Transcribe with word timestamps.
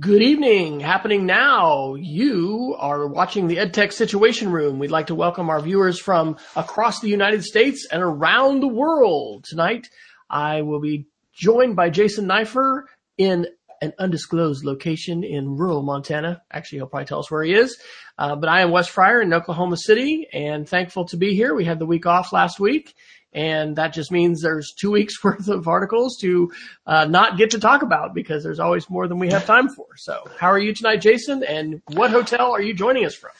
Good 0.00 0.20
evening. 0.20 0.80
Happening 0.80 1.26
now. 1.26 1.94
You 1.94 2.74
are 2.78 3.06
watching 3.06 3.46
the 3.46 3.58
EdTech 3.58 3.92
Situation 3.92 4.50
Room. 4.50 4.80
We'd 4.80 4.90
like 4.90 5.06
to 5.06 5.14
welcome 5.14 5.48
our 5.48 5.60
viewers 5.60 5.98
from 5.98 6.38
across 6.56 7.00
the 7.00 7.08
United 7.08 7.44
States 7.44 7.86
and 7.90 8.02
around 8.02 8.60
the 8.60 8.68
world. 8.68 9.44
Tonight, 9.44 9.88
I 10.28 10.62
will 10.62 10.80
be 10.80 11.06
joined 11.32 11.76
by 11.76 11.90
Jason 11.90 12.26
Neiffer 12.26 12.86
in 13.16 13.46
an 13.80 13.92
undisclosed 13.98 14.64
location 14.64 15.22
in 15.22 15.56
rural 15.56 15.82
Montana. 15.82 16.42
Actually, 16.50 16.78
he'll 16.78 16.88
probably 16.88 17.06
tell 17.06 17.20
us 17.20 17.30
where 17.30 17.44
he 17.44 17.54
is. 17.54 17.78
Uh, 18.18 18.34
but 18.34 18.48
I 18.48 18.62
am 18.62 18.72
Wes 18.72 18.88
Fryer 18.88 19.22
in 19.22 19.32
Oklahoma 19.32 19.76
City 19.76 20.26
and 20.32 20.68
thankful 20.68 21.06
to 21.06 21.16
be 21.16 21.34
here. 21.34 21.54
We 21.54 21.64
had 21.64 21.78
the 21.78 21.86
week 21.86 22.06
off 22.06 22.32
last 22.32 22.58
week 22.58 22.94
and 23.36 23.76
that 23.76 23.92
just 23.92 24.10
means 24.10 24.40
there's 24.40 24.72
two 24.72 24.90
weeks 24.90 25.22
worth 25.24 25.46
of 25.46 25.68
articles 25.68 26.16
to 26.16 26.50
uh, 26.86 27.04
not 27.04 27.36
get 27.36 27.50
to 27.50 27.60
talk 27.60 27.82
about 27.82 28.14
because 28.14 28.42
there's 28.42 28.58
always 28.58 28.90
more 28.90 29.06
than 29.06 29.18
we 29.18 29.30
have 29.30 29.44
time 29.46 29.68
for. 29.68 29.86
So, 29.96 30.24
how 30.38 30.48
are 30.48 30.58
you 30.58 30.74
tonight, 30.74 30.96
Jason? 30.96 31.44
And 31.44 31.82
what 31.92 32.10
hotel 32.10 32.50
are 32.50 32.62
you 32.62 32.74
joining 32.74 33.04
us 33.04 33.14
from? 33.14 33.30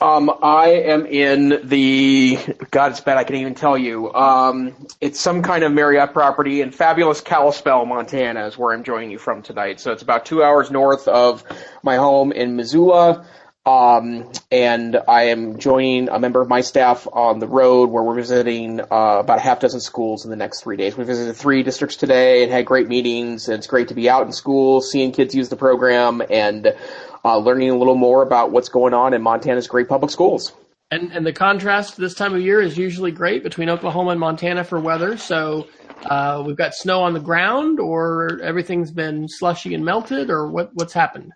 Um, 0.00 0.30
I 0.42 0.68
am 0.68 1.06
in 1.06 1.60
the 1.66 2.38
God, 2.70 2.92
it's 2.92 3.00
bad. 3.00 3.16
I 3.16 3.24
can't 3.24 3.40
even 3.40 3.56
tell 3.56 3.76
you. 3.76 4.14
Um, 4.14 4.86
it's 5.00 5.18
some 5.18 5.42
kind 5.42 5.64
of 5.64 5.72
Marriott 5.72 6.12
property 6.12 6.60
in 6.60 6.70
fabulous 6.70 7.20
Kalispell, 7.20 7.84
Montana, 7.84 8.46
is 8.46 8.56
where 8.56 8.72
I'm 8.72 8.84
joining 8.84 9.10
you 9.10 9.18
from 9.18 9.42
tonight. 9.42 9.80
So 9.80 9.90
it's 9.90 10.02
about 10.02 10.24
two 10.24 10.44
hours 10.44 10.70
north 10.70 11.08
of 11.08 11.42
my 11.82 11.96
home 11.96 12.30
in 12.30 12.54
Missoula. 12.54 13.26
Um, 13.68 14.32
and 14.50 14.96
I 15.06 15.24
am 15.24 15.58
joining 15.58 16.08
a 16.08 16.18
member 16.18 16.40
of 16.40 16.48
my 16.48 16.62
staff 16.62 17.06
on 17.12 17.38
the 17.38 17.46
road 17.46 17.90
where 17.90 18.02
we're 18.02 18.14
visiting 18.14 18.80
uh, 18.80 19.18
about 19.20 19.36
a 19.36 19.42
half 19.42 19.60
dozen 19.60 19.80
schools 19.80 20.24
in 20.24 20.30
the 20.30 20.36
next 20.36 20.62
three 20.62 20.78
days. 20.78 20.96
We 20.96 21.04
visited 21.04 21.36
three 21.36 21.62
districts 21.62 21.96
today 21.96 22.42
and 22.42 22.50
had 22.50 22.64
great 22.64 22.88
meetings. 22.88 23.46
And 23.46 23.58
it's 23.58 23.66
great 23.66 23.88
to 23.88 23.94
be 23.94 24.08
out 24.08 24.24
in 24.24 24.32
school, 24.32 24.80
seeing 24.80 25.12
kids 25.12 25.34
use 25.34 25.50
the 25.50 25.56
program, 25.56 26.22
and 26.30 26.74
uh, 27.22 27.36
learning 27.36 27.68
a 27.68 27.76
little 27.76 27.94
more 27.94 28.22
about 28.22 28.52
what's 28.52 28.70
going 28.70 28.94
on 28.94 29.12
in 29.12 29.20
Montana's 29.20 29.68
great 29.68 29.86
public 29.86 30.10
schools. 30.10 30.54
And 30.90 31.12
and 31.12 31.26
the 31.26 31.34
contrast 31.34 31.98
this 31.98 32.14
time 32.14 32.34
of 32.34 32.40
year 32.40 32.62
is 32.62 32.78
usually 32.78 33.12
great 33.12 33.42
between 33.42 33.68
Oklahoma 33.68 34.12
and 34.12 34.20
Montana 34.20 34.64
for 34.64 34.80
weather. 34.80 35.18
So 35.18 35.66
uh, 36.06 36.42
we've 36.46 36.56
got 36.56 36.72
snow 36.72 37.02
on 37.02 37.12
the 37.12 37.20
ground, 37.20 37.80
or 37.80 38.40
everything's 38.40 38.92
been 38.92 39.28
slushy 39.28 39.74
and 39.74 39.84
melted, 39.84 40.30
or 40.30 40.50
what 40.50 40.70
what's 40.72 40.94
happened? 40.94 41.32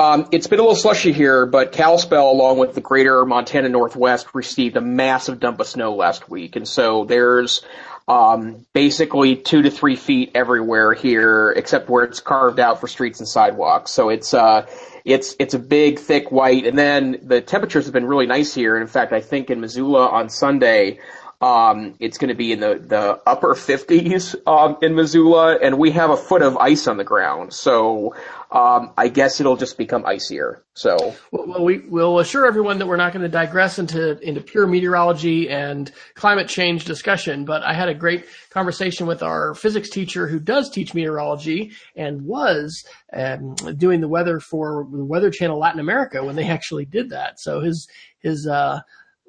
Um, 0.00 0.28
it's 0.32 0.46
been 0.46 0.58
a 0.58 0.62
little 0.62 0.76
slushy 0.76 1.12
here, 1.12 1.44
but 1.44 1.72
Kalispell, 1.72 2.30
along 2.30 2.56
with 2.56 2.74
the 2.74 2.80
greater 2.80 3.26
Montana 3.26 3.68
Northwest, 3.68 4.34
received 4.34 4.78
a 4.78 4.80
massive 4.80 5.40
dump 5.40 5.60
of 5.60 5.66
snow 5.66 5.94
last 5.94 6.30
week. 6.30 6.56
And 6.56 6.66
so 6.66 7.04
there's 7.04 7.60
um, 8.08 8.64
basically 8.72 9.36
two 9.36 9.60
to 9.60 9.70
three 9.70 9.96
feet 9.96 10.30
everywhere 10.34 10.94
here, 10.94 11.50
except 11.50 11.90
where 11.90 12.04
it's 12.04 12.18
carved 12.18 12.58
out 12.58 12.80
for 12.80 12.88
streets 12.88 13.20
and 13.20 13.28
sidewalks. 13.28 13.90
So 13.90 14.08
it's 14.08 14.32
uh, 14.32 14.66
it's 15.04 15.36
it's 15.38 15.52
a 15.52 15.58
big, 15.58 15.98
thick 15.98 16.32
white. 16.32 16.64
And 16.64 16.78
then 16.78 17.18
the 17.22 17.42
temperatures 17.42 17.84
have 17.84 17.92
been 17.92 18.06
really 18.06 18.26
nice 18.26 18.54
here. 18.54 18.76
And 18.76 18.80
in 18.80 18.88
fact, 18.88 19.12
I 19.12 19.20
think 19.20 19.50
in 19.50 19.60
Missoula 19.60 20.08
on 20.08 20.30
Sunday, 20.30 20.98
um, 21.42 21.94
it's 22.00 22.18
going 22.18 22.28
to 22.28 22.34
be 22.34 22.52
in 22.52 22.60
the, 22.60 22.82
the 22.86 23.20
upper 23.26 23.54
50s 23.54 24.36
um, 24.46 24.76
in 24.82 24.94
Missoula, 24.94 25.56
and 25.56 25.78
we 25.78 25.90
have 25.92 26.10
a 26.10 26.16
foot 26.16 26.42
of 26.42 26.56
ice 26.58 26.86
on 26.86 26.98
the 26.98 27.04
ground. 27.04 27.54
So 27.54 28.14
um, 28.52 28.92
I 28.96 29.08
guess 29.08 29.38
it'll 29.38 29.56
just 29.56 29.78
become 29.78 30.04
icier. 30.04 30.64
So 30.74 31.14
well, 31.30 31.64
we 31.64 31.78
will 31.78 32.18
assure 32.18 32.46
everyone 32.46 32.78
that 32.78 32.86
we're 32.86 32.96
not 32.96 33.12
going 33.12 33.22
to 33.22 33.28
digress 33.28 33.78
into 33.78 34.18
into 34.20 34.40
pure 34.40 34.66
meteorology 34.66 35.48
and 35.48 35.90
climate 36.14 36.48
change 36.48 36.84
discussion. 36.84 37.44
But 37.44 37.62
I 37.62 37.74
had 37.74 37.88
a 37.88 37.94
great 37.94 38.26
conversation 38.50 39.06
with 39.06 39.22
our 39.22 39.54
physics 39.54 39.88
teacher 39.88 40.26
who 40.26 40.40
does 40.40 40.68
teach 40.70 40.94
meteorology 40.94 41.72
and 41.94 42.22
was 42.22 42.84
um, 43.12 43.54
doing 43.76 44.00
the 44.00 44.08
weather 44.08 44.40
for 44.40 44.86
the 44.90 45.04
Weather 45.04 45.30
Channel 45.30 45.58
Latin 45.58 45.80
America 45.80 46.24
when 46.24 46.34
they 46.34 46.44
actually 46.48 46.86
did 46.86 47.10
that. 47.10 47.38
So 47.38 47.60
his 47.60 47.86
his 48.18 48.48
uh, 48.48 48.80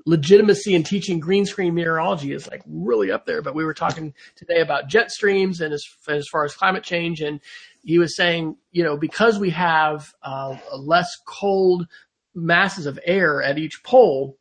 legitimacy 0.06 0.74
in 0.74 0.84
teaching 0.84 1.20
green 1.20 1.46
screen 1.46 1.74
meteorology 1.74 2.32
is 2.32 2.48
like 2.48 2.62
really 2.66 3.12
up 3.12 3.26
there. 3.26 3.42
But 3.42 3.56
we 3.56 3.66
were 3.66 3.74
talking 3.74 4.14
today 4.36 4.62
about 4.62 4.88
jet 4.88 5.12
streams 5.12 5.62
and 5.62 5.74
as, 5.74 5.86
as 6.08 6.28
far 6.28 6.46
as 6.46 6.56
climate 6.56 6.84
change. 6.84 7.22
And 7.22 7.40
he 7.84 7.98
was 8.00 8.16
saying, 8.16 8.58
you 8.72 8.84
know, 8.84 8.98
because 8.98 9.40
we 9.40 9.50
have 9.52 10.14
uh, 10.24 10.58
less 10.78 11.18
cold 11.26 11.88
masses 12.34 12.86
of 12.86 13.00
air 13.06 13.42
at 13.42 13.58
each 13.58 13.84
pole, 13.84 14.38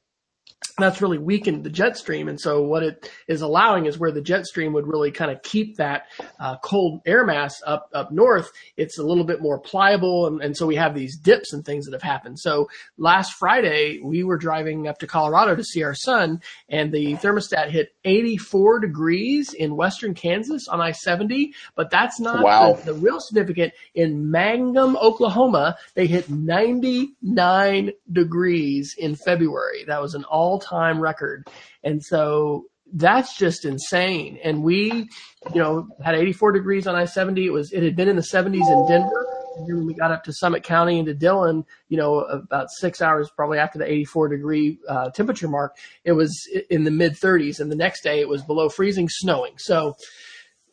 that's 0.81 1.03
really 1.03 1.19
weakened 1.19 1.65
the 1.65 1.71
jet 1.71 1.97
stream. 1.97 2.29
And 2.29 2.41
so 2.41 2.63
what 2.63 2.83
it 2.83 3.11
is 3.29 3.43
allowing 3.43 3.87
is 3.87 3.99
where 3.99 4.11
the 4.11 4.21
jet 4.21 4.47
stream 4.47 4.73
would 4.73 4.87
really 4.87 5.11
kind 5.11 5.31
of 5.31 5.43
keep 5.43 5.77
that 5.77 6.05
uh, 6.39 6.57
cold 6.59 7.01
air 7.07 7.25
mass 7.25 7.61
up 7.67 7.89
up 7.93 8.11
north. 8.11 8.51
It's 8.77 8.99
a 8.99 9.03
little 9.03 9.25
bit 9.25 9.41
more 9.41 9.59
pliable, 9.59 10.27
and, 10.27 10.41
and 10.41 10.57
so 10.57 10.67
we 10.67 10.77
have 10.77 10.95
these 10.95 11.17
dips 11.17 11.53
and 11.53 11.65
things 11.65 11.87
that 11.87 11.93
have 11.93 12.03
happened. 12.03 12.39
So 12.39 12.69
last 12.99 13.35
Friday 13.35 14.01
we 14.03 14.25
were 14.25 14.39
driving 14.39 14.89
up 14.89 14.99
to 14.99 15.07
Colorado 15.07 15.55
to 15.55 15.65
see 15.65 15.83
our 15.83 15.95
son, 15.95 16.41
and 16.69 16.93
the 16.93 17.15
thermostat 17.17 17.71
hit 17.71 17.95
84 18.05 18.81
degrees 18.81 19.53
in 19.53 19.77
western 19.77 20.15
Kansas 20.15 20.69
on 20.69 20.81
I-70. 20.81 21.51
But 21.75 21.91
that's 21.91 22.19
not 22.21 22.43
wow. 22.43 22.73
the, 22.73 22.93
the 22.93 22.95
real 22.95 23.21
significant. 23.21 23.73
In 23.95 24.31
Mangum, 24.31 24.97
Oklahoma, 24.97 25.77
they 25.95 26.07
hit 26.07 26.31
99 26.31 27.93
degrees 28.13 28.95
in 28.99 29.15
February. 29.15 29.85
That 29.87 30.01
was 30.01 30.15
an 30.15 30.25
all 30.25 30.59
time 30.59 30.70
record. 30.79 31.47
And 31.83 32.03
so 32.03 32.65
that's 32.93 33.37
just 33.37 33.65
insane. 33.65 34.39
And 34.43 34.63
we, 34.63 35.09
you 35.55 35.61
know, 35.61 35.89
had 36.05 36.15
84 36.15 36.53
degrees 36.53 36.87
on 36.87 36.95
I-70. 36.95 37.45
It 37.45 37.51
was, 37.51 37.73
it 37.73 37.83
had 37.83 37.97
been 37.97 38.09
in 38.09 38.17
the 38.17 38.23
70s 38.23 38.47
in 38.47 38.87
Denver. 38.89 39.27
And 39.57 39.69
then 39.69 39.77
when 39.77 39.87
we 39.87 39.95
got 39.95 40.11
up 40.11 40.25
to 40.25 40.33
Summit 40.33 40.63
County 40.63 40.99
into 40.99 41.15
Dillon, 41.15 41.65
you 41.89 41.97
know, 41.97 42.21
about 42.21 42.71
six 42.71 43.03
hours 43.03 43.31
probably 43.35 43.59
after 43.59 43.79
the 43.79 43.91
84 43.91 44.29
degree 44.29 44.79
uh, 44.89 45.11
temperature 45.11 45.49
mark, 45.49 45.77
it 46.05 46.13
was 46.13 46.49
in 46.71 46.85
the 46.85 46.91
mid 46.91 47.13
30s. 47.13 47.61
And 47.61 47.71
the 47.71 47.77
next 47.77 48.03
day 48.03 48.21
it 48.21 48.29
was 48.29 48.43
below 48.43 48.69
freezing, 48.69 49.09
snowing. 49.09 49.59
So 49.59 49.97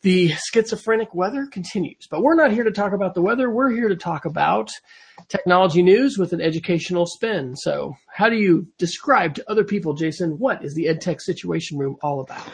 the 0.02 0.32
schizophrenic 0.52 1.14
weather 1.14 1.46
continues. 1.46 2.06
But 2.10 2.22
we're 2.22 2.34
not 2.34 2.52
here 2.52 2.64
to 2.64 2.70
talk 2.70 2.92
about 2.92 3.14
the 3.14 3.22
weather. 3.22 3.50
We're 3.50 3.70
here 3.70 3.88
to 3.88 3.96
talk 3.96 4.24
about 4.24 4.70
technology 5.28 5.82
news 5.82 6.18
with 6.18 6.32
an 6.32 6.40
educational 6.40 7.06
spin. 7.06 7.56
So, 7.56 7.94
how 8.06 8.28
do 8.28 8.36
you 8.36 8.66
describe 8.78 9.34
to 9.34 9.50
other 9.50 9.64
people, 9.64 9.94
Jason, 9.94 10.38
what 10.38 10.64
is 10.64 10.74
the 10.74 10.86
EdTech 10.86 11.20
Situation 11.20 11.78
Room 11.78 11.96
all 12.02 12.20
about? 12.20 12.48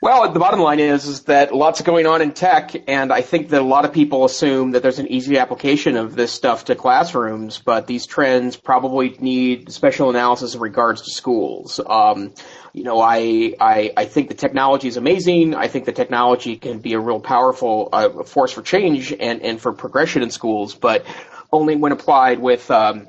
Well, 0.00 0.30
the 0.30 0.38
bottom 0.38 0.60
line 0.60 0.78
is, 0.78 1.06
is 1.06 1.22
that 1.22 1.52
lots 1.52 1.82
going 1.82 2.06
on 2.06 2.22
in 2.22 2.30
tech, 2.30 2.70
and 2.86 3.12
I 3.12 3.20
think 3.20 3.48
that 3.48 3.60
a 3.60 3.64
lot 3.64 3.84
of 3.84 3.92
people 3.92 4.24
assume 4.24 4.70
that 4.70 4.82
there's 4.84 5.00
an 5.00 5.08
easy 5.08 5.38
application 5.38 5.96
of 5.96 6.14
this 6.14 6.30
stuff 6.30 6.66
to 6.66 6.76
classrooms, 6.76 7.58
but 7.58 7.88
these 7.88 8.06
trends 8.06 8.56
probably 8.56 9.16
need 9.18 9.72
special 9.72 10.08
analysis 10.08 10.54
in 10.54 10.60
regards 10.60 11.02
to 11.02 11.10
schools. 11.10 11.80
Um, 11.84 12.32
you 12.72 12.84
know, 12.84 13.00
I, 13.00 13.54
I, 13.58 13.92
I 13.96 14.04
think 14.04 14.28
the 14.28 14.36
technology 14.36 14.86
is 14.86 14.96
amazing. 14.96 15.56
I 15.56 15.66
think 15.66 15.84
the 15.84 15.92
technology 15.92 16.56
can 16.58 16.78
be 16.78 16.92
a 16.92 17.00
real 17.00 17.18
powerful 17.18 17.88
uh, 17.92 18.22
force 18.22 18.52
for 18.52 18.62
change 18.62 19.12
and, 19.12 19.42
and 19.42 19.60
for 19.60 19.72
progression 19.72 20.22
in 20.22 20.30
schools, 20.30 20.76
but 20.76 21.04
only 21.52 21.74
when 21.74 21.90
applied 21.90 22.38
with 22.38 22.70
um, 22.70 23.08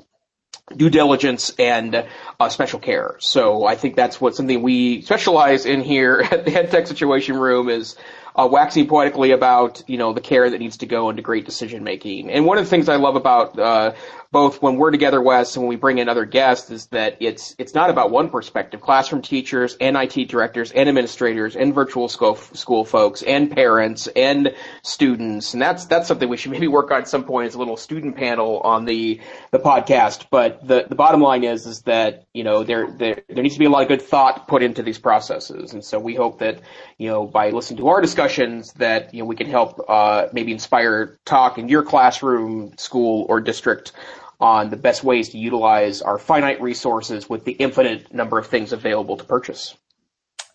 due 0.76 0.90
diligence 0.90 1.52
and 1.58 2.06
uh, 2.38 2.48
special 2.48 2.78
care. 2.78 3.16
So 3.18 3.64
I 3.66 3.74
think 3.74 3.96
that's 3.96 4.20
what 4.20 4.34
something 4.36 4.62
we 4.62 5.02
specialize 5.02 5.66
in 5.66 5.80
here 5.80 6.20
at 6.30 6.44
the 6.44 6.52
EdTech 6.52 6.86
Situation 6.86 7.36
Room 7.36 7.68
is 7.68 7.96
uh, 8.36 8.48
waxing 8.50 8.86
poetically 8.86 9.32
about 9.32 9.82
you 9.88 9.98
know 9.98 10.12
the 10.12 10.20
care 10.20 10.48
that 10.48 10.58
needs 10.58 10.78
to 10.78 10.86
go 10.86 11.10
into 11.10 11.22
great 11.22 11.44
decision 11.44 11.84
making. 11.84 12.30
And 12.30 12.46
one 12.46 12.58
of 12.58 12.64
the 12.64 12.70
things 12.70 12.88
I 12.88 12.96
love 12.96 13.16
about 13.16 13.58
uh, 13.58 13.94
both 14.32 14.62
when 14.62 14.76
we're 14.76 14.92
together, 14.92 15.20
Wes, 15.20 15.56
and 15.56 15.64
when 15.64 15.68
we 15.68 15.76
bring 15.76 15.98
in 15.98 16.08
other 16.08 16.24
guests, 16.24 16.70
is 16.70 16.86
that 16.88 17.16
it's 17.20 17.56
it's 17.58 17.74
not 17.74 17.90
about 17.90 18.12
one 18.12 18.30
perspective. 18.30 18.80
Classroom 18.80 19.22
teachers 19.22 19.76
and 19.80 19.96
IT 19.96 20.28
directors 20.28 20.70
and 20.70 20.88
administrators 20.88 21.56
and 21.56 21.74
virtual 21.74 22.08
school 22.08 22.36
school 22.36 22.84
folks 22.84 23.22
and 23.22 23.50
parents 23.50 24.06
and 24.14 24.54
students, 24.82 25.52
and 25.52 25.60
that's 25.60 25.86
that's 25.86 26.06
something 26.06 26.28
we 26.28 26.36
should 26.36 26.52
maybe 26.52 26.68
work 26.68 26.92
on 26.92 27.00
at 27.00 27.08
some 27.08 27.24
point 27.24 27.48
as 27.48 27.54
a 27.54 27.58
little 27.58 27.76
student 27.76 28.16
panel 28.16 28.60
on 28.60 28.84
the 28.84 29.20
the 29.50 29.58
podcast. 29.58 30.26
But 30.30 30.66
the 30.66 30.86
the 30.88 30.94
bottom 30.94 31.20
line 31.20 31.42
is 31.42 31.66
is 31.66 31.82
that 31.82 32.26
you 32.32 32.44
know 32.44 32.62
there 32.62 32.88
there 32.92 33.22
there 33.28 33.42
needs 33.42 33.56
to 33.56 33.60
be 33.60 33.64
a 33.64 33.70
lot 33.70 33.82
of 33.82 33.88
good 33.88 34.02
thought 34.02 34.46
put 34.46 34.62
into 34.62 34.84
these 34.84 34.98
processes, 34.98 35.72
and 35.72 35.84
so 35.84 35.98
we 35.98 36.14
hope 36.14 36.38
that 36.38 36.60
you 36.98 37.08
know 37.08 37.26
by 37.26 37.50
listening 37.50 37.78
to 37.78 37.88
our 37.88 38.00
discussions 38.00 38.72
that 38.74 39.12
you 39.12 39.20
know 39.20 39.26
we 39.26 39.34
can 39.34 39.48
help 39.48 39.84
uh, 39.88 40.26
maybe 40.32 40.52
inspire 40.52 41.18
talk 41.24 41.58
in 41.58 41.68
your 41.68 41.82
classroom, 41.82 42.74
school, 42.78 43.26
or 43.28 43.40
district 43.40 43.92
on 44.40 44.70
the 44.70 44.76
best 44.76 45.04
ways 45.04 45.28
to 45.30 45.38
utilize 45.38 46.02
our 46.02 46.18
finite 46.18 46.60
resources 46.60 47.28
with 47.28 47.44
the 47.44 47.52
infinite 47.52 48.12
number 48.12 48.38
of 48.38 48.46
things 48.46 48.72
available 48.72 49.16
to 49.16 49.24
purchase. 49.24 49.76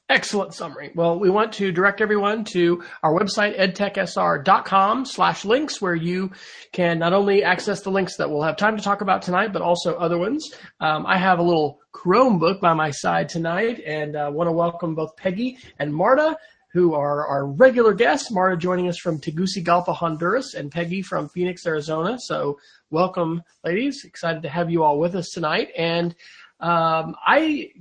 Excellent 0.07 0.53
summary. 0.53 0.91
Well, 0.93 1.17
we 1.17 1.31
want 1.31 1.53
to 1.53 1.71
direct 1.71 1.99
everyone 1.99 2.43
to 2.53 2.83
our 3.01 3.11
website, 3.11 3.57
edtechsr.com 3.57 5.05
slash 5.05 5.45
links, 5.45 5.81
where 5.81 5.95
you 5.95 6.31
can 6.71 6.99
not 6.99 7.13
only 7.13 7.43
access 7.43 7.81
the 7.81 7.89
links 7.89 8.17
that 8.17 8.29
we'll 8.29 8.43
have 8.43 8.55
time 8.55 8.77
to 8.77 8.83
talk 8.83 9.01
about 9.01 9.23
tonight, 9.23 9.51
but 9.51 9.63
also 9.63 9.95
other 9.95 10.19
ones. 10.19 10.53
Um, 10.79 11.07
I 11.07 11.17
have 11.17 11.39
a 11.39 11.43
little 11.43 11.79
Chromebook 11.91 12.61
by 12.61 12.73
my 12.73 12.91
side 12.91 13.29
tonight 13.29 13.81
and 13.83 14.15
uh, 14.15 14.29
want 14.31 14.47
to 14.47 14.51
welcome 14.51 14.93
both 14.93 15.15
Peggy 15.17 15.57
and 15.79 15.91
Marta 15.91 16.37
who 16.75 16.93
are 16.93 17.25
our 17.25 17.47
regular 17.47 17.93
guests. 17.93 18.29
Marta 18.29 18.57
joining 18.57 18.89
us 18.89 18.97
from 18.97 19.17
Tegucigalpa, 19.17 19.93
Honduras, 19.93 20.55
and 20.55 20.69
Peggy 20.69 21.01
from 21.01 21.29
Phoenix, 21.29 21.65
Arizona. 21.65 22.19
So 22.19 22.59
welcome, 22.89 23.41
ladies. 23.63 24.03
Excited 24.03 24.43
to 24.43 24.49
have 24.49 24.69
you 24.69 24.83
all 24.83 24.99
with 24.99 25.15
us 25.15 25.29
tonight. 25.29 25.69
And 25.77 26.13
um, 26.59 27.15
I, 27.25 27.71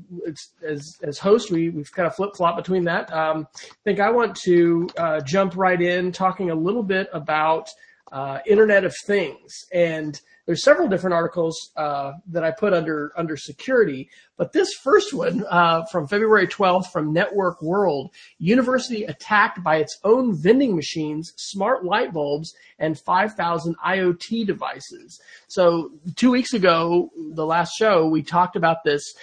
as 0.64 0.96
as 1.02 1.18
host, 1.18 1.50
we 1.50 1.70
we've 1.70 1.90
kind 1.90 2.06
of 2.06 2.14
flip 2.14 2.36
flop 2.36 2.56
between 2.56 2.84
that. 2.84 3.12
Um, 3.12 3.48
I 3.52 3.74
think 3.82 3.98
I 3.98 4.12
want 4.12 4.36
to 4.42 4.88
uh, 4.96 5.20
jump 5.22 5.56
right 5.56 5.82
in, 5.82 6.12
talking 6.12 6.50
a 6.50 6.54
little 6.54 6.84
bit 6.84 7.08
about 7.12 7.68
uh, 8.12 8.38
Internet 8.46 8.84
of 8.84 8.94
Things 9.06 9.66
and 9.72 10.20
there's 10.46 10.62
several 10.62 10.88
different 10.88 11.14
articles 11.14 11.70
uh, 11.76 12.12
that 12.28 12.44
I 12.44 12.50
put 12.50 12.72
under 12.72 13.12
under 13.16 13.36
security, 13.36 14.08
but 14.36 14.52
this 14.52 14.74
first 14.74 15.14
one 15.14 15.44
uh, 15.48 15.84
from 15.86 16.06
February 16.06 16.46
12th 16.46 16.90
from 16.92 17.12
Network 17.12 17.62
World: 17.62 18.12
University 18.38 19.04
attacked 19.04 19.62
by 19.62 19.76
its 19.76 19.98
own 20.04 20.34
vending 20.34 20.76
machines, 20.76 21.32
smart 21.36 21.84
light 21.84 22.12
bulbs, 22.12 22.54
and 22.78 22.98
5,000 22.98 23.76
IoT 23.84 24.46
devices. 24.46 25.20
So 25.48 25.92
two 26.16 26.30
weeks 26.30 26.52
ago, 26.52 27.10
the 27.32 27.46
last 27.46 27.72
show, 27.78 28.06
we 28.06 28.22
talked 28.22 28.56
about 28.56 28.84
this 28.84 29.14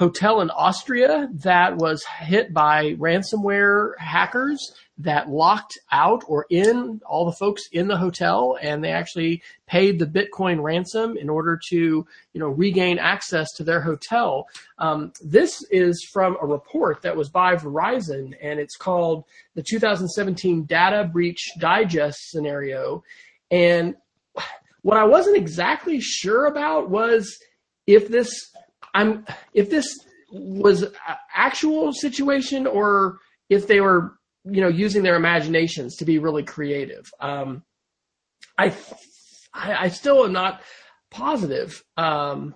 hotel 0.00 0.40
in 0.40 0.48
Austria 0.48 1.28
that 1.30 1.76
was 1.76 2.02
hit 2.20 2.54
by 2.54 2.94
ransomware 2.94 3.90
hackers 3.98 4.72
that 4.96 5.28
locked 5.28 5.78
out 5.92 6.24
or 6.26 6.46
in 6.48 7.02
all 7.04 7.26
the 7.26 7.36
folks 7.36 7.64
in 7.70 7.86
the 7.86 7.98
hotel 7.98 8.56
and 8.62 8.82
they 8.82 8.92
actually 8.92 9.42
paid 9.66 9.98
the 9.98 10.06
Bitcoin 10.06 10.62
ransom 10.62 11.18
in 11.18 11.28
order 11.28 11.60
to, 11.68 11.76
you 11.76 12.40
know, 12.40 12.48
regain 12.48 12.98
access 12.98 13.52
to 13.52 13.62
their 13.62 13.82
hotel. 13.82 14.48
Um, 14.78 15.12
this 15.22 15.62
is 15.70 16.02
from 16.10 16.38
a 16.40 16.46
report 16.46 17.02
that 17.02 17.14
was 17.14 17.28
by 17.28 17.56
Verizon 17.56 18.34
and 18.40 18.58
it's 18.58 18.76
called 18.76 19.24
the 19.54 19.62
2017 19.62 20.64
Data 20.64 21.10
Breach 21.12 21.50
Digest 21.58 22.30
Scenario. 22.30 23.04
And 23.50 23.96
what 24.80 24.96
I 24.96 25.04
wasn't 25.04 25.36
exactly 25.36 26.00
sure 26.00 26.46
about 26.46 26.88
was 26.88 27.38
if 27.86 28.08
this, 28.08 28.49
I'm, 28.94 29.26
if 29.54 29.70
this 29.70 29.86
was 30.32 30.84
actual 31.34 31.92
situation 31.92 32.66
or 32.66 33.18
if 33.48 33.66
they 33.66 33.80
were 33.80 34.14
you 34.44 34.60
know, 34.60 34.68
using 34.68 35.02
their 35.02 35.16
imaginations 35.16 35.96
to 35.96 36.04
be 36.04 36.18
really 36.18 36.42
creative. 36.42 37.12
Um, 37.20 37.62
I, 38.56 38.74
I, 39.52 39.84
I 39.84 39.88
still 39.88 40.24
am 40.24 40.32
not 40.32 40.62
positive, 41.10 41.82
um, 41.96 42.54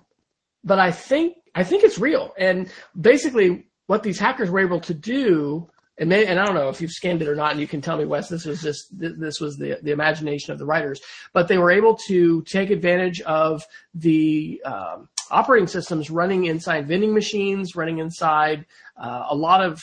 but 0.63 0.79
I 0.79 0.91
think 0.91 1.35
I 1.53 1.63
think 1.63 1.83
it's 1.83 1.99
real. 1.99 2.33
And 2.37 2.69
basically, 2.99 3.67
what 3.87 4.03
these 4.03 4.19
hackers 4.19 4.49
were 4.49 4.59
able 4.59 4.81
to 4.81 4.93
do, 4.93 5.69
and 5.97 6.09
may, 6.09 6.25
and 6.25 6.39
I 6.39 6.45
don't 6.45 6.55
know 6.55 6.69
if 6.69 6.81
you've 6.81 6.91
scanned 6.91 7.21
it 7.21 7.27
or 7.27 7.35
not, 7.35 7.51
and 7.51 7.61
you 7.61 7.67
can 7.67 7.81
tell 7.81 7.97
me, 7.97 8.05
Wes, 8.05 8.29
this 8.29 8.45
was 8.45 8.61
just 8.61 8.87
this 8.91 9.39
was 9.39 9.57
the 9.57 9.77
the 9.83 9.91
imagination 9.91 10.53
of 10.53 10.59
the 10.59 10.65
writers, 10.65 11.01
but 11.33 11.47
they 11.47 11.57
were 11.57 11.71
able 11.71 11.97
to 12.07 12.41
take 12.43 12.71
advantage 12.71 13.21
of 13.21 13.63
the 13.93 14.61
um, 14.65 15.07
operating 15.31 15.67
systems 15.67 16.09
running 16.09 16.45
inside 16.45 16.87
vending 16.87 17.13
machines, 17.13 17.75
running 17.75 17.99
inside 17.99 18.65
uh, 18.97 19.27
a 19.29 19.35
lot 19.35 19.63
of, 19.63 19.81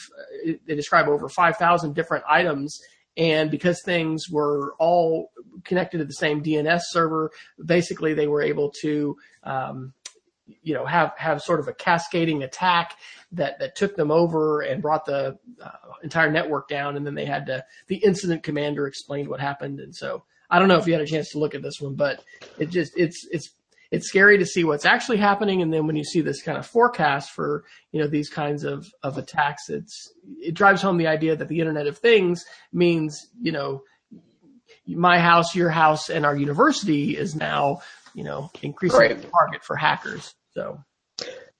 they 0.66 0.74
describe 0.74 1.08
over 1.08 1.28
5,000 1.28 1.94
different 1.94 2.24
items. 2.28 2.80
And 3.16 3.50
because 3.50 3.82
things 3.82 4.30
were 4.30 4.74
all 4.78 5.30
connected 5.64 5.98
to 5.98 6.04
the 6.04 6.14
same 6.14 6.42
DNS 6.42 6.80
server, 6.88 7.30
basically 7.64 8.14
they 8.14 8.26
were 8.26 8.42
able 8.42 8.70
to, 8.80 9.16
um, 9.44 9.92
you 10.62 10.74
know, 10.74 10.86
have, 10.86 11.12
have 11.16 11.42
sort 11.42 11.60
of 11.60 11.68
a 11.68 11.74
cascading 11.74 12.42
attack 12.42 12.96
that, 13.32 13.58
that 13.58 13.76
took 13.76 13.96
them 13.96 14.10
over 14.10 14.62
and 14.62 14.82
brought 14.82 15.04
the 15.04 15.38
uh, 15.62 15.70
entire 16.02 16.30
network 16.30 16.68
down. 16.68 16.96
And 16.96 17.06
then 17.06 17.14
they 17.14 17.26
had 17.26 17.46
to, 17.46 17.64
the 17.88 17.96
incident 17.96 18.42
commander 18.42 18.86
explained 18.86 19.28
what 19.28 19.40
happened. 19.40 19.80
And 19.80 19.94
so 19.94 20.24
I 20.50 20.58
don't 20.58 20.68
know 20.68 20.78
if 20.78 20.86
you 20.86 20.92
had 20.94 21.02
a 21.02 21.06
chance 21.06 21.30
to 21.30 21.38
look 21.38 21.54
at 21.54 21.62
this 21.62 21.80
one, 21.80 21.94
but 21.94 22.22
it 22.58 22.70
just, 22.70 22.92
it's, 22.96 23.26
it's 23.30 23.50
it's 23.92 24.08
scary 24.08 24.38
to 24.38 24.46
see 24.46 24.64
what's 24.64 24.86
actually 24.86 25.18
happening. 25.18 25.60
And 25.60 25.72
then 25.72 25.86
when 25.86 25.96
you 25.96 26.02
see 26.02 26.22
this 26.22 26.42
kind 26.42 26.56
of 26.56 26.66
forecast 26.66 27.30
for, 27.30 27.64
you 27.92 28.00
know, 28.00 28.08
these 28.08 28.30
kinds 28.30 28.64
of, 28.64 28.90
of 29.02 29.18
attacks, 29.18 29.68
it's, 29.68 30.10
it 30.40 30.54
drives 30.54 30.80
home 30.80 30.96
the 30.96 31.06
idea 31.06 31.36
that 31.36 31.48
the 31.48 31.60
Internet 31.60 31.86
of 31.86 31.98
Things 31.98 32.46
means, 32.72 33.28
you 33.40 33.52
know, 33.52 33.82
my 34.86 35.18
house, 35.18 35.54
your 35.54 35.68
house, 35.68 36.08
and 36.08 36.24
our 36.24 36.34
university 36.34 37.16
is 37.16 37.36
now, 37.36 37.82
you 38.14 38.24
know, 38.24 38.50
increasingly 38.62 39.08
right. 39.08 39.30
target 39.30 39.62
for 39.62 39.76
hackers. 39.76 40.34
So. 40.54 40.82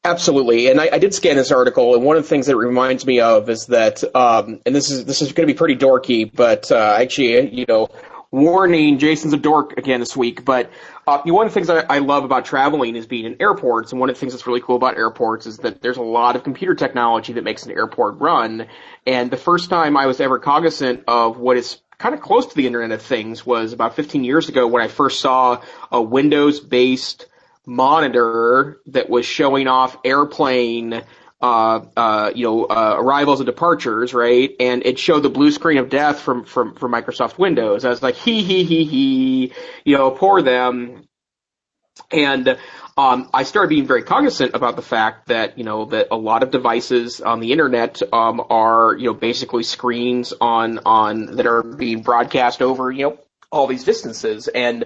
Absolutely, 0.05 0.69
and 0.69 0.81
I, 0.81 0.89
I, 0.95 0.99
did 0.99 1.15
scan 1.15 1.37
this 1.37 1.53
article, 1.53 1.95
and 1.95 2.05
one 2.05 2.17
of 2.17 2.25
the 2.25 2.29
things 2.29 2.47
that 2.47 2.55
it 2.55 2.57
reminds 2.57 3.07
me 3.07 3.21
of 3.21 3.49
is 3.49 3.67
that, 3.67 4.03
um, 4.17 4.61
and 4.67 4.75
this 4.75 4.91
is 4.91 5.05
this 5.05 5.23
is 5.23 5.31
going 5.31 5.47
to 5.47 5.55
be 5.55 5.57
pretty 5.57 5.77
dorky, 5.77 6.29
but 6.29 6.73
uh, 6.73 6.97
actually, 6.99 7.55
you 7.55 7.67
know, 7.69 7.89
warning, 8.33 8.99
Jason's 8.99 9.35
a 9.35 9.37
dork 9.37 9.77
again 9.79 10.01
this 10.01 10.17
week, 10.17 10.45
but 10.45 10.71
uh, 11.07 11.21
one 11.27 11.47
of 11.47 11.53
the 11.53 11.55
things 11.55 11.69
I, 11.69 11.85
I, 11.89 11.99
love 11.99 12.25
about 12.25 12.47
traveling 12.47 12.97
is 12.97 13.07
being 13.07 13.27
in 13.27 13.37
airports, 13.41 13.93
and 13.93 14.01
one 14.01 14.09
of 14.09 14.17
the 14.17 14.21
things 14.21 14.33
that's 14.33 14.47
really 14.47 14.63
cool 14.63 14.77
about 14.77 14.97
airports 14.97 15.47
is 15.47 15.59
that 15.59 15.83
there's 15.83 15.99
a 15.99 16.03
lot 16.03 16.35
of 16.35 16.43
computer 16.43 16.75
technology 16.75 17.35
that 17.35 17.45
makes 17.45 17.67
an 17.67 17.73
airport 17.73 18.21
run. 18.21 18.67
And 19.07 19.31
the 19.31 19.37
first 19.37 19.69
time 19.69 19.97
I 19.97 20.07
was 20.07 20.19
ever 20.19 20.39
cognizant 20.39 21.05
of 21.07 21.39
what 21.39 21.59
is 21.59 21.79
kind 21.99 22.15
of 22.15 22.23
close 22.23 22.47
to 22.47 22.57
the 22.57 22.67
Internet 22.67 22.93
of 22.93 23.03
Things 23.03 23.45
was 23.45 23.75
about 23.75 23.97
15 23.97 24.25
years 24.25 24.49
ago 24.49 24.67
when 24.67 24.83
I 24.83 24.89
first 24.89 25.21
saw 25.21 25.63
a 25.91 26.01
Windows-based 26.01 27.27
monitor 27.67 28.81
that 28.87 29.11
was 29.11 29.27
showing 29.27 29.69
off 29.69 29.97
airplane 30.05 31.03
uh, 31.43 31.85
uh, 31.97 32.33
you 32.35 32.45
know, 32.45 32.65
uh, 32.65 32.95
arrivals 32.99 33.41
and 33.41 33.47
departures, 33.47 34.15
right? 34.15 34.55
And 34.61 34.87
it 34.87 34.99
showed 34.99 35.25
the 35.25 35.29
blue 35.29 35.51
screen 35.51 35.79
of 35.79 35.91
death 35.91 36.21
from, 36.21 36.45
from, 36.45 36.77
from 36.77 36.93
Microsoft 36.93 37.37
Windows. 37.37 37.85
I 37.85 37.89
was 37.89 38.03
like, 38.03 38.15
hee 38.15 38.43
hee 38.43 38.63
hee 38.63 38.85
hee, 38.85 39.53
you 39.85 39.99
know, 39.99 40.13
poor 40.13 40.41
them. 40.41 41.09
And, 42.11 42.57
um, 42.97 43.29
I 43.35 43.43
started 43.43 43.69
being 43.69 43.87
very 43.87 44.03
cognizant 44.03 44.55
about 44.55 44.77
the 44.77 44.83
fact 44.83 45.29
that, 45.29 45.59
you 45.59 45.65
know, 45.65 45.87
that 45.87 46.09
a 46.11 46.17
lot 46.17 46.43
of 46.43 46.51
devices 46.51 47.21
on 47.21 47.41
the 47.41 47.53
internet, 47.53 48.01
um, 48.13 48.41
are, 48.49 48.95
you 48.97 49.07
know, 49.07 49.15
basically 49.15 49.63
screens 49.63 50.33
on, 50.41 50.79
on, 50.87 51.37
that 51.37 51.47
are 51.47 51.63
being 51.63 52.03
broadcast 52.03 52.63
over, 52.63 52.91
you 52.91 53.09
know, 53.09 53.19
all 53.51 53.67
these 53.67 53.85
distances. 53.85 54.47
And, 54.49 54.85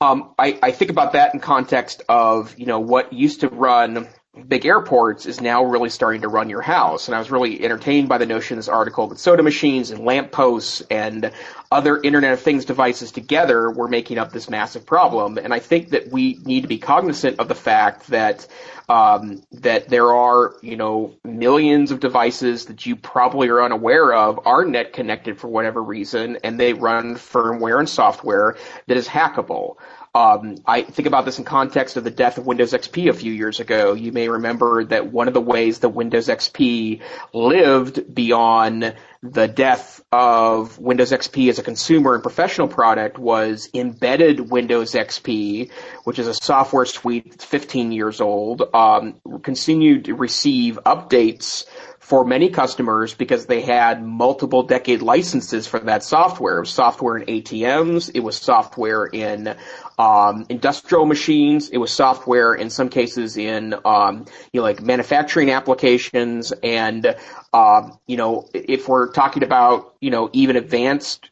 um, 0.00 0.34
I, 0.38 0.58
I 0.62 0.72
think 0.72 0.90
about 0.90 1.12
that 1.12 1.34
in 1.34 1.40
context 1.40 2.02
of, 2.08 2.58
you 2.58 2.66
know, 2.66 2.80
what 2.80 3.12
used 3.12 3.40
to 3.40 3.48
run 3.48 4.08
big 4.48 4.66
airports 4.66 5.26
is 5.26 5.40
now 5.40 5.64
really 5.64 5.88
starting 5.88 6.22
to 6.22 6.28
run 6.28 6.50
your 6.50 6.60
house. 6.60 7.08
And 7.08 7.14
I 7.14 7.18
was 7.18 7.30
really 7.30 7.62
entertained 7.64 8.08
by 8.08 8.18
the 8.18 8.26
notion 8.26 8.54
in 8.54 8.58
this 8.58 8.68
article 8.68 9.06
that 9.08 9.18
soda 9.18 9.42
machines 9.42 9.90
and 9.90 10.04
lampposts 10.04 10.82
and 10.90 11.30
other 11.70 12.00
Internet 12.00 12.32
of 12.32 12.40
Things 12.40 12.64
devices 12.64 13.12
together 13.12 13.70
were 13.70 13.88
making 13.88 14.18
up 14.18 14.32
this 14.32 14.50
massive 14.50 14.86
problem. 14.86 15.38
And 15.38 15.54
I 15.54 15.60
think 15.60 15.90
that 15.90 16.10
we 16.10 16.38
need 16.44 16.62
to 16.62 16.68
be 16.68 16.78
cognizant 16.78 17.38
of 17.38 17.48
the 17.48 17.54
fact 17.54 18.08
that 18.08 18.46
um, 18.88 19.42
that 19.52 19.88
there 19.88 20.12
are, 20.12 20.56
you 20.60 20.76
know, 20.76 21.14
millions 21.24 21.90
of 21.90 22.00
devices 22.00 22.66
that 22.66 22.84
you 22.84 22.96
probably 22.96 23.48
are 23.48 23.62
unaware 23.62 24.12
of 24.12 24.46
are 24.46 24.64
net 24.64 24.92
connected 24.92 25.38
for 25.38 25.48
whatever 25.48 25.82
reason, 25.82 26.38
and 26.44 26.60
they 26.60 26.74
run 26.74 27.14
firmware 27.14 27.78
and 27.78 27.88
software 27.88 28.56
that 28.86 28.96
is 28.96 29.08
hackable. 29.08 29.76
Um, 30.16 30.58
I 30.64 30.82
think 30.82 31.08
about 31.08 31.24
this 31.24 31.40
in 31.40 31.44
context 31.44 31.96
of 31.96 32.04
the 32.04 32.10
death 32.10 32.38
of 32.38 32.46
Windows 32.46 32.72
XP 32.72 33.10
a 33.10 33.12
few 33.12 33.32
years 33.32 33.58
ago. 33.58 33.94
You 33.94 34.12
may 34.12 34.28
remember 34.28 34.84
that 34.84 35.10
one 35.10 35.26
of 35.26 35.34
the 35.34 35.40
ways 35.40 35.80
that 35.80 35.88
Windows 35.88 36.28
XP 36.28 37.00
lived 37.32 38.14
beyond 38.14 38.94
the 39.24 39.48
death 39.48 40.04
of 40.12 40.78
Windows 40.78 41.10
XP 41.10 41.48
as 41.48 41.58
a 41.58 41.64
consumer 41.64 42.14
and 42.14 42.22
professional 42.22 42.68
product 42.68 43.18
was 43.18 43.68
embedded 43.74 44.50
Windows 44.50 44.92
XP, 44.92 45.72
which 46.04 46.20
is 46.20 46.28
a 46.28 46.34
software 46.34 46.84
suite 46.84 47.30
that's 47.30 47.44
15 47.44 47.90
years 47.90 48.20
old, 48.20 48.62
um, 48.72 49.20
continued 49.42 50.04
to 50.04 50.14
receive 50.14 50.78
updates 50.86 51.64
for 52.04 52.22
many 52.22 52.50
customers 52.50 53.14
because 53.14 53.46
they 53.46 53.62
had 53.62 54.04
multiple 54.04 54.62
decade 54.62 55.00
licenses 55.00 55.66
for 55.66 55.80
that 55.80 56.04
software. 56.04 56.58
It 56.58 56.60
was 56.60 56.70
software 56.70 57.16
in 57.16 57.24
ATMs. 57.26 58.10
It 58.12 58.20
was 58.20 58.36
software 58.36 59.06
in 59.06 59.56
um, 59.98 60.44
industrial 60.50 61.06
machines. 61.06 61.70
It 61.70 61.78
was 61.78 61.90
software 61.90 62.52
in 62.52 62.68
some 62.68 62.90
cases 62.90 63.38
in 63.38 63.74
um, 63.86 64.26
you 64.52 64.60
know 64.60 64.64
like 64.64 64.82
manufacturing 64.82 65.50
applications. 65.50 66.52
And 66.62 67.16
um, 67.54 67.98
you 68.06 68.18
know 68.18 68.50
if 68.52 68.86
we're 68.86 69.10
talking 69.10 69.42
about 69.42 69.94
you 70.02 70.10
know 70.10 70.28
even 70.34 70.56
advanced 70.56 71.30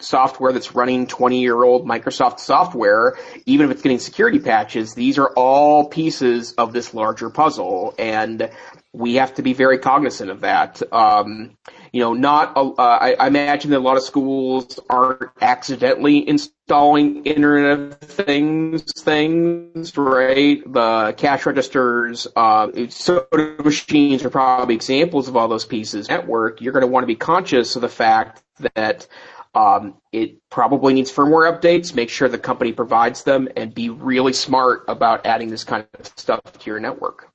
software 0.00 0.52
that's 0.52 0.74
running 0.74 1.06
20 1.06 1.40
year 1.40 1.62
old 1.62 1.86
Microsoft 1.86 2.40
software, 2.40 3.16
even 3.46 3.66
if 3.66 3.72
it's 3.72 3.82
getting 3.82 3.98
security 3.98 4.38
patches, 4.38 4.94
these 4.94 5.18
are 5.18 5.30
all 5.36 5.88
pieces 5.88 6.52
of 6.52 6.72
this 6.72 6.94
larger 6.94 7.30
puzzle. 7.30 7.94
And 7.98 8.50
we 8.92 9.14
have 9.14 9.34
to 9.34 9.42
be 9.42 9.52
very 9.52 9.78
cognizant 9.78 10.30
of 10.30 10.40
that. 10.40 10.82
Um, 10.92 11.56
you 11.92 12.00
know, 12.00 12.12
not, 12.12 12.56
uh, 12.56 12.72
I, 12.78 13.14
I, 13.14 13.26
imagine 13.28 13.70
that 13.70 13.78
a 13.78 13.80
lot 13.80 13.96
of 13.96 14.02
schools 14.02 14.80
aren't 14.88 15.30
accidentally 15.40 16.28
installing 16.28 17.24
Internet 17.24 17.78
of 17.78 18.00
Things 18.00 18.84
things, 19.02 19.96
right? 19.96 20.60
The 20.72 21.14
cash 21.16 21.46
registers, 21.46 22.26
uh, 22.34 22.68
soda 22.88 23.56
machines 23.62 24.24
are 24.24 24.30
probably 24.30 24.74
examples 24.74 25.28
of 25.28 25.36
all 25.36 25.48
those 25.48 25.64
pieces. 25.64 26.08
Network, 26.08 26.60
you're 26.60 26.72
going 26.72 26.82
to 26.82 26.88
want 26.88 27.04
to 27.04 27.08
be 27.08 27.16
conscious 27.16 27.76
of 27.76 27.82
the 27.82 27.88
fact 27.88 28.42
that 28.74 29.06
um, 29.54 29.94
it 30.12 30.38
probably 30.48 30.94
needs 30.94 31.12
firmware 31.12 31.50
updates. 31.50 31.94
Make 31.94 32.08
sure 32.08 32.28
the 32.28 32.38
company 32.38 32.72
provides 32.72 33.24
them, 33.24 33.48
and 33.56 33.74
be 33.74 33.88
really 33.88 34.32
smart 34.32 34.84
about 34.86 35.26
adding 35.26 35.48
this 35.48 35.64
kind 35.64 35.86
of 35.98 36.06
stuff 36.16 36.40
to 36.44 36.70
your 36.70 36.78
network. 36.78 37.29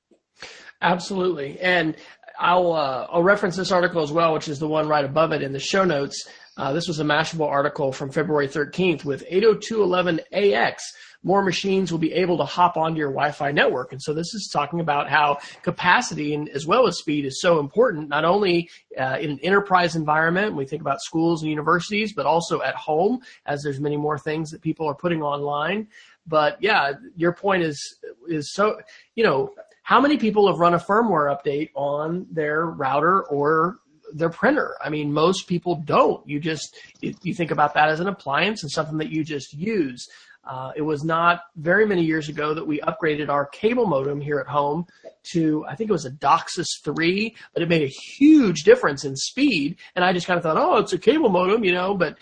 Absolutely, 0.86 1.60
and 1.62 1.96
I'll 2.38 2.72
uh, 2.74 3.08
I'll 3.10 3.24
reference 3.24 3.56
this 3.56 3.72
article 3.72 4.04
as 4.04 4.12
well, 4.12 4.34
which 4.34 4.48
is 4.48 4.60
the 4.60 4.68
one 4.68 4.88
right 4.88 5.04
above 5.04 5.32
it 5.32 5.42
in 5.42 5.51
the 5.51 5.60
show 5.60 5.84
notes. 5.84 6.30
Uh, 6.58 6.74
this 6.74 6.88
was 6.88 7.00
a 7.00 7.04
Mashable 7.04 7.48
article 7.48 7.92
from 7.92 8.12
February 8.12 8.48
13th 8.48 9.04
with 9.04 9.27
802.11ax. 9.27 10.75
More 11.24 11.42
machines 11.42 11.92
will 11.92 11.98
be 11.98 12.13
able 12.13 12.38
to 12.38 12.46
hop 12.46 12.77
onto 12.77 13.00
your 13.00 13.10
Wi-Fi 13.10 13.51
network, 13.51 13.94
and 13.94 14.01
so 14.01 14.13
this 14.13 14.36
is 14.36 14.48
talking 14.54 14.80
about 14.80 15.10
how 15.10 15.39
capacity 15.63 16.36
and 16.36 16.50
as 16.50 16.68
well 16.68 16.86
as 16.86 17.00
speed 17.00 17.25
is 17.25 17.42
so 17.42 17.60
important, 17.60 18.08
not 18.08 18.24
only 18.24 18.70
uh, 18.96 19.18
in 19.20 19.32
an 19.32 19.39
enterprise 19.42 19.96
environment. 19.96 20.56
We 20.56 20.65
think 20.65 20.84
about 20.84 21.01
schools 21.01 21.42
and 21.42 21.50
universities, 21.50 22.13
but 22.13 22.27
also 22.27 22.62
at 22.62 22.75
home, 22.75 23.22
as 23.48 23.63
there's 23.63 23.80
many 23.80 23.98
more 23.98 24.20
things 24.20 24.51
that 24.51 24.62
people 24.62 24.86
are 24.88 24.96
putting 24.96 25.24
online. 25.24 25.88
But 26.27 26.62
yeah, 26.62 26.94
your 27.18 27.34
point 27.34 27.63
is 27.63 27.98
is 28.27 28.54
so 28.54 28.80
you 29.15 29.24
know 29.24 29.51
how 29.86 30.01
many 30.01 30.18
people 30.18 30.48
have 30.48 30.58
run 30.58 30.74
a 30.74 30.80
firmware 30.80 31.32
update 31.32 31.70
on 31.75 32.25
their 32.32 32.65
router 32.65 33.22
or 33.25 33.77
their 34.12 34.30
printer? 34.30 34.75
I 34.84 34.89
mean, 34.89 35.13
most 35.13 35.48
people 35.48 35.75
don't. 35.86 36.27
You 36.27 36.39
just 36.39 36.75
you 37.01 37.36
think 37.36 37.51
about 37.51 37.75
that 37.75 37.89
as 37.89 38.00
an 38.00 38.08
appliance 38.08 38.63
and 38.63 38.72
something 38.72 38.98
that 38.98 39.12
you 39.12 39.24
just 39.24 39.54
use. 39.54 40.08
Uh, 40.44 40.72
it 40.75 40.82
was 40.82 41.04
not 41.04 41.42
very 41.56 41.86
many 41.86 42.04
years 42.04 42.30
ago 42.30 42.56
that 42.56 42.65
we 42.65 42.80
upgraded 42.82 43.30
our 43.30 43.46
cable 43.46 43.86
modem 43.86 44.20
here 44.20 44.39
at 44.39 44.48
home 44.48 44.88
to, 45.32 45.63
I 45.68 45.75
think 45.75 45.89
it 45.89 45.94
was 45.94 46.06
a 46.06 46.12
DOCSIS 46.12 46.68
3, 46.84 47.36
but 47.54 47.63
it 47.63 47.70
made 47.70 47.82
a 47.84 47.94
huge 48.18 48.63
difference 48.63 49.06
in 49.06 49.15
speed. 49.15 49.77
And 49.96 50.04
I 50.04 50.13
just 50.13 50.25
kind 50.27 50.38
of 50.38 50.44
thought, 50.44 50.58
oh, 50.58 50.77
it's 50.77 50.94
a 50.94 51.00
cable 51.00 51.30
modem, 51.30 51.63
you 51.63 51.74
know, 51.74 51.96
but 51.96 52.18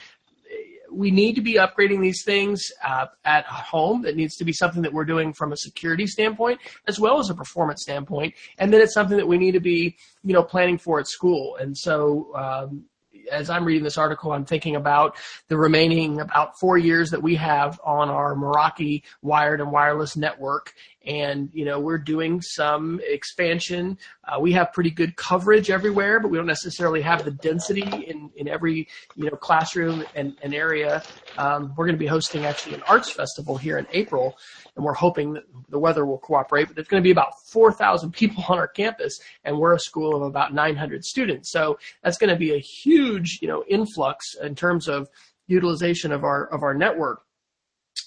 we 0.94 1.12
need 1.12 1.36
to 1.36 1.42
be 1.42 1.56
upgrading 1.56 2.02
these 2.02 2.24
things 2.24 2.72
uh, 2.86 3.08
at 3.26 3.46
home. 3.46 4.06
It 4.06 4.16
needs 4.16 4.36
to 4.38 4.46
be 4.46 4.54
something 4.54 4.82
that 4.84 4.94
we're 4.94 5.06
doing 5.06 5.34
from 5.34 5.52
a 5.52 5.58
security 5.58 6.08
standpoint 6.08 6.60
as 6.88 7.00
well 7.00 7.20
as 7.20 7.30
a 7.30 7.36
performance 7.36 7.82
standpoint, 7.82 8.36
and 8.58 8.72
then 8.72 8.82
it's 8.82 8.94
something 8.94 9.18
that 9.18 9.28
we 9.28 9.38
need 9.38 9.54
to 9.54 9.60
be, 9.60 9.98
you 10.24 10.34
know, 10.34 10.44
planning 10.44 10.78
for 10.78 11.00
at 11.00 11.08
school. 11.08 11.56
And 11.58 11.78
so, 11.78 12.32
um, 12.36 12.86
as 13.32 13.50
I'm 13.50 13.64
reading 13.66 13.84
this 13.84 13.98
article, 13.98 14.32
I'm 14.32 14.46
thinking 14.46 14.76
about 14.76 15.16
the 15.48 15.58
remaining 15.58 16.20
about 16.20 16.60
four 16.60 16.78
years 16.78 17.10
that 17.12 17.22
we 17.22 17.36
have 17.36 17.80
on 17.84 18.10
our 18.10 18.36
Meraki 18.36 19.04
wired 19.22 19.62
and 19.62 19.72
wireless 19.72 20.18
network. 20.18 20.74
And, 21.06 21.50
you 21.54 21.66
know, 21.66 21.80
we're 21.80 21.98
doing 21.98 22.42
some 22.42 23.02
expansion. 23.04 23.98
Uh, 24.26 24.40
we 24.40 24.54
have 24.54 24.72
pretty 24.72 24.92
good 24.92 25.16
coverage 25.16 25.70
everywhere, 25.70 26.20
but 26.20 26.32
we 26.32 26.38
don't 26.38 26.48
necessarily 26.48 27.02
have 27.02 27.26
the 27.26 27.32
density 27.32 27.84
in, 28.08 28.30
in 28.36 28.48
every, 28.48 28.88
you 29.16 29.26
know, 29.26 29.36
classroom 29.36 30.04
and, 30.16 30.38
and 30.42 30.54
area. 30.54 31.04
Um, 31.38 31.74
we're 31.76 31.86
going 31.86 31.96
to 31.96 32.00
be 32.00 32.08
hosting 32.08 32.46
actually 32.46 32.76
an 32.76 32.84
arts 32.84 33.12
festival 33.12 33.58
here 33.58 33.78
in 33.78 33.88
April 33.92 34.38
and 34.76 34.84
we're 34.84 34.94
hoping 34.94 35.34
that 35.34 35.44
the 35.70 35.80
weather 35.80 36.06
will 36.06 36.18
cooperate. 36.18 36.68
But 36.68 36.78
it's 36.78 36.90
going 36.90 37.02
to 37.02 37.08
be 37.08 37.12
about 37.12 37.40
4,000 37.48 38.12
people 38.12 38.44
on 38.50 38.58
our 38.58 38.68
campus, 38.68 39.20
and 39.44 39.58
we're 39.58 39.74
a 39.74 39.80
school 39.80 40.16
of 40.16 40.24
about 40.24 40.54
900 40.54 41.06
students. 41.06 41.52
So 41.52 41.78
that's 42.04 42.18
going 42.18 42.30
to 42.30 42.36
be 42.36 42.54
a 42.54 42.60
huge, 42.60 43.40
you 43.42 43.48
know, 43.48 43.64
influx 43.68 44.36
in 44.42 44.56
terms 44.56 44.88
of 44.88 45.10
utilization 45.48 46.12
of 46.12 46.24
our 46.24 46.46
of 46.48 46.64
our 46.64 46.74
network. 46.74 47.24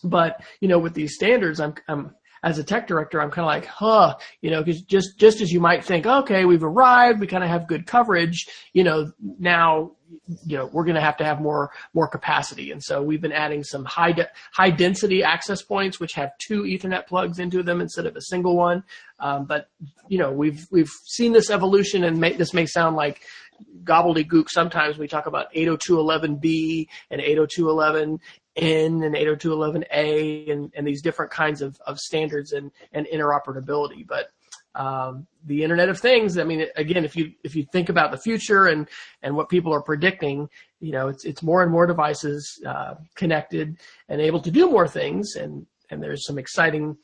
But 0.03 0.43
you 0.61 0.69
know, 0.69 0.79
with 0.79 0.95
these 0.95 1.15
standards, 1.15 1.61
I'm 1.61 1.75
I'm 1.89 2.15
as 2.43 2.59
a 2.59 2.65
tech 2.65 2.87
director, 2.87 3.21
I'm 3.21 3.31
kind 3.31 3.45
of 3.45 3.47
like, 3.47 3.67
huh, 3.67 4.17
you 4.41 4.51
know, 4.51 4.63
because 4.63 4.83
just 4.83 5.19
just 5.19 5.41
as 5.41 5.51
you 5.51 5.61
might 5.61 5.85
think, 5.85 6.07
okay, 6.07 6.45
we've 6.45 6.65
arrived, 6.65 7.21
we 7.21 7.27
kind 7.27 7.45
of 7.45 7.51
have 7.51 7.67
good 7.67 7.87
coverage, 7.87 8.47
you 8.73 8.85
know, 8.85 9.13
now, 9.39 9.93
you 10.45 10.57
know, 10.57 10.67
we're 10.67 10.85
going 10.85 10.95
to 10.95 11.01
have 11.01 11.17
to 11.19 11.25
have 11.25 11.41
more 11.41 11.71
more 11.95 12.09
capacity, 12.09 12.71
and 12.71 12.83
so 12.83 13.03
we've 13.03 13.21
been 13.21 13.33
adding 13.33 13.65
some 13.65 13.85
high 13.85 14.13
de- 14.13 14.31
high 14.53 14.71
density 14.71 15.23
access 15.23 15.63
points, 15.63 15.99
which 15.99 16.13
have 16.15 16.31
two 16.39 16.63
Ethernet 16.63 17.07
plugs 17.07 17.39
into 17.39 17.63
them 17.63 17.81
instead 17.81 18.07
of 18.07 18.17
a 18.17 18.23
single 18.23 18.57
one. 18.57 18.85
Um, 19.19 19.47
but 19.47 19.69
you 20.09 20.19
know, 20.19 20.33
we've 20.33 20.67
we've 20.71 20.91
seen 21.05 21.33
this 21.33 21.51
evolution, 21.51 22.05
and 22.05 22.19
may, 22.19 22.33
this 22.33 22.55
may 22.55 22.67
sound 22.67 22.97
like 22.97 23.23
gobbledygook. 23.85 24.49
Sometimes 24.49 24.99
we 24.99 25.09
talk 25.09 25.27
about 25.27 25.53
802.11b 25.55 26.87
and 27.11 27.21
802.11 27.21 28.19
N 28.57 29.03
and 29.03 29.15
802.11a 29.15 30.51
and, 30.51 30.73
and 30.75 30.87
these 30.87 31.03
different 31.03 31.31
kinds 31.31 31.63
of, 31.63 31.79
of 31.87 31.99
standards 31.99 32.53
and, 32.53 32.71
and 32.93 33.07
interoperability. 33.07 34.07
But 34.07 34.31
um, 34.75 35.27
the 35.45 35.63
Internet 35.63 35.89
of 35.89 35.99
Things, 35.99 36.39
I 36.39 36.45
mean, 36.45 36.67
again, 36.77 37.05
if 37.05 37.17
you 37.17 37.33
if 37.43 37.57
you 37.57 37.65
think 37.73 37.89
about 37.89 38.11
the 38.11 38.19
future 38.19 38.67
and 38.67 38.89
and 39.23 39.35
what 39.35 39.49
people 39.49 39.73
are 39.73 39.83
predicting, 39.83 40.49
you 40.81 40.93
know, 40.93 41.09
it's 41.09 41.25
it's 41.25 41.43
more 41.43 41.63
and 41.63 41.73
more 41.73 41.87
devices 41.87 42.63
uh, 42.67 42.95
connected 43.15 43.79
and 44.09 44.21
able 44.21 44.41
to 44.41 44.51
do 44.51 44.71
more 44.71 44.87
things, 44.87 45.37
and 45.37 45.67
and 45.91 46.03
there's 46.03 46.27
some 46.27 46.39
exciting 46.39 46.97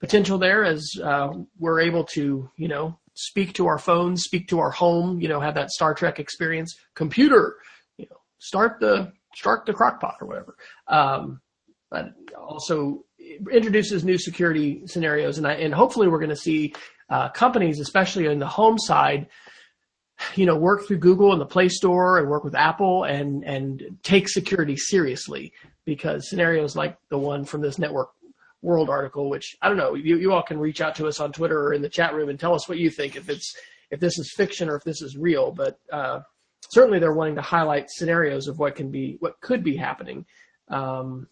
potential 0.00 0.38
there 0.38 0.64
as 0.64 0.92
uh, 1.02 1.28
we're 1.58 1.80
able 1.80 2.04
to, 2.04 2.50
you 2.56 2.68
know, 2.68 2.98
speak 3.14 3.52
to 3.54 3.66
our 3.66 3.78
phones, 3.78 4.22
speak 4.22 4.48
to 4.48 4.58
our 4.58 4.70
home, 4.70 5.20
you 5.20 5.28
know, 5.28 5.40
have 5.40 5.54
that 5.54 5.70
Star 5.70 5.94
Trek 5.94 6.18
experience. 6.18 6.74
Computer, 6.94 7.56
you 7.96 8.06
know, 8.10 8.16
start 8.38 8.80
the 8.80 9.12
start 9.34 9.66
the 9.66 9.72
crock 9.72 10.00
pot 10.00 10.16
or 10.20 10.26
whatever. 10.26 10.56
Um, 10.88 11.40
but 11.90 12.12
also 12.36 13.04
introduces 13.52 14.04
new 14.04 14.18
security 14.18 14.82
scenarios, 14.86 15.38
and 15.38 15.46
I, 15.46 15.54
and 15.54 15.74
hopefully 15.74 16.08
we're 16.08 16.18
going 16.18 16.30
to 16.30 16.36
see 16.36 16.74
uh, 17.08 17.28
companies, 17.30 17.80
especially 17.80 18.26
in 18.26 18.38
the 18.38 18.46
home 18.46 18.78
side, 18.78 19.26
you 20.36 20.46
know, 20.46 20.56
work 20.56 20.86
through 20.86 20.98
Google 20.98 21.32
and 21.32 21.40
the 21.40 21.46
Play 21.46 21.68
Store 21.68 22.18
and 22.18 22.28
work 22.28 22.44
with 22.44 22.54
Apple 22.54 23.04
and 23.04 23.44
and 23.44 23.98
take 24.02 24.28
security 24.28 24.76
seriously 24.76 25.52
because 25.84 26.28
scenarios 26.28 26.76
like 26.76 26.96
the 27.08 27.18
one 27.18 27.44
from 27.44 27.60
this 27.60 27.78
network 27.78 28.10
world 28.62 28.90
article, 28.90 29.30
which 29.30 29.56
I 29.62 29.68
don't 29.68 29.78
know, 29.78 29.94
you, 29.94 30.18
you 30.18 30.32
all 30.32 30.42
can 30.42 30.58
reach 30.58 30.80
out 30.80 30.94
to 30.96 31.06
us 31.06 31.20
on 31.20 31.32
Twitter 31.32 31.58
or 31.58 31.72
in 31.72 31.82
the 31.82 31.88
chat 31.88 32.14
room 32.14 32.28
and 32.28 32.38
tell 32.38 32.54
us 32.54 32.68
what 32.68 32.78
you 32.78 32.90
think 32.90 33.16
if 33.16 33.28
it's 33.28 33.54
if 33.90 33.98
this 33.98 34.18
is 34.18 34.32
fiction 34.36 34.68
or 34.68 34.76
if 34.76 34.84
this 34.84 35.02
is 35.02 35.16
real. 35.16 35.50
But 35.50 35.78
uh, 35.90 36.20
certainly 36.68 36.98
they're 36.98 37.12
wanting 37.12 37.36
to 37.36 37.42
highlight 37.42 37.90
scenarios 37.90 38.46
of 38.46 38.58
what 38.58 38.76
can 38.76 38.90
be 38.90 39.16
what 39.20 39.40
could 39.40 39.64
be 39.64 39.76
happening. 39.76 40.26
Um, 40.68 41.28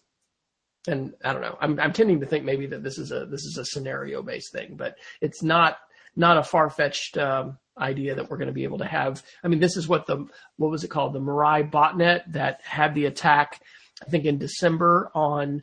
and 0.87 1.13
I 1.23 1.33
don't 1.33 1.41
know. 1.41 1.57
I'm, 1.59 1.79
I'm 1.79 1.93
tending 1.93 2.19
to 2.21 2.25
think 2.25 2.45
maybe 2.45 2.65
that 2.67 2.83
this 2.83 2.97
is 2.97 3.11
a 3.11 3.25
this 3.25 3.43
is 3.43 3.57
a 3.57 3.65
scenario 3.65 4.21
based 4.21 4.51
thing, 4.51 4.75
but 4.75 4.95
it's 5.21 5.43
not 5.43 5.77
not 6.15 6.37
a 6.37 6.43
far 6.43 6.69
fetched 6.69 7.17
um, 7.17 7.57
idea 7.77 8.15
that 8.15 8.29
we're 8.29 8.37
going 8.37 8.47
to 8.47 8.53
be 8.53 8.63
able 8.63 8.79
to 8.79 8.85
have. 8.85 9.23
I 9.43 9.47
mean, 9.47 9.59
this 9.59 9.77
is 9.77 9.87
what 9.87 10.05
the 10.05 10.25
what 10.57 10.71
was 10.71 10.83
it 10.83 10.89
called 10.89 11.13
the 11.13 11.21
Mirai 11.21 11.69
botnet 11.69 12.31
that 12.33 12.61
had 12.63 12.93
the 12.95 13.05
attack. 13.05 13.61
I 14.05 14.09
think 14.09 14.25
in 14.25 14.37
December 14.37 15.11
on 15.13 15.61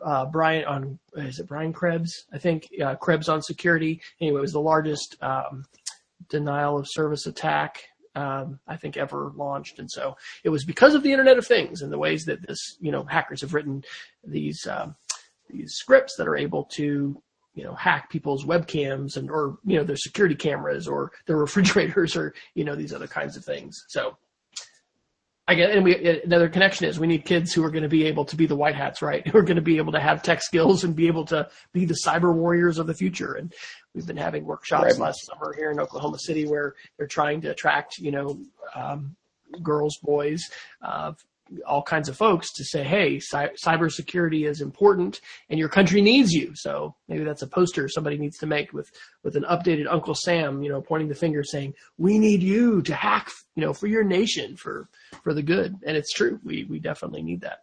uh, 0.00 0.26
Brian 0.26 0.64
on 0.64 0.98
is 1.14 1.38
it 1.38 1.48
Brian 1.48 1.72
Krebs? 1.72 2.24
I 2.32 2.38
think 2.38 2.68
uh, 2.82 2.96
Krebs 2.96 3.28
on 3.28 3.42
security. 3.42 4.00
Anyway, 4.20 4.38
it 4.38 4.42
was 4.42 4.52
the 4.52 4.60
largest 4.60 5.16
um, 5.22 5.64
denial 6.28 6.78
of 6.78 6.88
service 6.88 7.26
attack 7.26 7.84
um, 8.16 8.58
I 8.66 8.76
think 8.76 8.96
ever 8.96 9.32
launched. 9.36 9.78
And 9.78 9.90
so 9.90 10.16
it 10.42 10.48
was 10.48 10.64
because 10.64 10.94
of 10.94 11.02
the 11.02 11.12
Internet 11.12 11.38
of 11.38 11.46
Things 11.46 11.82
and 11.82 11.92
the 11.92 11.98
ways 11.98 12.24
that 12.24 12.46
this, 12.46 12.76
you 12.80 12.90
know, 12.90 13.04
hackers 13.04 13.42
have 13.42 13.54
written 13.54 13.84
these 14.24 14.66
um, 14.66 14.96
these 15.50 15.74
scripts 15.74 16.16
that 16.16 16.26
are 16.26 16.36
able 16.36 16.64
to, 16.64 17.22
you 17.54 17.64
know, 17.64 17.74
hack 17.74 18.10
people's 18.10 18.44
webcams 18.44 19.16
and 19.16 19.30
or 19.30 19.58
you 19.64 19.76
know 19.76 19.84
their 19.84 19.96
security 19.96 20.34
cameras 20.34 20.88
or 20.88 21.12
their 21.26 21.36
refrigerators 21.46 22.16
or 22.16 22.34
you 22.54 22.64
know 22.64 22.74
these 22.74 22.94
other 22.94 23.06
kinds 23.06 23.36
of 23.36 23.44
things. 23.44 23.84
So 23.88 24.16
I 25.48 25.54
get, 25.54 25.70
and 25.70 25.84
we 25.84 26.20
another 26.24 26.48
connection 26.48 26.86
is 26.86 26.98
we 26.98 27.06
need 27.06 27.24
kids 27.24 27.52
who 27.52 27.64
are 27.64 27.70
going 27.70 27.84
to 27.84 27.88
be 27.88 28.04
able 28.06 28.24
to 28.24 28.36
be 28.36 28.46
the 28.46 28.56
white 28.56 28.74
hats, 28.74 29.00
right? 29.00 29.26
Who 29.28 29.38
are 29.38 29.42
going 29.42 29.56
to 29.56 29.62
be 29.62 29.76
able 29.76 29.92
to 29.92 30.00
have 30.00 30.22
tech 30.22 30.42
skills 30.42 30.82
and 30.82 30.96
be 30.96 31.06
able 31.06 31.24
to 31.26 31.48
be 31.72 31.84
the 31.84 31.96
cyber 32.04 32.34
warriors 32.34 32.78
of 32.78 32.88
the 32.88 32.94
future. 32.94 33.34
And 33.34 33.54
we've 33.94 34.06
been 34.06 34.16
having 34.16 34.44
workshops 34.44 34.84
right. 34.84 34.98
last 34.98 35.24
summer 35.24 35.54
here 35.56 35.70
in 35.70 35.78
Oklahoma 35.78 36.18
City 36.18 36.46
where 36.46 36.74
they're 36.98 37.06
trying 37.06 37.40
to 37.42 37.50
attract, 37.50 37.98
you 37.98 38.10
know, 38.10 38.40
um, 38.74 39.14
girls, 39.62 39.98
boys, 40.02 40.42
uh, 40.82 41.12
all 41.66 41.82
kinds 41.82 42.08
of 42.08 42.16
folks 42.16 42.52
to 42.54 42.64
say, 42.64 42.82
hey, 42.82 43.20
cy- 43.20 43.52
cybersecurity 43.62 44.48
is 44.48 44.60
important 44.60 45.20
and 45.48 45.58
your 45.58 45.68
country 45.68 46.00
needs 46.00 46.32
you. 46.32 46.52
So 46.54 46.94
maybe 47.08 47.24
that's 47.24 47.42
a 47.42 47.46
poster 47.46 47.88
somebody 47.88 48.18
needs 48.18 48.38
to 48.38 48.46
make 48.46 48.72
with, 48.72 48.90
with 49.22 49.36
an 49.36 49.44
updated 49.44 49.86
Uncle 49.88 50.14
Sam, 50.14 50.62
you 50.62 50.70
know, 50.70 50.80
pointing 50.80 51.08
the 51.08 51.14
finger 51.14 51.44
saying, 51.44 51.74
we 51.98 52.18
need 52.18 52.42
you 52.42 52.82
to 52.82 52.94
hack, 52.94 53.30
you 53.54 53.64
know, 53.64 53.72
for 53.72 53.86
your 53.86 54.04
nation, 54.04 54.56
for, 54.56 54.88
for 55.22 55.34
the 55.34 55.42
good. 55.42 55.76
And 55.84 55.96
it's 55.96 56.12
true. 56.12 56.40
We, 56.44 56.64
we 56.64 56.78
definitely 56.78 57.22
need 57.22 57.42
that. 57.42 57.58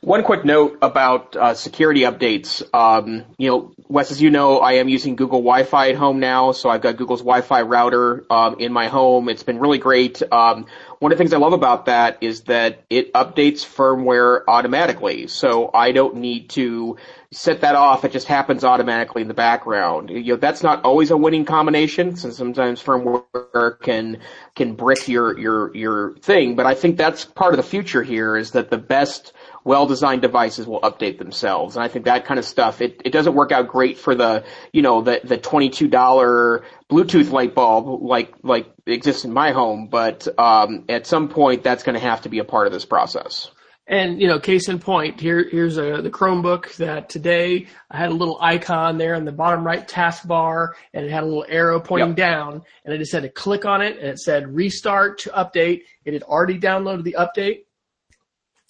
One 0.00 0.22
quick 0.22 0.44
note 0.44 0.78
about 0.82 1.34
uh, 1.34 1.54
security 1.54 2.02
updates. 2.02 2.62
Um, 2.72 3.24
you 3.38 3.50
know, 3.50 3.72
Wes, 3.88 4.12
as 4.12 4.22
you 4.22 4.30
know, 4.30 4.58
I 4.60 4.74
am 4.74 4.88
using 4.88 5.16
Google 5.16 5.40
Wi-Fi 5.40 5.90
at 5.90 5.96
home 5.96 6.20
now, 6.20 6.52
so 6.52 6.68
I've 6.68 6.82
got 6.82 6.96
Google's 6.96 7.22
Wi-Fi 7.22 7.62
router 7.62 8.24
um, 8.30 8.56
in 8.60 8.72
my 8.72 8.86
home. 8.86 9.28
It's 9.28 9.42
been 9.42 9.58
really 9.58 9.78
great. 9.78 10.22
Um, 10.30 10.66
one 10.98 11.12
of 11.12 11.18
the 11.18 11.22
things 11.22 11.32
I 11.32 11.38
love 11.38 11.52
about 11.52 11.86
that 11.86 12.18
is 12.20 12.42
that 12.42 12.84
it 12.88 13.12
updates 13.12 13.66
firmware 13.66 14.42
automatically, 14.48 15.26
so 15.26 15.70
I 15.74 15.92
don't 15.92 16.16
need 16.16 16.50
to 16.50 16.96
set 17.32 17.60
that 17.60 17.74
off. 17.74 18.04
It 18.04 18.12
just 18.12 18.26
happens 18.26 18.64
automatically 18.64 19.22
in 19.22 19.28
the 19.28 19.34
background. 19.34 20.10
You 20.10 20.22
know, 20.22 20.36
that's 20.36 20.62
not 20.62 20.84
always 20.84 21.10
a 21.10 21.16
winning 21.16 21.44
combination, 21.44 22.16
since 22.16 22.36
sometimes 22.36 22.82
firmware 22.82 23.80
can 23.80 24.20
can 24.54 24.74
brick 24.74 25.06
your 25.06 25.38
your 25.38 25.76
your 25.76 26.16
thing. 26.18 26.56
But 26.56 26.66
I 26.66 26.74
think 26.74 26.96
that's 26.96 27.24
part 27.24 27.52
of 27.52 27.58
the 27.58 27.62
future 27.62 28.02
here 28.02 28.36
is 28.36 28.52
that 28.52 28.70
the 28.70 28.78
best 28.78 29.32
well-designed 29.66 30.22
devices 30.22 30.66
will 30.66 30.80
update 30.80 31.18
themselves. 31.18 31.74
And 31.74 31.84
I 31.84 31.88
think 31.88 32.04
that 32.04 32.24
kind 32.24 32.38
of 32.38 32.44
stuff, 32.44 32.80
it, 32.80 33.02
it 33.04 33.10
doesn't 33.10 33.34
work 33.34 33.50
out 33.50 33.66
great 33.66 33.98
for 33.98 34.14
the, 34.14 34.44
you 34.72 34.80
know, 34.80 35.02
the, 35.02 35.20
the 35.24 35.36
$22 35.36 36.62
Bluetooth 36.88 37.30
light 37.32 37.54
bulb 37.54 38.02
like, 38.02 38.32
like 38.44 38.68
exists 38.86 39.24
in 39.24 39.32
my 39.32 39.50
home, 39.50 39.88
but, 39.88 40.28
um, 40.38 40.84
at 40.88 41.04
some 41.04 41.28
point 41.28 41.64
that's 41.64 41.82
going 41.82 41.94
to 41.94 42.00
have 42.00 42.22
to 42.22 42.28
be 42.28 42.38
a 42.38 42.44
part 42.44 42.68
of 42.68 42.72
this 42.72 42.84
process. 42.84 43.50
And 43.88 44.20
you 44.20 44.26
know, 44.26 44.40
case 44.40 44.68
in 44.68 44.80
point, 44.80 45.20
here 45.20 45.48
here's 45.48 45.78
a 45.78 46.02
the 46.02 46.10
Chromebook 46.10 46.74
that 46.78 47.08
today 47.08 47.68
I 47.88 47.96
had 47.96 48.10
a 48.10 48.14
little 48.14 48.36
icon 48.40 48.98
there 48.98 49.14
in 49.14 49.24
the 49.24 49.30
bottom 49.30 49.64
right 49.64 49.86
taskbar, 49.86 50.72
and 50.92 51.06
it 51.06 51.10
had 51.12 51.22
a 51.22 51.26
little 51.26 51.46
arrow 51.48 51.78
pointing 51.78 52.08
yep. 52.08 52.16
down, 52.16 52.62
and 52.84 52.92
I 52.92 52.96
just 52.96 53.12
had 53.12 53.22
to 53.22 53.28
click 53.28 53.64
on 53.64 53.82
it, 53.82 53.96
and 53.98 54.08
it 54.08 54.18
said 54.18 54.52
restart 54.52 55.20
to 55.20 55.30
update. 55.30 55.82
It 56.04 56.14
had 56.14 56.24
already 56.24 56.58
downloaded 56.58 57.04
the 57.04 57.14
update, 57.16 57.65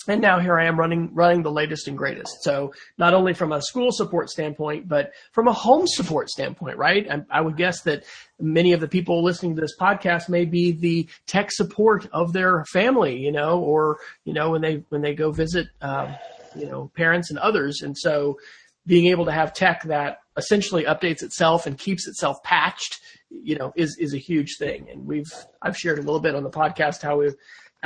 and 0.08 0.20
now 0.20 0.38
here 0.38 0.58
I 0.58 0.66
am 0.66 0.78
running 0.78 1.14
running 1.14 1.42
the 1.42 1.50
latest 1.50 1.88
and 1.88 1.96
greatest. 1.96 2.42
So 2.42 2.72
not 2.98 3.14
only 3.14 3.34
from 3.34 3.52
a 3.52 3.62
school 3.62 3.90
support 3.92 4.30
standpoint, 4.30 4.88
but 4.88 5.12
from 5.32 5.48
a 5.48 5.52
home 5.52 5.86
support 5.86 6.30
standpoint, 6.30 6.76
right? 6.76 7.06
I, 7.10 7.22
I, 7.30 7.40
would 7.40 7.56
guess 7.56 7.82
that 7.82 8.04
many 8.38 8.72
of 8.72 8.80
the 8.80 8.88
people 8.88 9.22
listening 9.22 9.54
to 9.56 9.60
this 9.60 9.76
podcast 9.78 10.28
may 10.28 10.44
be 10.44 10.72
the 10.72 11.08
tech 11.26 11.50
support 11.50 12.08
of 12.12 12.32
their 12.32 12.64
family, 12.66 13.18
you 13.18 13.32
know, 13.32 13.60
or 13.60 13.98
you 14.24 14.32
know 14.32 14.50
when 14.50 14.62
they 14.62 14.84
when 14.90 15.02
they 15.02 15.14
go 15.14 15.32
visit, 15.32 15.66
um, 15.80 16.14
you 16.54 16.66
know, 16.66 16.90
parents 16.96 17.30
and 17.30 17.38
others. 17.38 17.82
And 17.82 17.96
so 17.96 18.38
being 18.86 19.06
able 19.06 19.24
to 19.24 19.32
have 19.32 19.52
tech 19.52 19.82
that 19.84 20.18
essentially 20.36 20.84
updates 20.84 21.22
itself 21.22 21.66
and 21.66 21.76
keeps 21.78 22.06
itself 22.06 22.42
patched, 22.44 23.00
you 23.30 23.56
know, 23.56 23.72
is 23.76 23.96
is 23.98 24.14
a 24.14 24.18
huge 24.18 24.56
thing. 24.58 24.88
And 24.90 25.06
we've 25.06 25.32
I've 25.62 25.76
shared 25.76 25.98
a 25.98 26.02
little 26.02 26.20
bit 26.20 26.34
on 26.34 26.44
the 26.44 26.50
podcast 26.50 27.02
how 27.02 27.18
we've 27.18 27.34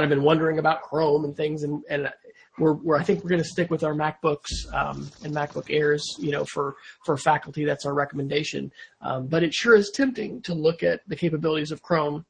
kind 0.00 0.11
of 0.11 0.16
been 0.16 0.25
wondering 0.25 0.59
about 0.59 0.83
Chrome 0.83 1.25
and 1.25 1.37
things, 1.37 1.62
and, 1.62 1.83
and 1.90 2.11
we're, 2.59 2.73
we're 2.73 2.97
I 2.97 3.02
think 3.02 3.23
we're 3.23 3.28
going 3.28 3.42
to 3.42 3.49
stick 3.49 3.71
with 3.71 3.85
our 3.85 3.92
MacBooks 3.92 4.73
um, 4.73 5.11
and 5.23 5.35
MacBook 5.35 5.66
Airs, 5.69 6.02
you 6.19 6.30
know, 6.30 6.47
for 6.47 6.76
for 7.04 7.19
faculty. 7.19 7.66
That's 7.66 7.85
our 7.85 7.92
recommendation. 7.92 8.73
Um, 9.02 9.26
but 9.26 9.42
it 9.42 9.52
sure 9.52 9.75
is 9.76 9.90
tempting 9.95 10.40
to 10.42 10.54
look 10.54 10.83
at 10.83 11.00
the 11.07 11.16
capabilities 11.16 11.71
of 11.71 11.83
Chrome 11.83 12.25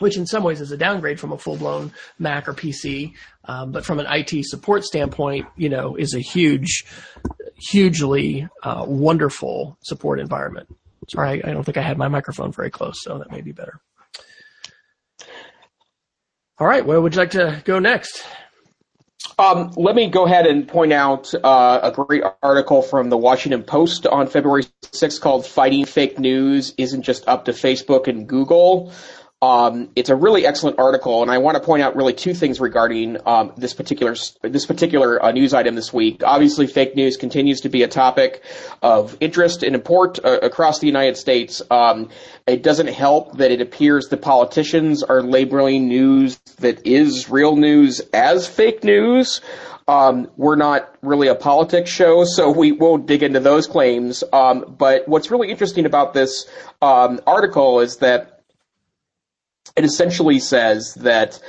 which 0.00 0.18
in 0.18 0.26
some 0.26 0.42
ways 0.42 0.60
is 0.60 0.72
a 0.72 0.76
downgrade 0.76 1.18
from 1.18 1.32
a 1.32 1.38
full-blown 1.38 1.90
Mac 2.18 2.48
or 2.48 2.52
PC, 2.52 3.14
um, 3.46 3.72
but 3.72 3.82
from 3.82 3.98
an 3.98 4.06
IT 4.10 4.44
support 4.44 4.84
standpoint, 4.84 5.46
you 5.56 5.70
know, 5.70 5.96
is 5.96 6.12
a 6.12 6.18
huge, 6.18 6.84
hugely 7.70 8.46
uh, 8.62 8.84
wonderful 8.86 9.78
support 9.82 10.20
environment. 10.20 10.68
Sorry, 11.08 11.42
I 11.42 11.52
don't 11.52 11.64
think 11.64 11.78
I 11.78 11.82
had 11.82 11.96
my 11.96 12.08
microphone 12.08 12.52
very 12.52 12.68
close, 12.68 12.96
so 13.04 13.16
that 13.18 13.30
may 13.30 13.40
be 13.40 13.52
better. 13.52 13.80
All 16.58 16.66
right, 16.66 16.86
where 16.86 17.02
would 17.02 17.14
you 17.14 17.20
like 17.20 17.32
to 17.32 17.60
go 17.66 17.78
next? 17.78 18.24
Um, 19.38 19.72
let 19.76 19.94
me 19.94 20.08
go 20.08 20.24
ahead 20.24 20.46
and 20.46 20.66
point 20.66 20.90
out 20.90 21.34
uh, 21.44 21.80
a 21.82 21.92
great 21.92 22.22
article 22.42 22.80
from 22.80 23.10
the 23.10 23.18
Washington 23.18 23.62
Post 23.62 24.06
on 24.06 24.26
February 24.26 24.64
6th 24.82 25.20
called 25.20 25.44
Fighting 25.44 25.84
Fake 25.84 26.18
News 26.18 26.72
Isn't 26.78 27.02
Just 27.02 27.28
Up 27.28 27.44
to 27.44 27.52
Facebook 27.52 28.08
and 28.08 28.26
Google. 28.26 28.90
Um, 29.42 29.90
it's 29.94 30.08
a 30.08 30.16
really 30.16 30.46
excellent 30.46 30.78
article, 30.78 31.20
and 31.20 31.30
I 31.30 31.36
want 31.38 31.56
to 31.56 31.62
point 31.62 31.82
out 31.82 31.94
really 31.94 32.14
two 32.14 32.32
things 32.32 32.58
regarding 32.58 33.18
um, 33.26 33.52
this 33.58 33.74
particular 33.74 34.16
this 34.40 34.64
particular 34.64 35.22
uh, 35.22 35.30
news 35.30 35.52
item 35.52 35.74
this 35.74 35.92
week. 35.92 36.22
Obviously, 36.24 36.66
fake 36.66 36.96
news 36.96 37.18
continues 37.18 37.60
to 37.60 37.68
be 37.68 37.82
a 37.82 37.88
topic 37.88 38.42
of 38.80 39.14
interest 39.20 39.62
and 39.62 39.74
import 39.74 40.18
uh, 40.24 40.38
across 40.40 40.78
the 40.78 40.86
United 40.86 41.18
States. 41.18 41.60
Um, 41.70 42.08
it 42.46 42.62
doesn't 42.62 42.88
help 42.88 43.36
that 43.36 43.50
it 43.50 43.60
appears 43.60 44.08
the 44.08 44.16
politicians 44.16 45.02
are 45.02 45.22
labeling 45.22 45.86
news 45.86 46.38
that 46.60 46.86
is 46.86 47.28
real 47.28 47.56
news 47.56 48.00
as 48.14 48.48
fake 48.48 48.84
news. 48.84 49.42
Um, 49.86 50.30
we're 50.36 50.56
not 50.56 50.96
really 51.02 51.28
a 51.28 51.34
politics 51.34 51.90
show, 51.90 52.24
so 52.24 52.50
we 52.50 52.72
won't 52.72 53.06
dig 53.06 53.22
into 53.22 53.40
those 53.40 53.66
claims. 53.66 54.24
Um, 54.32 54.74
but 54.78 55.06
what's 55.06 55.30
really 55.30 55.50
interesting 55.50 55.84
about 55.84 56.14
this 56.14 56.48
um, 56.80 57.20
article 57.26 57.80
is 57.80 57.98
that 57.98 58.35
it 59.76 59.84
essentially 59.84 60.38
says 60.38 60.94
that 60.94 61.40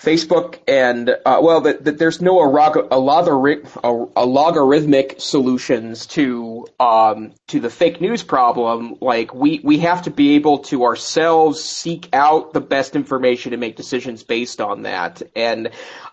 Facebook 0.00 0.58
and 0.66 1.10
uh, 1.10 1.40
well, 1.42 1.60
that, 1.60 1.84
that, 1.84 1.98
there's 1.98 2.22
no 2.22 2.40
a, 2.40 4.06
a, 4.16 4.24
logarithmic 4.24 5.16
solutions 5.18 6.06
to 6.06 6.66
um, 6.78 7.34
to 7.48 7.60
the 7.60 7.68
fake 7.68 8.00
news 8.00 8.22
problem. 8.22 8.96
Like 9.02 9.34
we 9.34 9.60
we 9.62 9.78
have 9.80 10.02
to 10.02 10.10
be 10.10 10.36
able 10.36 10.60
to 10.70 10.84
ourselves 10.84 11.62
seek 11.62 12.08
out 12.14 12.54
the 12.54 12.62
best 12.62 12.96
information 12.96 13.52
and 13.52 13.60
make 13.60 13.76
decisions 13.76 14.22
based 14.22 14.62
on 14.62 14.82
that. 14.82 15.20
And 15.36 15.68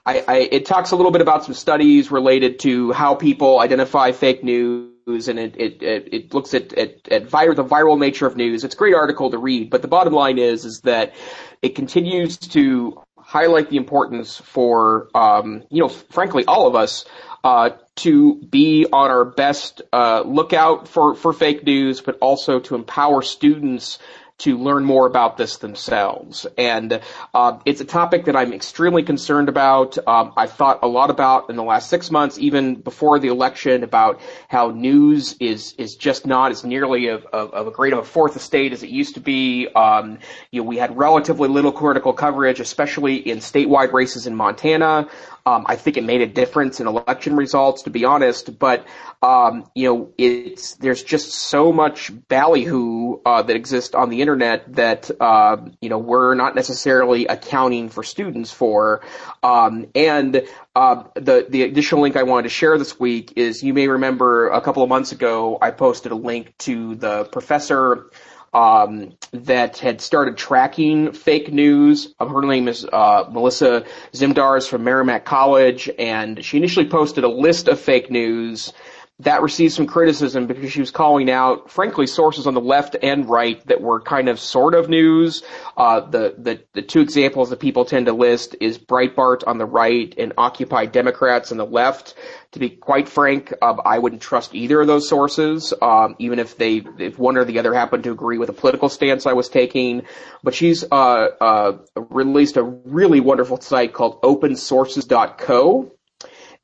I, 0.06 0.24
I 0.28 0.38
it 0.52 0.66
talks 0.66 0.92
a 0.92 0.98
little 0.98 1.12
bit 1.12 1.22
about 1.22 1.46
some 1.46 1.54
studies 1.54 2.12
related 2.12 2.60
to 2.60 2.92
how 2.92 3.16
people 3.16 3.62
identify 3.62 4.12
fake 4.12 4.44
news 4.44 4.97
and 5.08 5.40
it 5.40 5.56
it, 5.56 5.82
it, 5.82 6.14
it 6.14 6.34
looks 6.34 6.54
at 6.54 6.74
at, 6.74 7.08
at 7.10 7.24
vir- 7.24 7.56
the 7.56 7.64
viral 7.64 7.98
nature 7.98 8.28
of 8.28 8.36
news. 8.36 8.64
It's 8.64 8.76
a 8.76 8.78
great 8.78 8.94
article 8.94 9.32
to 9.32 9.38
read, 9.38 9.70
but 9.70 9.82
the 9.82 9.88
bottom 9.88 10.14
line 10.14 10.38
is 10.38 10.66
is 10.66 10.82
that 10.82 11.14
it 11.62 11.76
continues 11.76 12.38
to 12.38 13.02
highlight 13.18 13.70
the 13.70 13.78
importance 13.78 14.38
for 14.38 15.10
um, 15.16 15.64
you 15.70 15.82
know 15.82 15.88
frankly 15.88 16.44
all 16.46 16.68
of 16.68 16.76
us 16.76 17.06
uh, 17.44 17.70
to 17.96 18.36
be 18.36 18.86
on 18.92 19.10
our 19.10 19.24
best 19.24 19.82
uh, 19.94 20.24
lookout 20.26 20.90
for 20.90 21.16
for 21.16 21.32
fake 21.32 21.64
news, 21.64 22.02
but 22.02 22.18
also 22.20 22.60
to 22.60 22.76
empower 22.76 23.22
students 23.22 24.00
to 24.40 24.58
learn 24.58 24.84
more 24.86 25.08
about 25.08 25.38
this 25.38 25.58
themselves. 25.58 26.46
And 26.58 27.02
uh, 27.34 27.60
it's 27.66 27.82
a 27.82 27.86
topic 27.86 28.26
that 28.26 28.36
I'm 28.36 28.54
extremely 28.54 29.02
concerned 29.04 29.50
about. 29.50 29.98
Um, 30.08 30.34
I've 30.38 30.52
thought 30.52 30.80
a 30.84 30.88
lot 30.88 31.10
about 31.10 31.50
in 31.50 31.56
the 31.56 31.64
last 31.64 31.90
six 31.90 32.12
months, 32.12 32.38
even 32.38 32.76
before 32.76 33.18
the 33.20 33.30
election, 33.30 33.84
about 33.84 34.22
how 34.48 34.70
news 34.70 35.36
is 35.40 35.74
is 35.78 35.96
just 35.96 36.28
not 36.28 36.52
as 36.52 36.64
nearly 36.64 37.08
of, 37.08 37.26
of, 37.26 37.52
of 37.52 37.68
a 37.68 37.72
great 37.72 37.94
of 37.94 38.00
a 38.00 38.04
fourth 38.04 38.36
estate 38.36 38.74
as 38.74 38.84
it 38.84 38.90
used 38.90 39.16
to 39.16 39.22
be. 39.22 39.68
Um, 39.70 40.20
you 40.52 40.62
know, 40.62 40.68
we 40.68 40.78
had 40.78 40.96
relatively 40.98 41.50
little 41.50 41.72
critical 41.72 42.14
coverage, 42.14 42.60
especially 42.60 43.16
in 43.16 43.40
statewide 43.40 43.92
races 43.92 44.28
in 44.28 44.36
Montana. 44.36 45.10
Um, 45.48 45.66
I 45.66 45.78
think 45.78 45.96
it 45.96 46.04
made 46.04 46.20
a 46.20 46.28
difference 46.28 46.82
in 46.82 46.88
election 46.88 47.38
results, 47.38 47.84
to 47.84 47.90
be 47.90 48.04
honest. 48.04 48.60
But 48.60 48.86
um, 49.22 49.72
you 49.74 49.88
know, 49.88 50.14
it's 50.18 50.76
there's 50.76 51.02
just 51.02 51.32
so 51.32 51.72
much 51.72 52.12
ballyhoo 52.28 53.22
uh, 53.26 53.44
that 53.44 53.56
exists 53.56 53.96
on 53.96 54.10
the 54.10 54.22
internet 54.22 54.76
that 54.76 55.10
uh, 55.22 55.56
you 55.80 55.88
know 55.88 56.00
we're 56.00 56.36
not 56.36 56.54
necessarily 56.54 57.28
accounting 57.28 57.88
for 57.88 58.04
students 58.04 58.52
for. 58.52 59.06
Um, 59.42 59.88
and 59.96 60.46
uh, 60.76 61.04
the 61.16 61.46
the 61.48 61.62
additional 61.64 62.02
link 62.02 62.18
I 62.18 62.24
wanted 62.24 62.44
to 62.44 62.50
share 62.50 62.78
this 62.78 63.00
week 63.00 63.32
is 63.38 63.64
you 63.64 63.74
may 63.74 63.88
remember 63.88 64.50
a 64.50 64.60
couple 64.60 64.84
of 64.84 64.90
months 64.90 65.14
ago 65.14 65.58
I 65.62 65.72
posted 65.72 66.12
a 66.12 66.16
link 66.16 66.58
to 66.60 66.96
the 66.96 67.24
professor 67.24 68.12
um, 68.58 69.16
that 69.32 69.78
had 69.78 70.02
started 70.02 70.36
tracking 70.36 71.12
fake 71.12 71.54
news. 71.54 72.16
Um, 72.20 72.30
her 72.30 72.42
name 72.42 72.68
is 72.68 72.86
uh, 72.92 73.26
Melissa 73.32 73.86
Zimdars 74.14 74.68
from 74.68 74.84
Merrimack 74.84 75.26
College, 75.26 75.92
and 76.00 76.44
she 76.44 76.58
initially 76.58 76.88
posted 76.88 77.24
a 77.24 77.28
list 77.28 77.68
of 77.68 77.80
fake 77.80 78.10
news 78.10 78.74
that 79.20 79.42
received 79.42 79.74
some 79.74 79.88
criticism 79.88 80.46
because 80.46 80.72
she 80.72 80.80
was 80.80 80.92
calling 80.92 81.32
out, 81.32 81.72
frankly, 81.72 82.06
sources 82.06 82.46
on 82.46 82.54
the 82.54 82.62
left 82.62 82.96
and 83.02 83.28
right 83.28 83.66
that 83.66 83.82
were 83.82 84.00
kind 84.00 84.30
of 84.30 84.40
sort 84.40 84.76
of 84.76 84.90
news. 84.90 85.42
Uh, 85.76 86.02
the, 86.02 86.36
the, 86.38 86.64
the 86.74 86.82
two 86.84 87.02
examples 87.02 87.50
that 87.50 87.60
people 87.60 87.84
tend 87.84 88.06
to 88.06 88.14
list 88.14 88.56
is 88.62 88.78
Breitbart 88.78 89.42
on 89.48 89.58
the 89.58 89.66
right 89.66 90.14
and 90.20 90.34
Occupy 90.38 90.86
Democrats 90.86 91.52
on 91.52 91.58
the 91.58 91.66
left. 91.66 92.14
To 92.52 92.60
be 92.60 92.70
quite 92.70 93.10
frank, 93.10 93.52
um, 93.62 93.82
I 93.84 93.98
wouldn't 93.98 94.22
trust 94.22 94.54
either 94.54 94.80
of 94.82 94.88
those 94.88 95.10
sources, 95.10 95.74
um, 95.82 96.16
even 96.20 96.38
if 96.38 96.56
they, 96.56 96.84
if 97.00 97.18
one 97.18 97.38
or 97.38 97.44
the 97.44 97.58
other 97.58 97.74
happened 97.74 98.04
to 98.04 98.12
agree 98.12 98.38
with 98.38 98.50
a 98.50 98.54
political 98.54 98.88
stance 98.88 99.26
I 99.26 99.34
was 99.34 99.50
taking. 99.50 100.04
But 100.44 100.54
she's 100.54 100.84
uh, 100.90 100.96
uh, 100.96 101.78
released 101.96 102.56
a 102.56 102.64
really 102.64 103.20
wonderful 103.20 103.60
site 103.60 103.94
called 103.94 104.22
OpenSources.co 104.22 105.92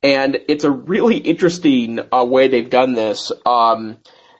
and 0.04 0.38
it's 0.48 0.64
a 0.64 0.70
really 0.70 1.16
interesting 1.16 1.98
uh, 2.12 2.24
way 2.24 2.46
they've 2.46 2.68
done 2.68 2.92
this. 2.92 3.32
Um, 3.46 3.96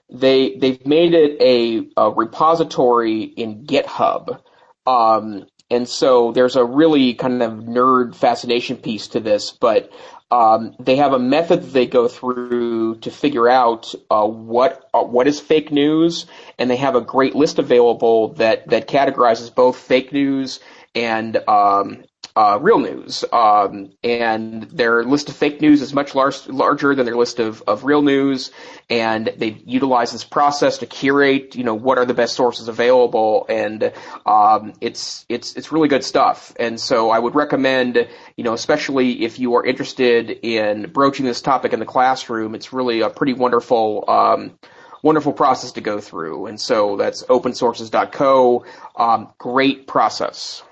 they 0.09 0.55
they've 0.55 0.85
made 0.85 1.15
it 1.15 1.41
a, 1.41 1.89
a 1.97 2.11
repository 2.11 3.23
in 3.23 3.65
GitHub. 3.65 4.39
Um, 4.85 5.47
and 5.71 5.89
so 5.89 6.31
there's 6.31 6.55
a 6.55 6.63
really 6.63 7.15
kind 7.15 7.41
of 7.41 7.53
nerd 7.53 8.15
fascination 8.15 8.77
piece 8.77 9.07
to 9.09 9.19
this, 9.19 9.51
but 9.51 9.91
um, 10.29 10.75
they 10.79 10.97
have 10.97 11.13
a 11.13 11.19
method 11.19 11.63
that 11.63 11.73
they 11.73 11.87
go 11.87 12.07
through 12.07 12.99
to 12.99 13.09
figure 13.09 13.49
out 13.49 13.95
uh, 14.11 14.27
what 14.27 14.87
uh, 14.93 15.01
what 15.01 15.27
is 15.27 15.39
fake 15.39 15.71
news, 15.71 16.27
and 16.59 16.69
they 16.69 16.75
have 16.75 16.93
a 16.93 17.01
great 17.01 17.33
list 17.33 17.57
available 17.57 18.33
that 18.35 18.69
that 18.69 18.87
categorizes 18.87 19.53
both 19.53 19.77
fake 19.77 20.13
news 20.13 20.59
and 20.93 21.37
um, 21.47 22.03
uh, 22.35 22.59
real 22.61 22.79
news. 22.79 23.23
Um, 23.31 23.91
and 24.03 24.63
their 24.63 25.03
list 25.05 25.29
of 25.29 25.35
fake 25.35 25.61
news 25.61 25.81
is 25.81 25.93
much 25.93 26.13
larger 26.15 26.93
than 26.93 27.05
their 27.05 27.15
list 27.15 27.39
of, 27.39 27.63
of 27.65 27.85
real 27.85 28.01
news. 28.01 28.51
And 28.89 29.33
they 29.37 29.61
utilize 29.65 30.11
this 30.11 30.25
process 30.25 30.79
to 30.79 30.85
curate, 30.85 31.55
you 31.55 31.63
know, 31.63 31.75
what 31.75 31.97
are 31.97 32.05
the 32.05 32.13
best 32.13 32.35
sources 32.35 32.67
available. 32.67 33.45
And, 33.47 33.93
um, 34.25 34.73
it's, 34.81 35.25
it's, 35.29 35.55
it's 35.55 35.71
really 35.71 35.87
good 35.87 36.03
stuff. 36.03 36.53
And 36.59 36.79
so 36.79 37.09
I 37.09 37.19
would 37.19 37.35
recommend, 37.35 38.07
you 38.35 38.43
know, 38.43 38.53
especially 38.53 39.23
if 39.23 39.39
you 39.39 39.55
are 39.55 39.65
interested 39.65 40.29
in 40.29 40.91
broaching 40.91 41.25
this 41.25 41.41
topic 41.41 41.71
in 41.71 41.79
the 41.79 41.85
classroom, 41.85 42.53
it's 42.53 42.73
really 42.73 42.99
a 42.99 43.09
pretty 43.09 43.33
wonderful, 43.33 44.03
um, 44.09 44.59
wonderful 45.01 45.31
process 45.31 45.71
to 45.73 45.81
go 45.81 46.01
through. 46.01 46.47
And 46.47 46.59
so 46.59 46.97
that's 46.97 47.23
opensources.co. 47.23 48.65
Um, 48.97 49.29
great 49.37 49.87
process. 49.87 50.63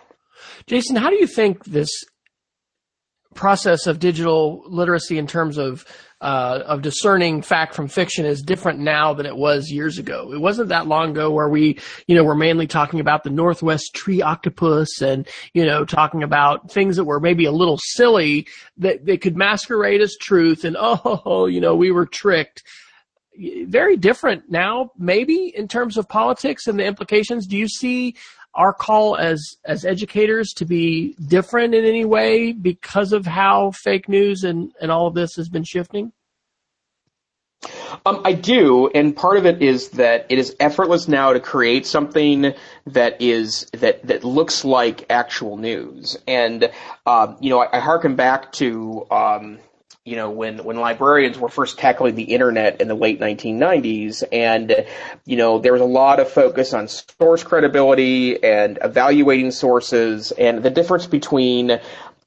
Jason, 0.67 0.95
how 0.95 1.09
do 1.09 1.15
you 1.15 1.27
think 1.27 1.65
this 1.65 1.89
process 3.33 3.87
of 3.87 3.99
digital 3.99 4.63
literacy 4.67 5.17
in 5.17 5.27
terms 5.27 5.57
of 5.57 5.85
uh, 6.21 6.63
of 6.65 6.81
discerning 6.81 7.41
fact 7.41 7.75
from 7.75 7.89
fiction 7.89 8.25
is 8.25 8.41
different 8.41 8.79
now 8.79 9.13
than 9.13 9.25
it 9.25 9.35
was 9.35 9.69
years 9.69 9.97
ago. 9.97 10.31
It 10.31 10.39
wasn't 10.39 10.69
that 10.69 10.87
long 10.87 11.11
ago 11.11 11.29
where 11.29 11.49
we, 11.49 11.77
you 12.07 12.15
know, 12.15 12.23
were 12.23 12.33
mainly 12.33 12.65
talking 12.65 13.01
about 13.01 13.25
the 13.25 13.29
Northwest 13.29 13.93
tree 13.93 14.21
octopus 14.21 15.01
and, 15.01 15.27
you 15.53 15.65
know, 15.65 15.83
talking 15.83 16.23
about 16.23 16.71
things 16.71 16.95
that 16.95 17.03
were 17.03 17.19
maybe 17.19 17.43
a 17.43 17.51
little 17.51 17.77
silly 17.77 18.47
that 18.77 19.05
they 19.05 19.17
could 19.17 19.35
masquerade 19.35 19.99
as 19.99 20.15
truth 20.15 20.63
and, 20.63 20.77
oh, 20.79 21.45
you 21.45 21.59
know, 21.59 21.75
we 21.75 21.91
were 21.91 22.05
tricked. 22.05 22.63
Very 23.65 23.97
different 23.97 24.49
now, 24.49 24.91
maybe 24.97 25.51
in 25.53 25.67
terms 25.67 25.97
of 25.97 26.07
politics 26.07 26.67
and 26.67 26.79
the 26.79 26.85
implications. 26.85 27.47
Do 27.47 27.57
you 27.57 27.67
see 27.67 28.15
our 28.55 28.73
call 28.73 29.15
as 29.17 29.57
as 29.65 29.85
educators 29.85 30.53
to 30.53 30.65
be 30.65 31.15
different 31.27 31.73
in 31.73 31.85
any 31.85 32.05
way 32.05 32.51
because 32.51 33.13
of 33.13 33.25
how 33.25 33.71
fake 33.71 34.07
news 34.07 34.43
and 34.43 34.71
and 34.81 34.91
all 34.91 35.07
of 35.07 35.13
this 35.13 35.35
has 35.35 35.49
been 35.49 35.63
shifting? 35.63 36.11
Um, 38.05 38.21
I 38.25 38.33
do, 38.33 38.89
and 38.93 39.15
part 39.15 39.37
of 39.37 39.45
it 39.45 39.61
is 39.61 39.89
that 39.91 40.25
it 40.29 40.37
is 40.37 40.55
effortless 40.59 41.07
now 41.07 41.33
to 41.33 41.39
create 41.39 41.85
something 41.85 42.53
that 42.87 43.21
is 43.21 43.67
that 43.73 44.05
that 44.07 44.23
looks 44.23 44.65
like 44.65 45.05
actual 45.09 45.57
news. 45.57 46.17
And 46.27 46.71
um, 47.05 47.37
you 47.39 47.49
know, 47.49 47.59
I, 47.59 47.77
I 47.77 47.79
harken 47.79 48.15
back 48.15 48.51
to 48.53 49.07
um, 49.09 49.59
you 50.05 50.17
know, 50.17 50.31
when, 50.31 50.61
when 50.65 50.75
librarians 50.75 51.39
were 51.39 51.47
first 51.47 51.79
tackling 51.79 52.15
the 52.15 52.23
internet 52.23 52.81
in 52.81 52.89
the 52.89 52.95
late 52.95 53.21
1990s. 53.21 54.23
And, 54.33 54.85
you 55.25 55.37
know, 55.37 55.59
there 55.59 55.71
was 55.71 55.81
a 55.81 55.85
lot 55.85 56.19
of 56.19 56.29
focus 56.29 56.73
on 56.73 56.89
source 56.89 57.43
credibility 57.43 58.43
and 58.43 58.79
evaluating 58.81 59.51
sources 59.51 60.31
and 60.31 60.61
the 60.61 60.69
difference 60.69 61.07
between, 61.07 61.79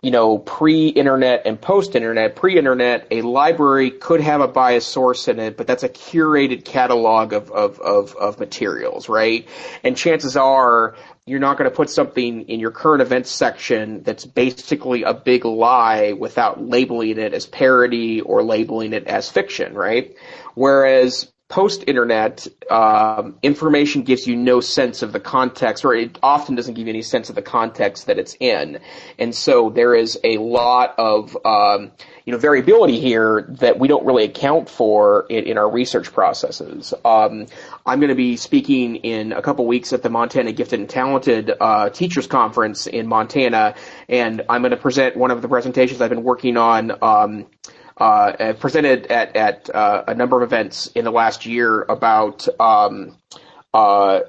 you 0.03 0.11
know, 0.11 0.39
pre-internet 0.39 1.43
and 1.47 1.61
post-internet. 1.61 2.37
Pre-internet, 2.37 3.09
a 3.11 3.23
library 3.23 3.91
could 3.91 4.21
have 4.21 4.41
a 4.41 4.49
biased 4.49 4.89
source 4.89 5.29
in 5.29 5.39
it, 5.39 5.57
but 5.57 5.67
that's 5.67 5.83
a 5.83 5.89
curated 5.89 6.65
catalog 6.65 7.33
of, 7.33 7.51
of, 7.51 7.81
of, 7.81 8.15
of 8.15 8.39
materials, 8.39 9.09
right? 9.09 9.49
And 9.83 9.97
chances 9.97 10.37
are 10.37 10.97
you're 11.27 11.41
not 11.41 11.59
going 11.59 11.69
to 11.69 11.75
put 11.75 11.91
something 11.91 12.43
in 12.43 12.61
your 12.61 12.71
current 12.71 13.03
events 13.03 13.31
section 13.31 14.03
that's 14.05 14.25
basically 14.25 15.03
a 15.03 15.13
big 15.13 15.45
lie 15.45 16.13
without 16.13 16.63
labeling 16.63 17.19
it 17.19 17.35
as 17.35 17.47
parody 17.47 18.21
or 18.21 18.45
labeling 18.45 18.93
it 18.93 19.09
as 19.09 19.29
fiction, 19.29 19.75
right? 19.75 20.15
Whereas 20.55 21.33
post 21.49 21.85
internet, 21.87 22.47
um, 22.71 23.39
information 23.41 24.03
gives 24.03 24.27
you 24.27 24.35
no 24.35 24.61
sense 24.61 25.03
of 25.03 25.13
the 25.13 25.21
context, 25.21 25.85
or 25.85 25.95
it 25.95 26.19
often 26.21 26.57
doesn't 26.57 26.75
give 26.75 26.87
you 26.87 26.93
any 26.93 27.03
sense 27.03 27.29
of 27.29 27.37
the 27.37 27.43
context 27.43 28.07
that 28.07 28.19
it's 28.19 28.37
in. 28.41 28.81
And 29.17 29.33
so 29.33 29.71
there 29.71 29.95
is 29.95 30.19
a 30.25 30.39
lot 30.39 30.97
of, 30.99 31.37
um, 31.47 31.93
you 32.25 32.33
know, 32.33 32.39
variability 32.39 32.99
here 32.99 33.47
that 33.61 33.79
we 33.79 33.87
don't 33.87 34.05
really 34.05 34.25
account 34.25 34.69
for 34.69 35.27
in, 35.29 35.45
in 35.45 35.59
our 35.59 35.71
research 35.71 36.13
processes. 36.13 36.93
Um, 37.05 37.47
I'm 37.85 38.01
going 38.01 38.09
to 38.09 38.17
be 38.17 38.37
speaking 38.37 38.97
in 38.97 39.33
a 39.33 39.41
couple 39.41 39.67
weeks 39.67 39.93
at 39.93 40.03
the 40.03 40.11
Montana 40.11 40.51
Gifted 40.51 40.81
and 40.81 40.91
Talented 40.91 41.53
uh, 41.61 41.91
Teachers 41.91 42.27
Conference 42.27 42.89
in 42.89 43.07
Montana, 43.07 43.77
and 44.09 44.43
I'm 44.49 44.63
going 44.63 44.73
to 44.73 44.77
present 44.77 45.17
one 45.17 45.31
of 45.31 45.43
the 45.43 45.49
presentations 45.49 46.01
I've 46.01 46.11
been 46.11 46.25
working 46.25 46.57
on 46.57 46.91
um, 47.03 47.47
uh, 47.97 48.53
presented 48.55 49.07
at 49.07 49.37
at 49.37 49.75
uh, 49.75 50.05
a 50.09 50.15
number 50.15 50.37
of 50.37 50.43
events 50.43 50.89
in 50.89 51.05
the 51.05 51.11
last 51.11 51.47
year 51.47 51.83
about 51.83 52.47
um, 52.61 53.17
uh, 53.73 54.21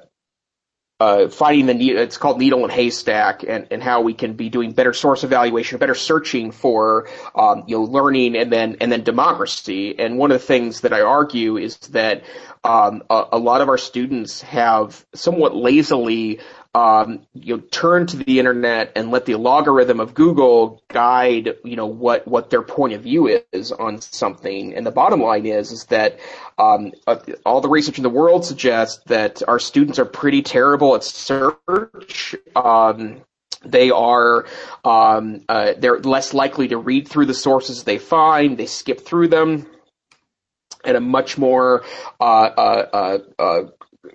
uh, 1.00 1.30
finding 1.30 1.68
the 1.68 1.74
needle. 1.74 2.02
It's 2.02 2.18
called 2.18 2.40
needle 2.40 2.64
and 2.64 2.72
haystack, 2.72 3.44
and, 3.44 3.68
and 3.70 3.84
how 3.84 4.02
we 4.02 4.14
can 4.14 4.34
be 4.34 4.50
doing 4.50 4.72
better 4.72 4.94
source 4.94 5.24
evaluation, 5.24 5.78
better 5.78 5.96
searching 5.96 6.52
for 6.52 7.08
um, 7.36 7.66
you 7.68 7.78
know 7.78 7.84
learning, 7.84 8.36
and 8.36 8.52
then 8.52 8.78
and 8.82 8.92
then 8.92 9.04
democracy. 9.04 10.00
And 10.00 10.18
one 10.18 10.32
of 10.32 10.40
the 10.40 10.46
things 10.46 10.82
that 10.82 10.94
I 10.94 11.02
argue 11.02 11.58
is 11.58 11.78
that 11.90 12.24
um, 12.64 13.04
a, 13.10 13.26
a, 13.34 13.38
lot 13.38 13.62
of 13.62 13.70
our 13.70 13.78
students 13.78 14.42
have 14.42 15.06
somewhat 15.14 15.56
lazily 15.56 16.40
um, 16.78 17.26
you 17.34 17.58
know, 17.58 17.64
turn 17.72 18.06
to 18.06 18.18
the 18.18 18.38
internet 18.38 18.92
and 18.96 19.10
let 19.10 19.26
the 19.26 19.34
logarithm 19.34 20.00
of 20.00 20.14
Google 20.14 20.84
guide, 20.90 21.56
you 21.64 21.76
know, 21.76 21.88
what, 21.88 22.28
what 22.28 22.52
their 22.52 22.62
point 22.62 22.94
of 22.94 23.02
view 23.02 23.42
is 23.52 23.72
on 23.72 24.00
something. 24.00 24.76
And 24.76 24.86
the 24.86 24.92
bottom 24.92 25.20
line 25.20 25.48
is, 25.48 25.72
is 25.72 25.86
that, 25.86 26.20
um, 26.60 26.92
uh, 27.08 27.18
all 27.48 27.62
the 27.62 27.70
research 27.70 27.98
in 27.98 28.04
the 28.04 28.12
world 28.12 28.46
suggests 28.46 29.02
that 29.08 29.42
our 29.48 29.58
students 29.58 29.98
are 29.98 30.06
pretty 30.06 30.44
terrible 30.44 30.94
at 30.94 31.04
search. 31.04 32.36
Um, 32.56 33.22
they 33.66 33.90
are 33.90 34.46
um, 34.86 35.42
uh, 35.50 35.74
they're 35.80 36.00
less 36.00 36.36
likely 36.36 36.68
to 36.68 36.78
read 36.78 37.08
through 37.08 37.26
the 37.26 37.34
sources 37.34 37.84
they 37.84 37.98
find. 37.98 38.56
They 38.56 38.68
skip 38.68 39.02
through 39.02 39.30
them 39.30 39.66
at 40.86 40.96
a 40.96 41.00
much 41.00 41.40
more 41.40 41.84
uh, 42.20 42.24
uh, 42.24 42.90
uh, 42.94 43.42
uh 43.42 43.64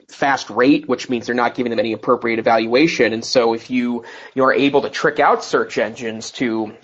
fast 0.08 0.50
rate, 0.50 0.88
which 0.88 1.08
means 1.08 1.26
they're 1.26 1.34
not 1.34 1.54
giving 1.54 1.70
them 1.70 1.78
any 1.78 1.92
appropriate 1.92 2.38
evaluation. 2.38 3.12
And 3.12 3.24
so 3.24 3.54
if 3.54 3.70
you 3.70 4.04
you're 4.34 4.52
able 4.52 4.82
to 4.82 4.90
trick 4.90 5.18
out 5.20 5.44
search 5.44 5.78
engines 5.78 6.30
to 6.32 6.74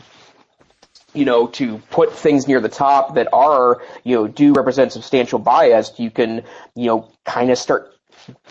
you 1.14 1.24
know, 1.24 1.46
to 1.46 1.78
put 1.90 2.12
things 2.12 2.46
near 2.46 2.60
the 2.60 2.68
top 2.68 3.14
that 3.14 3.28
are, 3.32 3.82
you 4.04 4.14
know, 4.14 4.28
do 4.28 4.52
represent 4.52 4.92
substantial 4.92 5.38
bias, 5.38 5.92
you 5.98 6.10
can, 6.10 6.42
you 6.74 6.86
know, 6.86 7.10
kind 7.24 7.50
of 7.50 7.56
start 7.56 7.92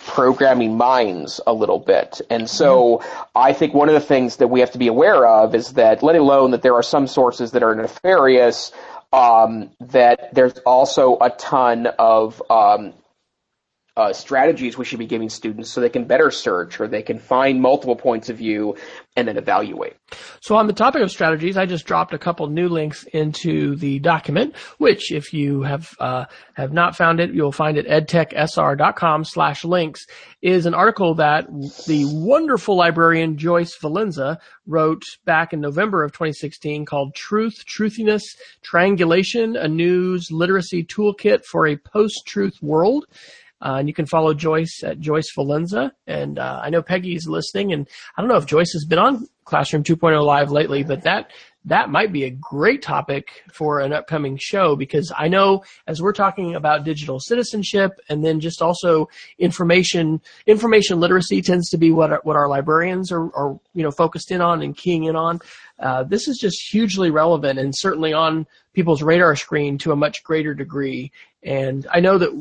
programming 0.07 0.75
minds 0.75 1.39
a 1.45 1.53
little 1.53 1.79
bit. 1.79 2.19
And 2.29 2.49
so 2.49 2.97
mm-hmm. 2.97 3.21
I 3.35 3.53
think 3.53 3.73
one 3.73 3.89
of 3.89 3.93
the 3.93 4.01
things 4.01 4.37
that 4.37 4.47
we 4.47 4.61
have 4.61 4.71
to 4.71 4.79
be 4.79 4.87
aware 4.87 5.25
of 5.25 5.53
is 5.53 5.73
that, 5.73 6.01
let 6.01 6.15
alone 6.15 6.51
that 6.51 6.63
there 6.63 6.73
are 6.73 6.83
some 6.83 7.05
sources 7.07 7.51
that 7.51 7.63
are 7.63 7.75
nefarious, 7.75 8.71
um, 9.13 9.69
that 9.79 10.33
there's 10.33 10.57
also 10.65 11.17
a 11.21 11.29
ton 11.29 11.87
of 11.99 12.41
um, 12.49 12.93
uh, 13.97 14.13
strategies 14.13 14.77
we 14.77 14.85
should 14.85 14.99
be 14.99 15.07
giving 15.07 15.27
students 15.27 15.71
so 15.71 15.81
they 15.81 15.89
can 15.89 16.05
better 16.05 16.29
search 16.29 16.79
or 16.79 16.87
they 16.87 17.01
can 17.01 17.17
find 17.17 17.59
multiple 17.59 17.95
points 17.95 18.29
of 18.29 18.37
view 18.37 18.77
and 19.15 19.27
then 19.27 19.37
evaluate. 19.37 19.95
So 20.39 20.55
on 20.55 20.67
the 20.67 20.73
topic 20.73 21.01
of 21.01 21.09
strategies, 21.09 21.57
I 21.57 21.65
just 21.65 21.85
dropped 21.87 22.13
a 22.13 22.19
couple 22.19 22.45
new 22.47 22.69
links 22.69 23.03
into 23.05 23.75
the 23.75 23.97
document, 23.97 24.55
which 24.77 25.11
if 25.11 25.33
you 25.33 25.63
have 25.63 25.89
uh, 25.99 26.25
have 26.53 26.71
not 26.71 26.95
found 26.95 27.19
it, 27.19 27.33
you'll 27.33 27.51
find 27.51 27.75
it 27.75 27.87
edtechsr.com 27.87 29.23
slash 29.23 29.65
links 29.65 30.05
is 30.43 30.67
an 30.67 30.75
article 30.75 31.15
that 31.15 31.47
the 31.87 32.05
wonderful 32.13 32.77
librarian 32.77 33.35
Joyce 33.35 33.75
Valenza 33.81 34.37
wrote 34.67 35.01
back 35.25 35.53
in 35.53 35.59
November 35.59 36.03
of 36.03 36.11
2016 36.11 36.85
called 36.85 37.15
Truth, 37.15 37.63
Truthiness, 37.65 38.21
Triangulation, 38.61 39.55
a 39.55 39.67
News 39.67 40.29
Literacy 40.29 40.83
Toolkit 40.83 41.43
for 41.45 41.65
a 41.65 41.77
Post-Truth 41.77 42.61
World. 42.61 43.07
Uh, 43.61 43.77
and 43.79 43.87
you 43.87 43.93
can 43.93 44.05
follow 44.05 44.33
Joyce 44.33 44.81
at 44.83 44.99
Joyce 44.99 45.31
Valenza. 45.35 45.91
And 46.05 46.39
uh, 46.39 46.61
I 46.63 46.69
know 46.69 46.81
Peggy's 46.81 47.27
listening, 47.27 47.73
and 47.73 47.87
I 48.15 48.21
don't 48.21 48.29
know 48.29 48.37
if 48.37 48.45
Joyce 48.45 48.71
has 48.73 48.85
been 48.85 48.99
on 48.99 49.27
Classroom 49.45 49.83
2.0 49.83 50.23
Live 50.23 50.51
lately, 50.51 50.83
but 50.83 51.03
that 51.03 51.31
that 51.67 51.89
might 51.89 52.13
be 52.13 52.23
a 52.23 52.29
great 52.29 52.81
topic 52.81 53.43
for 53.51 53.81
an 53.81 53.91
upcoming 53.91 54.37
show 54.39 54.75
because 54.77 55.11
I 55.15 55.27
know 55.27 55.63
as 55.85 56.01
we're 56.01 56.13
talking 56.13 56.55
about 56.55 56.85
digital 56.85 57.19
citizenship 57.19 57.91
and 58.07 58.23
then 58.23 58.39
just 58.39 58.61
also 58.61 59.09
information 59.37 60.21
information 60.45 61.01
literacy 61.01 61.41
tends 61.41 61.69
to 61.69 61.77
be 61.77 61.91
what 61.91 62.11
our, 62.11 62.21
what 62.23 62.37
our 62.37 62.47
librarians 62.47 63.11
are, 63.11 63.35
are 63.35 63.59
you 63.73 63.83
know 63.83 63.91
focused 63.91 64.31
in 64.31 64.41
on 64.41 64.61
and 64.61 64.77
keying 64.77 65.05
in 65.05 65.15
on. 65.15 65.39
Uh, 65.79 66.03
this 66.03 66.27
is 66.27 66.37
just 66.37 66.71
hugely 66.71 67.11
relevant 67.11 67.59
and 67.59 67.73
certainly 67.77 68.13
on 68.13 68.47
people's 68.73 69.03
radar 69.03 69.35
screen 69.35 69.77
to 69.79 69.91
a 69.91 69.95
much 69.95 70.23
greater 70.23 70.53
degree. 70.53 71.11
And 71.43 71.85
I 71.91 71.99
know 71.99 72.17
that 72.17 72.31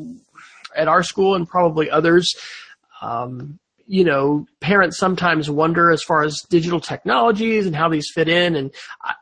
at 0.77 0.87
our 0.87 1.03
school 1.03 1.35
and 1.35 1.47
probably 1.47 1.89
others, 1.89 2.33
um, 3.01 3.59
you 3.87 4.03
know, 4.03 4.45
parents 4.59 4.97
sometimes 4.97 5.49
wonder 5.49 5.91
as 5.91 6.03
far 6.03 6.23
as 6.23 6.41
digital 6.49 6.79
technologies 6.79 7.65
and 7.65 7.75
how 7.75 7.87
these 7.87 8.11
fit 8.13 8.27
in. 8.27 8.55
And 8.55 8.73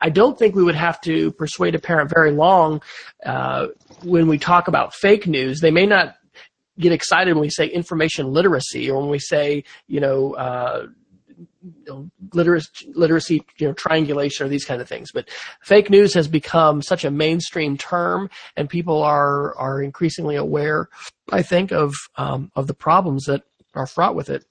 I 0.01 0.09
don't 0.09 0.37
think 0.37 0.55
we 0.55 0.63
would 0.63 0.75
have 0.75 0.99
to 1.01 1.31
persuade 1.33 1.75
a 1.75 1.79
parent 1.79 2.09
very 2.09 2.31
long 2.31 2.81
uh, 3.25 3.67
when 4.03 4.27
we 4.27 4.39
talk 4.39 4.67
about 4.67 4.95
fake 4.95 5.27
news. 5.27 5.61
They 5.61 5.71
may 5.71 5.85
not 5.85 6.15
get 6.79 6.91
excited 6.91 7.33
when 7.33 7.41
we 7.41 7.49
say 7.49 7.67
information 7.67 8.33
literacy 8.33 8.89
or 8.89 8.99
when 8.99 9.09
we 9.09 9.19
say, 9.19 9.63
you 9.87 9.99
know, 9.99 10.33
uh, 10.33 10.87
literacy, 12.33 12.91
literacy, 12.93 13.45
you 13.57 13.67
know, 13.67 13.73
triangulation 13.73 14.45
or 14.45 14.49
these 14.49 14.65
kind 14.65 14.81
of 14.81 14.87
things. 14.87 15.11
But 15.11 15.29
fake 15.61 15.89
news 15.89 16.13
has 16.13 16.27
become 16.27 16.81
such 16.81 17.05
a 17.05 17.11
mainstream 17.11 17.77
term, 17.77 18.29
and 18.55 18.69
people 18.69 19.03
are 19.03 19.55
are 19.57 19.81
increasingly 19.81 20.35
aware, 20.35 20.89
I 21.31 21.41
think, 21.41 21.71
of 21.71 21.93
um, 22.17 22.51
of 22.55 22.67
the 22.67 22.73
problems 22.73 23.25
that 23.25 23.43
are 23.73 23.87
fraught 23.87 24.15
with 24.15 24.29
it. 24.29 24.45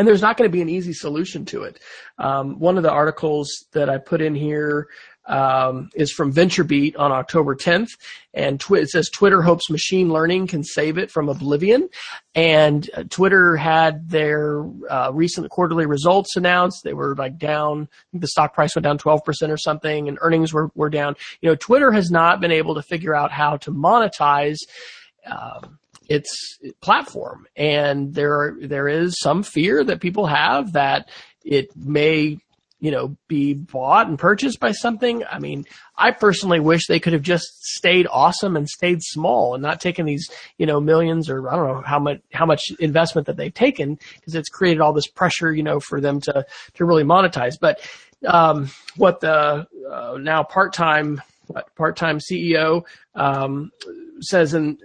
And 0.00 0.08
there's 0.08 0.22
not 0.22 0.38
going 0.38 0.48
to 0.48 0.52
be 0.52 0.62
an 0.62 0.70
easy 0.70 0.94
solution 0.94 1.44
to 1.44 1.64
it. 1.64 1.78
Um, 2.16 2.58
one 2.58 2.78
of 2.78 2.82
the 2.82 2.90
articles 2.90 3.66
that 3.72 3.90
I 3.90 3.98
put 3.98 4.22
in 4.22 4.34
here 4.34 4.88
um, 5.26 5.90
is 5.94 6.10
from 6.10 6.32
VentureBeat 6.32 6.98
on 6.98 7.12
October 7.12 7.54
10th, 7.54 7.90
and 8.32 8.58
tw- 8.58 8.76
it 8.76 8.88
says 8.88 9.10
Twitter 9.10 9.42
hopes 9.42 9.68
machine 9.68 10.10
learning 10.10 10.46
can 10.46 10.64
save 10.64 10.96
it 10.96 11.10
from 11.10 11.28
oblivion. 11.28 11.90
And 12.34 12.88
uh, 12.96 13.04
Twitter 13.10 13.58
had 13.58 14.08
their 14.08 14.64
uh, 14.88 15.10
recent 15.12 15.50
quarterly 15.50 15.84
results 15.84 16.34
announced. 16.34 16.82
They 16.82 16.94
were 16.94 17.14
like 17.14 17.36
down. 17.36 17.86
The 18.14 18.28
stock 18.28 18.54
price 18.54 18.74
went 18.74 18.84
down 18.84 18.96
12% 18.96 19.20
or 19.50 19.58
something, 19.58 20.08
and 20.08 20.16
earnings 20.22 20.54
were 20.54 20.70
were 20.74 20.88
down. 20.88 21.14
You 21.42 21.50
know, 21.50 21.56
Twitter 21.56 21.92
has 21.92 22.10
not 22.10 22.40
been 22.40 22.52
able 22.52 22.74
to 22.76 22.82
figure 22.82 23.14
out 23.14 23.32
how 23.32 23.58
to 23.58 23.70
monetize. 23.70 24.60
Um, 25.26 25.78
its 26.10 26.58
platform. 26.80 27.46
And 27.56 28.12
there, 28.12 28.56
there 28.60 28.88
is 28.88 29.18
some 29.20 29.44
fear 29.44 29.84
that 29.84 30.00
people 30.00 30.26
have 30.26 30.72
that 30.72 31.08
it 31.44 31.74
may, 31.76 32.38
you 32.80 32.90
know, 32.90 33.16
be 33.28 33.54
bought 33.54 34.08
and 34.08 34.18
purchased 34.18 34.58
by 34.58 34.72
something. 34.72 35.22
I 35.24 35.38
mean, 35.38 35.66
I 35.96 36.10
personally 36.10 36.58
wish 36.58 36.88
they 36.88 36.98
could 36.98 37.12
have 37.12 37.22
just 37.22 37.46
stayed 37.62 38.08
awesome 38.10 38.56
and 38.56 38.68
stayed 38.68 39.02
small 39.02 39.54
and 39.54 39.62
not 39.62 39.80
taken 39.80 40.04
these, 40.04 40.28
you 40.58 40.66
know, 40.66 40.80
millions 40.80 41.30
or 41.30 41.48
I 41.48 41.54
don't 41.54 41.68
know 41.68 41.82
how 41.82 42.00
much, 42.00 42.20
how 42.32 42.44
much 42.44 42.72
investment 42.80 43.28
that 43.28 43.36
they've 43.36 43.54
taken 43.54 43.96
because 44.16 44.34
it's 44.34 44.48
created 44.48 44.80
all 44.80 44.92
this 44.92 45.06
pressure, 45.06 45.52
you 45.52 45.62
know, 45.62 45.78
for 45.78 46.00
them 46.00 46.20
to, 46.22 46.44
to 46.74 46.84
really 46.84 47.04
monetize. 47.04 47.54
But, 47.58 47.88
um, 48.26 48.68
what 48.96 49.20
the, 49.20 49.68
uh, 49.88 50.18
now 50.20 50.42
part-time, 50.42 51.22
part-time 51.76 52.18
CEO, 52.18 52.82
um, 53.14 53.70
says 54.20 54.54
in, 54.54 54.76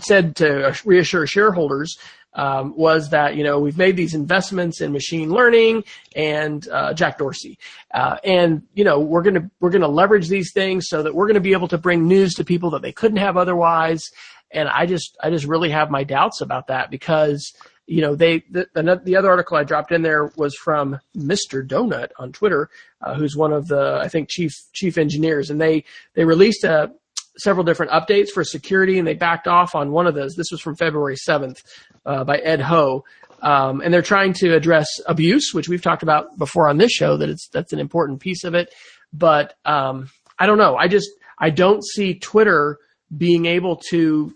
said 0.00 0.36
to 0.36 0.76
reassure 0.84 1.26
shareholders 1.26 1.98
um, 2.34 2.76
was 2.76 3.10
that 3.10 3.36
you 3.36 3.44
know 3.44 3.58
we've 3.58 3.78
made 3.78 3.96
these 3.96 4.14
investments 4.14 4.80
in 4.80 4.92
machine 4.92 5.30
learning 5.30 5.84
and 6.14 6.68
uh, 6.68 6.94
Jack 6.94 7.18
Dorsey, 7.18 7.58
uh, 7.92 8.16
and 8.24 8.62
you 8.74 8.84
know 8.84 9.00
we're 9.00 9.22
gonna 9.22 9.50
we're 9.60 9.70
gonna 9.70 9.88
leverage 9.88 10.28
these 10.28 10.52
things 10.52 10.88
so 10.88 11.02
that 11.02 11.14
we're 11.14 11.26
gonna 11.26 11.40
be 11.40 11.52
able 11.52 11.68
to 11.68 11.78
bring 11.78 12.06
news 12.06 12.34
to 12.34 12.44
people 12.44 12.70
that 12.70 12.82
they 12.82 12.92
couldn't 12.92 13.18
have 13.18 13.36
otherwise. 13.36 14.10
And 14.52 14.68
I 14.68 14.86
just 14.86 15.16
I 15.22 15.30
just 15.30 15.44
really 15.44 15.70
have 15.70 15.90
my 15.90 16.04
doubts 16.04 16.40
about 16.40 16.68
that 16.68 16.90
because 16.90 17.52
you 17.86 18.00
know 18.00 18.14
they 18.14 18.44
the, 18.50 18.68
the 18.74 19.16
other 19.16 19.30
article 19.30 19.56
I 19.56 19.64
dropped 19.64 19.90
in 19.90 20.02
there 20.02 20.30
was 20.36 20.54
from 20.54 21.00
Mr. 21.16 21.66
Donut 21.66 22.10
on 22.18 22.32
Twitter, 22.32 22.70
uh, 23.02 23.14
who's 23.14 23.36
one 23.36 23.52
of 23.52 23.66
the 23.66 23.98
I 24.00 24.08
think 24.08 24.28
chief 24.28 24.52
chief 24.72 24.98
engineers, 24.98 25.50
and 25.50 25.60
they 25.60 25.84
they 26.14 26.24
released 26.24 26.62
a 26.62 26.92
several 27.38 27.64
different 27.64 27.92
updates 27.92 28.28
for 28.28 28.44
security, 28.44 28.98
and 28.98 29.06
they 29.06 29.14
backed 29.14 29.48
off 29.48 29.74
on 29.74 29.92
one 29.92 30.06
of 30.06 30.14
those. 30.14 30.34
This 30.34 30.50
was 30.50 30.60
from 30.60 30.76
February 30.76 31.16
7th 31.16 31.62
uh, 32.06 32.24
by 32.24 32.38
Ed 32.38 32.60
Ho. 32.60 33.04
Um, 33.42 33.80
and 33.80 33.92
they're 33.92 34.02
trying 34.02 34.32
to 34.34 34.54
address 34.54 34.86
abuse, 35.06 35.52
which 35.54 35.68
we've 35.68 35.82
talked 35.82 36.02
about 36.02 36.36
before 36.36 36.68
on 36.68 36.76
this 36.76 36.92
show. 36.92 37.16
That 37.16 37.30
it's 37.30 37.48
that's 37.48 37.72
an 37.72 37.78
important 37.78 38.20
piece 38.20 38.44
of 38.44 38.54
it. 38.54 38.72
But 39.12 39.54
um, 39.64 40.10
I 40.38 40.46
don't 40.46 40.58
know. 40.58 40.76
I 40.76 40.88
just 40.88 41.08
I 41.38 41.50
don't 41.50 41.84
see 41.84 42.18
Twitter 42.18 42.78
being 43.16 43.46
able 43.46 43.76
to, 43.90 44.34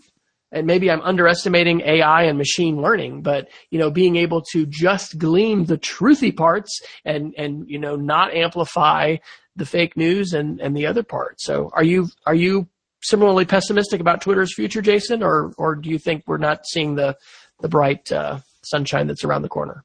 and 0.53 0.67
maybe 0.67 0.91
I'm 0.91 1.03
underestimating 1.03 1.83
AI 1.83 2.23
and 2.25 2.39
machine 2.39 2.81
learning, 2.81 3.23
but 3.23 3.49
you 3.71 3.79
know, 3.79 3.91
being 3.91 4.17
able 4.17 4.43
to 4.53 4.67
just 4.67 5.19
glean 5.19 5.67
the 5.67 5.79
truthy 5.79 6.35
parts 6.35 6.81
and 7.05 7.35
and 7.37 7.69
you 7.69 7.79
know 7.79 7.97
not 7.97 8.35
amplify 8.35 9.17
the 9.57 9.67
fake 9.67 9.97
news 9.97 10.33
and 10.33 10.61
and 10.61 10.77
the 10.77 10.87
other 10.87 11.03
part. 11.03 11.41
So 11.41 11.71
are 11.75 11.85
you 11.85 12.09
are 12.27 12.35
you 12.35 12.69
similarly 13.05 13.45
pessimistic 13.45 14.01
about 14.01 14.21
Twitter's 14.21 14.55
future, 14.55 14.83
Jason, 14.83 15.23
or 15.23 15.53
or 15.57 15.77
do 15.77 15.89
you 15.89 15.99
think 15.99 16.25
we're 16.27 16.39
not 16.39 16.67
seeing 16.67 16.97
the 16.97 17.17
the 17.61 17.69
bright 17.69 18.11
uh, 18.11 18.41
sunshine 18.63 19.07
that's 19.07 19.25
around 19.25 19.43
the 19.43 19.49
corner? 19.49 19.85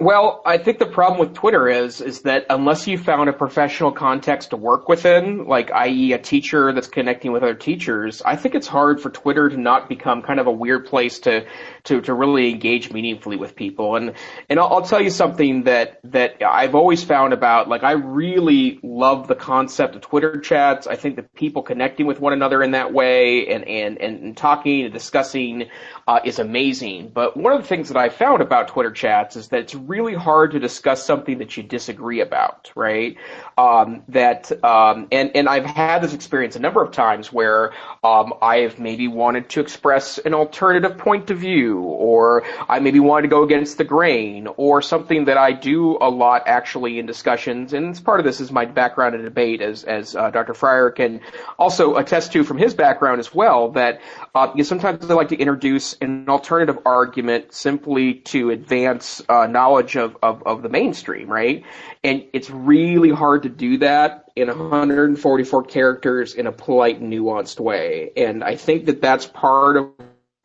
Well, 0.00 0.40
I 0.46 0.56
think 0.56 0.78
the 0.78 0.86
problem 0.86 1.20
with 1.20 1.34
Twitter 1.34 1.68
is 1.68 2.00
is 2.00 2.22
that 2.22 2.46
unless 2.48 2.88
you 2.88 2.96
found 2.96 3.28
a 3.28 3.32
professional 3.32 3.92
context 3.92 4.50
to 4.50 4.56
work 4.56 4.88
within, 4.88 5.46
like 5.46 5.70
i.e. 5.70 6.14
a 6.14 6.18
teacher 6.18 6.72
that's 6.72 6.88
connecting 6.88 7.30
with 7.30 7.42
other 7.42 7.54
teachers, 7.54 8.22
I 8.22 8.36
think 8.36 8.54
it's 8.54 8.66
hard 8.66 9.02
for 9.02 9.10
Twitter 9.10 9.50
to 9.50 9.56
not 9.56 9.90
become 9.90 10.22
kind 10.22 10.40
of 10.40 10.46
a 10.46 10.50
weird 10.50 10.86
place 10.86 11.18
to 11.20 11.44
to 11.84 12.00
to 12.00 12.14
really 12.14 12.50
engage 12.50 12.90
meaningfully 12.90 13.36
with 13.36 13.54
people. 13.54 13.96
And 13.96 14.14
and 14.48 14.58
I'll, 14.58 14.68
I'll 14.68 14.82
tell 14.82 15.00
you 15.00 15.10
something 15.10 15.64
that 15.64 16.00
that 16.04 16.42
I've 16.42 16.74
always 16.74 17.04
found 17.04 17.34
about 17.34 17.68
like 17.68 17.84
I 17.84 17.92
really 17.92 18.80
love 18.82 19.28
the 19.28 19.34
concept 19.34 19.94
of 19.94 20.00
Twitter 20.00 20.40
chats. 20.40 20.86
I 20.86 20.96
think 20.96 21.16
that 21.16 21.34
people 21.34 21.62
connecting 21.62 22.06
with 22.06 22.18
one 22.18 22.32
another 22.32 22.62
in 22.62 22.70
that 22.70 22.94
way 22.94 23.46
and 23.46 23.68
and 23.68 23.98
and, 24.00 24.36
talking 24.38 24.84
and 24.84 24.92
discussing 24.92 25.68
uh, 26.08 26.20
is 26.24 26.38
amazing. 26.38 27.10
But 27.14 27.36
one 27.36 27.52
of 27.52 27.60
the 27.60 27.68
things 27.68 27.88
that 27.88 27.98
I 27.98 28.08
found 28.08 28.40
about 28.40 28.68
Twitter 28.68 28.90
chats 28.90 29.36
is 29.36 29.48
that 29.48 29.60
it's 29.60 29.74
really 29.88 30.14
hard 30.14 30.52
to 30.52 30.58
discuss 30.58 31.04
something 31.04 31.38
that 31.38 31.56
you 31.56 31.62
disagree 31.62 32.20
about, 32.20 32.70
right? 32.74 33.16
Um, 33.58 34.02
that 34.08 34.50
um, 34.64 35.08
and 35.12 35.30
and 35.34 35.48
I've 35.48 35.66
had 35.66 36.02
this 36.02 36.14
experience 36.14 36.56
a 36.56 36.60
number 36.60 36.82
of 36.82 36.92
times 36.92 37.32
where 37.32 37.72
um, 38.02 38.34
I've 38.40 38.78
maybe 38.78 39.08
wanted 39.08 39.48
to 39.50 39.60
express 39.60 40.18
an 40.18 40.34
alternative 40.34 40.98
point 40.98 41.30
of 41.30 41.38
view, 41.38 41.80
or 41.80 42.44
I 42.68 42.78
maybe 42.78 43.00
wanted 43.00 43.22
to 43.22 43.28
go 43.28 43.42
against 43.42 43.78
the 43.78 43.84
grain, 43.84 44.48
or 44.56 44.82
something 44.82 45.24
that 45.26 45.38
I 45.38 45.52
do 45.52 45.98
a 46.00 46.08
lot 46.10 46.42
actually 46.46 46.98
in 46.98 47.06
discussions. 47.06 47.72
And 47.72 48.02
part 48.04 48.20
of 48.20 48.24
this 48.24 48.40
is 48.40 48.52
my 48.52 48.64
background 48.64 49.14
in 49.14 49.22
debate, 49.22 49.60
as 49.60 49.84
as 49.84 50.14
uh, 50.14 50.30
Dr. 50.30 50.54
Fryer 50.54 50.90
can 50.90 51.20
also 51.58 51.96
attest 51.96 52.32
to 52.32 52.44
from 52.44 52.58
his 52.58 52.74
background 52.74 53.20
as 53.20 53.34
well. 53.34 53.70
That 53.70 54.00
uh, 54.34 54.50
you 54.54 54.58
know, 54.58 54.64
sometimes 54.64 55.10
I 55.10 55.14
like 55.14 55.28
to 55.28 55.36
introduce 55.36 55.94
an 55.94 56.28
alternative 56.28 56.78
argument 56.86 57.52
simply 57.52 58.14
to 58.14 58.50
advance 58.50 59.20
uh, 59.28 59.46
knowledge 59.46 59.71
knowledge 59.72 59.96
of, 59.96 60.16
of, 60.22 60.42
of 60.44 60.62
the 60.62 60.68
mainstream, 60.68 61.28
right? 61.28 61.64
And 62.04 62.26
it's 62.32 62.50
really 62.50 63.10
hard 63.10 63.44
to 63.44 63.48
do 63.48 63.78
that 63.78 64.30
in 64.36 64.48
144 64.48 65.64
characters 65.64 66.34
in 66.34 66.46
a 66.46 66.52
polite, 66.52 67.00
nuanced 67.02 67.58
way. 67.60 68.10
And 68.16 68.44
I 68.44 68.56
think 68.56 68.86
that 68.86 69.00
that's 69.00 69.26
part 69.26 69.76
of 69.76 69.90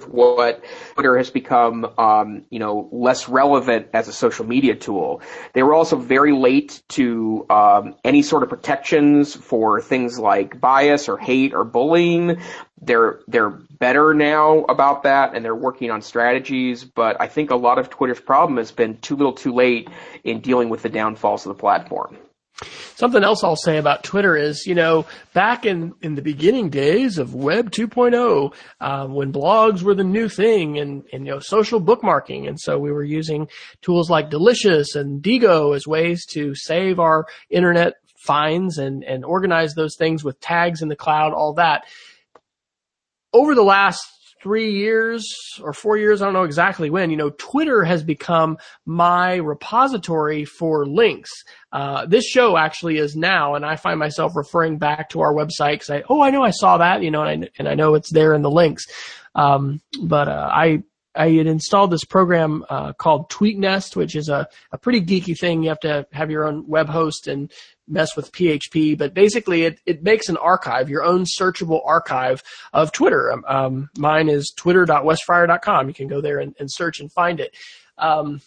what 0.06 0.64
Twitter 0.94 1.18
has 1.18 1.32
become, 1.32 1.86
um, 1.98 2.46
you 2.52 2.60
know, 2.60 2.88
less 2.92 3.28
relevant 3.28 3.88
as 3.94 4.08
a 4.08 4.14
social 4.14 4.46
media 4.46 4.76
tool. 4.76 5.22
They 5.54 5.64
were 5.64 5.74
also 5.74 5.96
very 5.98 6.34
late 6.34 6.84
to 6.90 7.46
um, 7.50 7.96
any 8.04 8.22
sort 8.22 8.44
of 8.44 8.50
protections 8.50 9.36
for 9.36 9.82
things 9.82 10.20
like 10.20 10.62
bias 10.62 11.10
or 11.10 11.18
hate 11.18 11.54
or 11.54 11.64
bullying. 11.64 12.40
They're 12.80 13.22
they're 13.28 13.50
better 13.50 14.14
now 14.14 14.60
about 14.66 15.04
that, 15.04 15.36
and 15.36 15.44
they're 15.44 15.56
working 15.56 15.90
on 15.90 16.04
strategies. 16.04 16.84
But 16.84 17.20
I 17.20 17.28
think 17.28 17.50
a 17.50 17.56
lot 17.56 17.80
of 17.80 17.90
Twitter's 17.90 18.20
problem 18.20 18.58
has 18.58 18.72
been 18.72 18.98
too 18.98 19.16
little, 19.16 19.34
too 19.34 19.54
late 19.54 19.90
in 20.24 20.42
dealing 20.42 20.70
with 20.70 20.84
the 20.84 20.90
downfalls 20.90 21.46
of 21.48 21.56
the 21.56 21.60
platform. 21.60 22.18
Something 22.96 23.24
else 23.24 23.44
I'll 23.44 23.56
say 23.56 23.78
about 23.78 24.04
Twitter 24.04 24.36
is, 24.36 24.66
you 24.66 24.74
know, 24.74 25.06
back 25.34 25.66
in, 25.66 25.94
in 26.02 26.16
the 26.16 26.24
beginning 26.24 26.70
days 26.70 27.20
of 27.20 27.36
Web 27.36 27.70
2.0, 27.70 28.54
um, 28.82 29.14
when 29.14 29.32
blogs 29.32 29.84
were 29.84 29.94
the 29.94 30.04
new 30.04 30.28
thing 30.28 30.80
and, 30.80 31.04
and, 31.14 31.28
you 31.28 31.34
know, 31.34 31.40
social 31.40 31.80
bookmarking. 31.80 32.48
And 32.48 32.60
so 32.60 32.80
we 32.80 32.92
were 32.92 33.04
using 33.04 33.48
tools 33.84 34.10
like 34.10 34.32
Delicious 34.32 34.96
and 34.96 35.22
Diigo 35.22 35.76
as 35.76 35.86
ways 35.86 36.26
to 36.32 36.56
save 36.56 37.00
our 37.00 37.28
internet 37.52 37.94
finds 38.18 38.80
and, 38.80 39.04
and 39.04 39.24
organize 39.24 39.76
those 39.76 39.96
things 39.96 40.24
with 40.24 40.40
tags 40.40 40.82
in 40.82 40.88
the 40.88 40.96
cloud, 40.96 41.34
all 41.34 41.54
that. 41.54 41.86
Over 43.34 43.54
the 43.54 43.64
last 43.64 44.17
three 44.48 44.72
years 44.72 45.60
or 45.62 45.74
four 45.74 45.98
years, 45.98 46.22
I 46.22 46.26
don't 46.26 46.34
know 46.34 46.44
exactly 46.44 46.90
when, 46.90 47.10
you 47.10 47.18
know, 47.18 47.32
Twitter 47.32 47.84
has 47.84 48.02
become 48.02 48.58
my 48.86 49.36
repository 49.36 50.46
for 50.46 50.86
links. 50.86 51.30
Uh, 51.74 52.06
this 52.06 52.24
show 52.26 52.56
actually 52.56 52.98
is 52.98 53.14
now, 53.18 53.56
and 53.56 53.66
I 53.66 53.76
find 53.76 54.00
myself 54.00 54.38
referring 54.38 54.78
back 54.78 55.10
to 55.10 55.20
our 55.20 55.34
website 55.34 55.74
because 55.74 55.90
I, 55.90 56.04
oh, 56.08 56.22
I 56.22 56.30
know 56.30 56.44
I 56.44 56.52
saw 56.52 56.78
that, 56.78 57.04
you 57.04 57.12
know, 57.12 57.24
and 57.24 57.44
I, 57.44 57.50
and 57.60 57.68
I 57.68 57.76
know 57.76 57.96
it's 57.96 58.10
there 58.10 58.34
in 58.34 58.42
the 58.42 58.50
links. 58.50 58.86
Um, 59.36 59.82
but, 60.02 60.30
uh, 60.30 60.50
I, 60.50 60.84
I 61.18 61.32
had 61.32 61.48
installed 61.48 61.92
this 61.92 62.06
program 62.06 62.64
uh, 62.70 62.94
called 62.94 63.30
TweetNest, 63.30 63.96
which 63.96 64.16
is 64.16 64.30
a, 64.30 64.48
a 64.72 64.78
pretty 64.78 65.02
geeky 65.02 65.38
thing. 65.38 65.64
You 65.64 65.70
have 65.70 65.80
to 65.82 66.08
have 66.12 66.30
your 66.30 66.46
own 66.46 66.68
web 66.68 66.88
host 66.88 67.28
and 67.28 67.52
mess 67.88 68.16
with 68.16 68.32
PHP, 68.32 68.98
but 68.98 69.14
basically 69.14 69.64
it, 69.64 69.80
it 69.86 70.04
makes 70.04 70.30
an 70.30 70.38
archive, 70.38 70.90
your 70.90 71.04
own 71.04 71.26
searchable 71.26 71.82
archive 71.86 72.44
of 72.74 72.92
Twitter. 72.92 73.32
Um, 73.32 73.46
um 73.48 73.90
mine 73.98 74.30
is 74.30 74.54
twitter.wesfryer.com. 74.56 75.88
You 75.88 75.94
can 75.94 76.08
go 76.08 76.22
there 76.22 76.40
and, 76.40 76.56
and 76.60 76.72
search 76.72 77.00
and 77.00 77.12
find 77.12 77.40
it. 77.40 77.56
Um, 77.98 78.42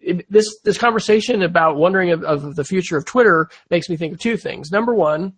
it, 0.00 0.30
this 0.30 0.46
this 0.64 0.78
conversation 0.78 1.42
about 1.42 1.76
wondering 1.76 2.10
of, 2.10 2.24
of, 2.24 2.56
the 2.56 2.64
future 2.64 2.96
of 2.96 3.04
Twitter 3.04 3.48
makes 3.70 3.88
me 3.88 3.96
think 3.96 4.14
of 4.14 4.18
two 4.18 4.36
things. 4.36 4.70
Number 4.70 4.92
one, 4.92 5.34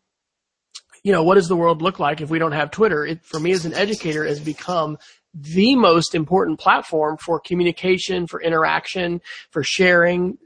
you 1.02 1.12
know, 1.12 1.22
what 1.22 1.34
does 1.34 1.48
the 1.48 1.56
world 1.56 1.82
look 1.82 1.98
like 1.98 2.20
if 2.22 2.30
we 2.30 2.38
don't 2.38 2.52
have 2.52 2.70
Twitter? 2.70 3.04
It, 3.04 3.24
for 3.24 3.38
me 3.38 3.52
as 3.52 3.66
an 3.66 3.74
educator, 3.74 4.24
has 4.24 4.40
become 4.40 4.98
the 5.34 5.74
most 5.76 6.14
important 6.14 6.60
platform 6.60 7.16
for 7.18 7.40
communication, 7.40 8.26
for 8.26 8.40
interaction, 8.40 9.20
for 9.50 9.62
sharing, 9.62 10.38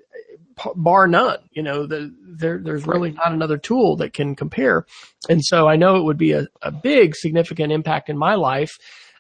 bar 0.74 1.07
none. 1.07 1.38
You 1.53 1.62
know, 1.62 1.87
the, 1.87 2.14
there, 2.22 2.59
there's 2.59 2.87
really 2.87 3.12
not 3.12 3.33
another 3.33 3.59
tool 3.59 3.96
that 3.96 4.12
can 4.12 4.35
compare. 4.35 4.87
And 5.29 5.44
so 5.44 5.68
I 5.68 5.77
know 5.77 5.96
it 5.96 6.05
would 6.05 6.18
be 6.18 6.33
a, 6.33 6.48
a 6.62 6.72
big 6.72 7.14
significant 7.14 7.72
impact 7.72 8.09
in 8.09 8.16
my 8.16 8.35
life. 8.35 8.79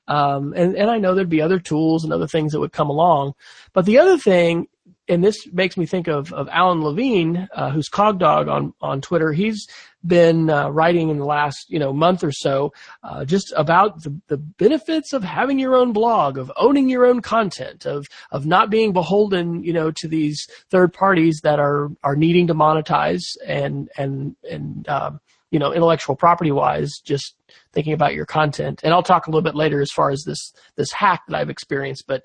Um, 0.08 0.54
and, 0.56 0.74
and 0.74 0.90
I 0.90 0.98
know 0.98 1.14
there'd 1.14 1.28
be 1.28 1.42
other 1.42 1.58
tools 1.58 2.02
and 2.02 2.12
other 2.12 2.26
things 2.26 2.52
that 2.52 2.60
would 2.60 2.72
come 2.72 2.88
along. 2.88 3.34
But 3.74 3.84
the 3.84 3.98
other 3.98 4.16
thing 4.16 4.68
and 5.08 5.24
this 5.24 5.50
makes 5.52 5.76
me 5.76 5.86
think 5.86 6.06
of, 6.06 6.32
of 6.32 6.48
Alan 6.52 6.82
Levine, 6.82 7.48
uh, 7.54 7.70
who's 7.70 7.88
Cogdog 7.88 8.50
on, 8.50 8.74
on 8.80 9.00
Twitter. 9.00 9.32
He's 9.32 9.66
been 10.06 10.48
uh, 10.48 10.68
writing 10.68 11.10
in 11.10 11.18
the 11.18 11.24
last, 11.24 11.66
you 11.68 11.78
know, 11.78 11.92
month 11.92 12.22
or 12.22 12.32
so, 12.32 12.72
uh, 13.02 13.24
just 13.24 13.52
about 13.56 14.02
the, 14.02 14.18
the 14.28 14.36
benefits 14.36 15.12
of 15.12 15.24
having 15.24 15.58
your 15.58 15.74
own 15.74 15.92
blog, 15.92 16.38
of 16.38 16.52
owning 16.56 16.88
your 16.88 17.04
own 17.04 17.20
content, 17.20 17.84
of, 17.84 18.06
of 18.30 18.46
not 18.46 18.70
being 18.70 18.92
beholden, 18.92 19.62
you 19.62 19.72
know, 19.72 19.90
to 19.90 20.08
these 20.08 20.46
third 20.70 20.92
parties 20.92 21.40
that 21.42 21.58
are, 21.58 21.90
are 22.04 22.16
needing 22.16 22.46
to 22.46 22.54
monetize 22.54 23.22
and, 23.46 23.88
and, 23.96 24.36
and, 24.48 24.88
um, 24.88 25.20
you 25.50 25.58
know, 25.58 25.72
intellectual 25.72 26.14
property 26.14 26.52
wise, 26.52 27.00
just 27.02 27.34
thinking 27.72 27.94
about 27.94 28.14
your 28.14 28.26
content. 28.26 28.80
And 28.84 28.92
I'll 28.92 29.02
talk 29.02 29.26
a 29.26 29.30
little 29.30 29.42
bit 29.42 29.54
later 29.54 29.80
as 29.80 29.90
far 29.90 30.10
as 30.10 30.22
this, 30.24 30.52
this 30.76 30.92
hack 30.92 31.22
that 31.26 31.36
I've 31.36 31.48
experienced, 31.50 32.04
but 32.06 32.24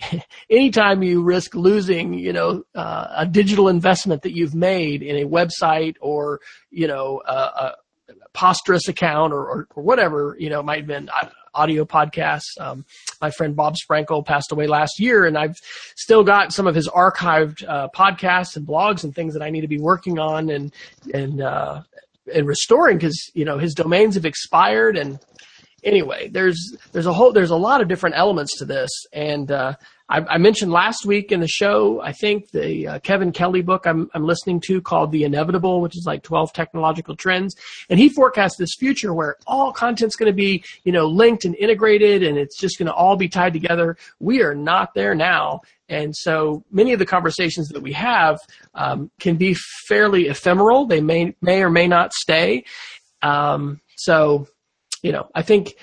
anytime 0.50 1.02
you 1.02 1.22
risk 1.22 1.54
losing, 1.54 2.14
you 2.14 2.32
know, 2.32 2.62
uh, 2.74 3.06
a 3.16 3.26
digital 3.26 3.68
investment 3.68 4.22
that 4.22 4.36
you've 4.36 4.54
made 4.54 5.02
in 5.02 5.16
a 5.16 5.28
website 5.28 5.96
or, 6.00 6.40
you 6.70 6.86
know, 6.86 7.22
a, 7.26 7.32
a 7.32 7.74
Posterous 8.34 8.88
account 8.88 9.32
or, 9.32 9.44
or, 9.44 9.68
or, 9.74 9.82
whatever, 9.82 10.36
you 10.38 10.48
know, 10.48 10.60
it 10.60 10.64
might 10.64 10.78
have 10.78 10.86
been 10.86 11.10
audio 11.54 11.84
podcasts. 11.84 12.58
Um, 12.60 12.84
my 13.20 13.30
friend 13.30 13.56
Bob 13.56 13.74
Sprankle 13.74 14.24
passed 14.24 14.52
away 14.52 14.66
last 14.66 15.00
year, 15.00 15.26
and 15.26 15.36
I've 15.36 15.56
still 15.96 16.22
got 16.22 16.52
some 16.52 16.66
of 16.66 16.74
his 16.74 16.88
archived 16.88 17.64
uh, 17.68 17.88
podcasts 17.94 18.56
and 18.56 18.66
blogs 18.66 19.02
and 19.02 19.14
things 19.14 19.34
that 19.34 19.42
I 19.42 19.50
need 19.50 19.62
to 19.62 19.68
be 19.68 19.80
working 19.80 20.18
on 20.18 20.50
and 20.50 20.72
and 21.12 21.40
uh, 21.40 21.82
and 22.32 22.46
restoring 22.46 22.98
because 22.98 23.30
you 23.34 23.44
know 23.44 23.58
his 23.58 23.74
domains 23.74 24.14
have 24.14 24.24
expired 24.24 24.96
and 24.96 25.18
anyway, 25.82 26.28
there's 26.28 26.76
there's 26.92 27.06
a 27.06 27.12
whole 27.12 27.32
there's 27.32 27.50
a 27.50 27.56
lot 27.56 27.80
of 27.80 27.88
different 27.88 28.16
elements 28.16 28.58
to 28.58 28.64
this, 28.64 28.90
and 29.12 29.50
uh, 29.50 29.74
I, 30.08 30.20
I, 30.20 30.38
mentioned 30.38 30.72
last 30.72 31.04
week 31.04 31.32
in 31.32 31.40
the 31.40 31.48
show. 31.48 32.00
I 32.00 32.12
think 32.12 32.50
the 32.50 32.86
uh, 32.86 32.98
Kevin 33.00 33.32
Kelly 33.32 33.62
book 33.62 33.86
I'm 33.86 34.10
I'm 34.14 34.24
listening 34.24 34.60
to 34.66 34.80
called 34.80 35.12
The 35.12 35.24
Inevitable, 35.24 35.80
which 35.80 35.96
is 35.96 36.04
like 36.06 36.22
12 36.22 36.52
technological 36.52 37.14
trends, 37.14 37.54
and 37.90 37.98
he 37.98 38.08
forecasts 38.08 38.56
this 38.56 38.74
future 38.78 39.12
where 39.12 39.36
all 39.46 39.72
content's 39.72 40.16
going 40.16 40.30
to 40.30 40.36
be 40.36 40.64
you 40.84 40.92
know 40.92 41.06
linked 41.06 41.44
and 41.44 41.54
integrated, 41.56 42.22
and 42.22 42.38
it's 42.38 42.58
just 42.58 42.78
going 42.78 42.86
to 42.86 42.94
all 42.94 43.16
be 43.16 43.28
tied 43.28 43.52
together. 43.52 43.96
We 44.18 44.42
are 44.42 44.54
not 44.54 44.94
there 44.94 45.14
now. 45.14 45.60
And 45.90 46.14
so 46.14 46.64
many 46.70 46.92
of 46.92 46.98
the 46.98 47.06
conversations 47.06 47.68
that 47.68 47.80
we 47.80 47.92
have 47.92 48.38
um, 48.74 49.10
can 49.20 49.36
be 49.36 49.56
fairly 49.86 50.28
ephemeral. 50.28 50.86
They 50.86 51.00
may 51.00 51.34
may 51.40 51.62
or 51.62 51.70
may 51.70 51.88
not 51.88 52.12
stay. 52.12 52.64
Um, 53.22 53.80
so 53.96 54.46
you 55.02 55.12
know, 55.12 55.28
I 55.34 55.42
think 55.42 55.74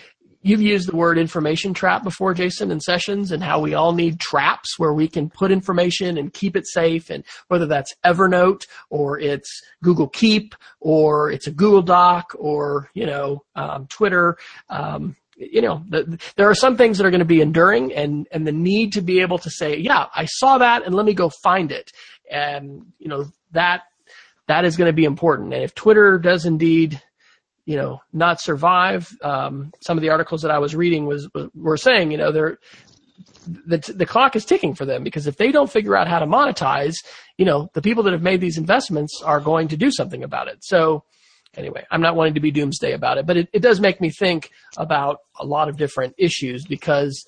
you've 0.45 0.61
used 0.61 0.87
the 0.87 0.95
word 0.95 1.17
information 1.17 1.73
trap 1.73 2.03
before, 2.03 2.35
Jason, 2.35 2.69
in 2.69 2.79
sessions 2.79 3.31
and 3.31 3.41
how 3.41 3.59
we 3.59 3.73
all 3.73 3.93
need 3.93 4.19
traps 4.19 4.77
where 4.77 4.93
we 4.93 5.07
can 5.07 5.27
put 5.27 5.51
information 5.51 6.19
and 6.19 6.31
keep 6.31 6.55
it 6.55 6.67
safe. 6.67 7.09
And 7.09 7.23
whether 7.47 7.65
that's 7.65 7.95
Evernote 8.05 8.67
or 8.91 9.19
it's 9.19 9.49
Google 9.81 10.07
Keep 10.07 10.53
or 10.79 11.31
it's 11.31 11.47
a 11.47 11.51
Google 11.51 11.81
Doc 11.81 12.35
or, 12.37 12.91
you 12.93 13.07
know, 13.07 13.43
um, 13.55 13.87
Twitter, 13.87 14.37
um, 14.69 15.15
you 15.35 15.63
know, 15.63 15.83
the, 15.89 16.19
there 16.35 16.47
are 16.47 16.55
some 16.55 16.77
things 16.77 16.99
that 16.99 17.07
are 17.07 17.11
going 17.11 17.19
to 17.19 17.25
be 17.25 17.41
enduring 17.41 17.91
and, 17.93 18.27
and 18.31 18.45
the 18.45 18.51
need 18.51 18.93
to 18.93 19.01
be 19.01 19.21
able 19.21 19.39
to 19.39 19.49
say, 19.49 19.75
yeah, 19.77 20.05
I 20.15 20.25
saw 20.25 20.59
that 20.59 20.85
and 20.85 20.93
let 20.93 21.07
me 21.07 21.15
go 21.15 21.31
find 21.41 21.71
it. 21.71 21.91
And, 22.31 22.93
you 22.99 23.07
know, 23.07 23.25
that, 23.51 23.81
that 24.47 24.63
is 24.63 24.77
going 24.77 24.89
to 24.89 24.93
be 24.93 25.05
important. 25.05 25.55
And 25.55 25.63
if 25.63 25.73
Twitter 25.73 26.19
does 26.19 26.45
indeed 26.45 27.01
you 27.65 27.75
know, 27.75 28.01
not 28.13 28.39
survive. 28.39 29.09
Um, 29.21 29.71
some 29.81 29.97
of 29.97 30.01
the 30.01 30.09
articles 30.09 30.41
that 30.43 30.51
I 30.51 30.59
was 30.59 30.75
reading 30.75 31.05
was, 31.05 31.27
were 31.55 31.77
saying, 31.77 32.11
you 32.11 32.17
know, 32.17 32.31
they're, 32.31 32.59
the, 33.47 33.77
the 33.95 34.05
clock 34.05 34.35
is 34.35 34.45
ticking 34.45 34.75
for 34.75 34.85
them 34.85 35.03
because 35.03 35.27
if 35.27 35.37
they 35.37 35.51
don't 35.51 35.71
figure 35.71 35.95
out 35.95 36.07
how 36.07 36.19
to 36.19 36.25
monetize, 36.25 36.95
you 37.37 37.45
know, 37.45 37.69
the 37.73 37.81
people 37.81 38.03
that 38.03 38.13
have 38.13 38.21
made 38.21 38.41
these 38.41 38.57
investments 38.57 39.21
are 39.23 39.39
going 39.39 39.67
to 39.69 39.77
do 39.77 39.91
something 39.91 40.23
about 40.23 40.47
it. 40.47 40.63
So 40.63 41.03
anyway, 41.55 41.85
I'm 41.91 42.01
not 42.01 42.15
wanting 42.15 42.35
to 42.35 42.39
be 42.39 42.51
doomsday 42.51 42.93
about 42.93 43.17
it, 43.17 43.25
but 43.25 43.37
it, 43.37 43.49
it 43.53 43.61
does 43.61 43.79
make 43.79 44.01
me 44.01 44.09
think 44.09 44.51
about 44.77 45.17
a 45.39 45.45
lot 45.45 45.69
of 45.69 45.77
different 45.77 46.15
issues 46.17 46.65
because 46.65 47.25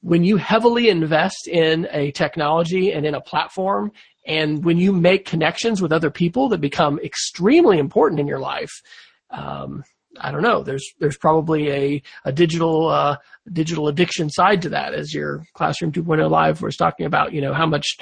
when 0.00 0.24
you 0.24 0.36
heavily 0.36 0.88
invest 0.88 1.48
in 1.48 1.88
a 1.90 2.10
technology 2.12 2.92
and 2.92 3.06
in 3.06 3.14
a 3.14 3.20
platform 3.20 3.90
and 4.26 4.64
when 4.64 4.78
you 4.78 4.92
make 4.92 5.24
connections 5.24 5.80
with 5.80 5.92
other 5.92 6.10
people 6.10 6.48
that 6.48 6.60
become 6.60 6.98
extremely 7.00 7.78
important 7.78 8.20
in 8.20 8.26
your 8.26 8.40
life, 8.40 8.82
um, 9.30 9.84
I 10.20 10.30
don't 10.30 10.42
know. 10.42 10.62
There's 10.62 10.94
there's 10.98 11.16
probably 11.16 11.70
a 11.70 12.02
a 12.24 12.32
digital 12.32 12.88
uh, 12.88 13.16
digital 13.52 13.88
addiction 13.88 14.30
side 14.30 14.62
to 14.62 14.68
that, 14.70 14.94
as 14.94 15.14
your 15.14 15.44
classroom 15.54 15.92
2.0 15.92 16.30
live 16.30 16.62
was 16.62 16.76
talking 16.76 17.06
about. 17.06 17.32
You 17.32 17.40
know 17.40 17.52
how 17.52 17.66
much. 17.66 17.98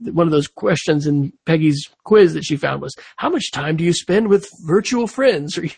One 0.00 0.26
of 0.26 0.32
those 0.32 0.48
questions 0.48 1.06
in 1.06 1.32
Peggy's 1.46 1.88
quiz 2.04 2.34
that 2.34 2.44
she 2.44 2.56
found 2.56 2.82
was 2.82 2.94
how 3.16 3.30
much 3.30 3.50
time 3.52 3.76
do 3.76 3.84
you 3.84 3.92
spend 3.92 4.28
with 4.28 4.48
virtual 4.64 5.06
friends 5.06 5.56
or 5.58 5.64
you 5.64 5.72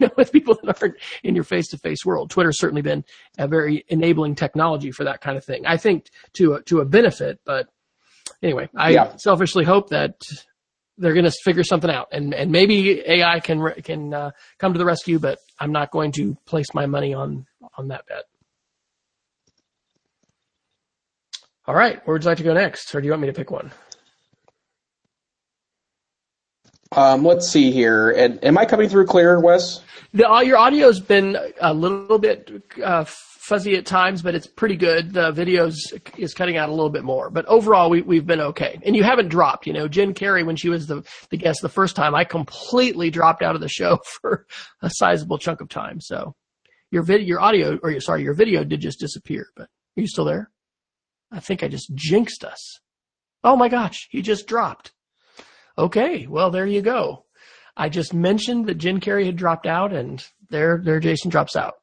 know 0.00 0.10
with 0.16 0.32
people 0.32 0.58
that 0.62 0.82
aren't 0.82 0.96
in 1.22 1.34
your 1.34 1.44
face 1.44 1.68
to 1.68 1.78
face 1.78 2.04
world. 2.04 2.30
Twitter's 2.30 2.58
certainly 2.58 2.82
been 2.82 3.04
a 3.38 3.48
very 3.48 3.84
enabling 3.88 4.34
technology 4.34 4.90
for 4.90 5.04
that 5.04 5.20
kind 5.20 5.36
of 5.36 5.44
thing. 5.44 5.66
I 5.66 5.76
think 5.76 6.10
to 6.34 6.54
a, 6.54 6.62
to 6.64 6.80
a 6.80 6.84
benefit, 6.84 7.40
but 7.44 7.68
anyway, 8.42 8.68
I 8.76 8.90
yeah. 8.90 9.16
selfishly 9.16 9.64
hope 9.64 9.90
that 9.90 10.14
they're 10.98 11.14
going 11.14 11.24
to 11.24 11.32
figure 11.44 11.64
something 11.64 11.90
out, 11.90 12.08
and 12.12 12.34
and 12.34 12.50
maybe 12.50 13.02
AI 13.06 13.40
can 13.40 13.72
can 13.82 14.14
uh, 14.14 14.30
come 14.58 14.72
to 14.72 14.78
the 14.78 14.84
rescue. 14.84 15.18
But 15.18 15.38
I'm 15.58 15.72
not 15.72 15.90
going 15.90 16.12
to 16.12 16.36
place 16.46 16.74
my 16.74 16.86
money 16.86 17.14
on 17.14 17.46
on 17.76 17.88
that 17.88 18.06
bet. 18.06 18.24
All 21.66 21.74
right, 21.74 22.00
where 22.06 22.14
would 22.14 22.22
you 22.22 22.28
like 22.28 22.38
to 22.38 22.44
go 22.44 22.54
next, 22.54 22.94
or 22.94 23.00
do 23.00 23.06
you 23.06 23.12
want 23.12 23.22
me 23.22 23.28
to 23.28 23.34
pick 23.34 23.50
one? 23.50 23.72
Um, 26.92 27.24
let's 27.24 27.48
see 27.48 27.72
here. 27.72 28.10
And 28.10 28.42
am 28.44 28.56
I 28.56 28.64
coming 28.64 28.88
through 28.88 29.06
clear, 29.06 29.40
Wes? 29.40 29.80
The, 30.14 30.28
your 30.46 30.56
audio's 30.56 31.00
been 31.00 31.36
a 31.60 31.74
little 31.74 32.18
bit 32.18 32.62
uh, 32.82 33.04
fuzzy 33.46 33.76
at 33.76 33.86
times, 33.86 34.22
but 34.22 34.34
it's 34.34 34.48
pretty 34.48 34.74
good. 34.74 35.12
The 35.12 35.30
videos 35.32 35.76
is 36.18 36.34
cutting 36.34 36.56
out 36.56 36.68
a 36.68 36.72
little 36.72 36.90
bit 36.90 37.04
more, 37.04 37.30
but 37.30 37.46
overall 37.46 37.88
we, 37.88 38.02
we've 38.02 38.26
been 38.26 38.40
okay. 38.40 38.80
And 38.84 38.96
you 38.96 39.04
haven't 39.04 39.28
dropped, 39.28 39.68
you 39.68 39.72
know, 39.72 39.86
Jen 39.86 40.14
Carey, 40.14 40.42
when 40.42 40.56
she 40.56 40.68
was 40.68 40.88
the, 40.88 41.04
the 41.30 41.36
guest 41.36 41.60
the 41.62 41.68
first 41.68 41.94
time, 41.94 42.12
I 42.12 42.24
completely 42.24 43.08
dropped 43.08 43.42
out 43.42 43.54
of 43.54 43.60
the 43.60 43.68
show 43.68 44.00
for 44.20 44.46
a 44.82 44.90
sizable 44.90 45.38
chunk 45.38 45.60
of 45.60 45.68
time. 45.68 46.00
So 46.00 46.34
your 46.90 47.04
video, 47.04 47.26
your 47.26 47.40
audio, 47.40 47.78
or 47.82 47.90
your, 47.92 48.00
sorry, 48.00 48.24
your 48.24 48.34
video 48.34 48.64
did 48.64 48.80
just 48.80 48.98
disappear, 48.98 49.46
but 49.54 49.68
are 49.96 50.00
you 50.00 50.08
still 50.08 50.24
there? 50.24 50.50
I 51.30 51.38
think 51.38 51.62
I 51.62 51.68
just 51.68 51.94
jinxed 51.94 52.44
us. 52.44 52.80
Oh 53.44 53.54
my 53.54 53.68
gosh, 53.68 54.08
he 54.10 54.22
just 54.22 54.48
dropped. 54.48 54.92
Okay, 55.78 56.26
well 56.26 56.50
there 56.50 56.66
you 56.66 56.82
go. 56.82 57.26
I 57.76 57.90
just 57.90 58.12
mentioned 58.12 58.66
that 58.66 58.78
Jen 58.78 58.98
Carey 58.98 59.26
had 59.26 59.36
dropped 59.36 59.66
out 59.66 59.92
and 59.92 60.24
there, 60.50 60.80
there 60.82 60.98
Jason 60.98 61.30
drops 61.30 61.54
out. 61.54 61.74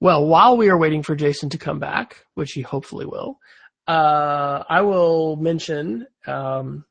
Well, 0.00 0.26
while 0.26 0.56
we 0.56 0.68
are 0.68 0.76
waiting 0.78 1.02
for 1.02 1.16
Jason 1.16 1.48
to 1.50 1.58
come 1.58 1.78
back, 1.78 2.24
which 2.34 2.52
he 2.52 2.60
hopefully 2.60 3.06
will, 3.06 3.38
uh, 3.86 4.62
I 4.68 4.82
will 4.82 5.36
mention, 5.36 6.06
um, 6.26 6.84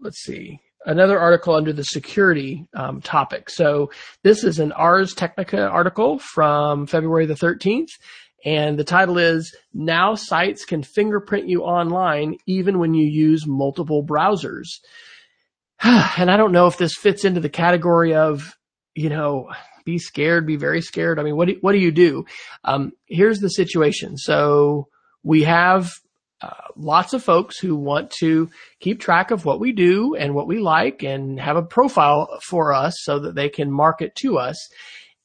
let's 0.00 0.22
see, 0.22 0.60
another 0.84 1.18
article 1.18 1.54
under 1.54 1.72
the 1.72 1.84
security 1.84 2.66
um, 2.74 3.00
topic. 3.00 3.50
So 3.50 3.90
this 4.22 4.44
is 4.44 4.58
an 4.58 4.72
Ars 4.72 5.14
Technica 5.14 5.68
article 5.68 6.18
from 6.18 6.86
February 6.86 7.26
the 7.26 7.34
13th. 7.34 7.90
And 8.44 8.78
the 8.78 8.84
title 8.84 9.18
is 9.18 9.54
Now 9.74 10.14
Sites 10.14 10.64
Can 10.64 10.82
Fingerprint 10.82 11.48
You 11.48 11.62
Online 11.62 12.36
Even 12.46 12.78
When 12.78 12.94
You 12.94 13.06
Use 13.06 13.46
Multiple 13.46 14.04
Browsers. 14.04 14.68
and 15.82 16.30
I 16.30 16.36
don't 16.36 16.52
know 16.52 16.66
if 16.66 16.78
this 16.78 16.94
fits 16.96 17.24
into 17.24 17.40
the 17.40 17.48
category 17.48 18.14
of, 18.14 18.56
you 18.94 19.10
know, 19.10 19.48
be 19.86 19.98
scared, 19.98 20.46
be 20.46 20.56
very 20.56 20.82
scared. 20.82 21.18
I 21.18 21.22
mean, 21.22 21.36
what 21.36 21.48
do, 21.48 21.56
what 21.62 21.72
do 21.72 21.78
you 21.78 21.90
do? 21.92 22.26
Um, 22.64 22.92
here's 23.06 23.38
the 23.38 23.48
situation. 23.48 24.18
So 24.18 24.88
we 25.22 25.44
have 25.44 25.88
uh, 26.42 26.50
lots 26.76 27.14
of 27.14 27.22
folks 27.22 27.58
who 27.58 27.74
want 27.74 28.10
to 28.10 28.50
keep 28.80 29.00
track 29.00 29.30
of 29.30 29.46
what 29.46 29.60
we 29.60 29.72
do 29.72 30.14
and 30.14 30.34
what 30.34 30.46
we 30.46 30.58
like 30.58 31.02
and 31.02 31.40
have 31.40 31.56
a 31.56 31.62
profile 31.62 32.28
for 32.42 32.74
us 32.74 32.94
so 33.04 33.20
that 33.20 33.34
they 33.34 33.48
can 33.48 33.72
market 33.72 34.14
to 34.16 34.36
us. 34.36 34.58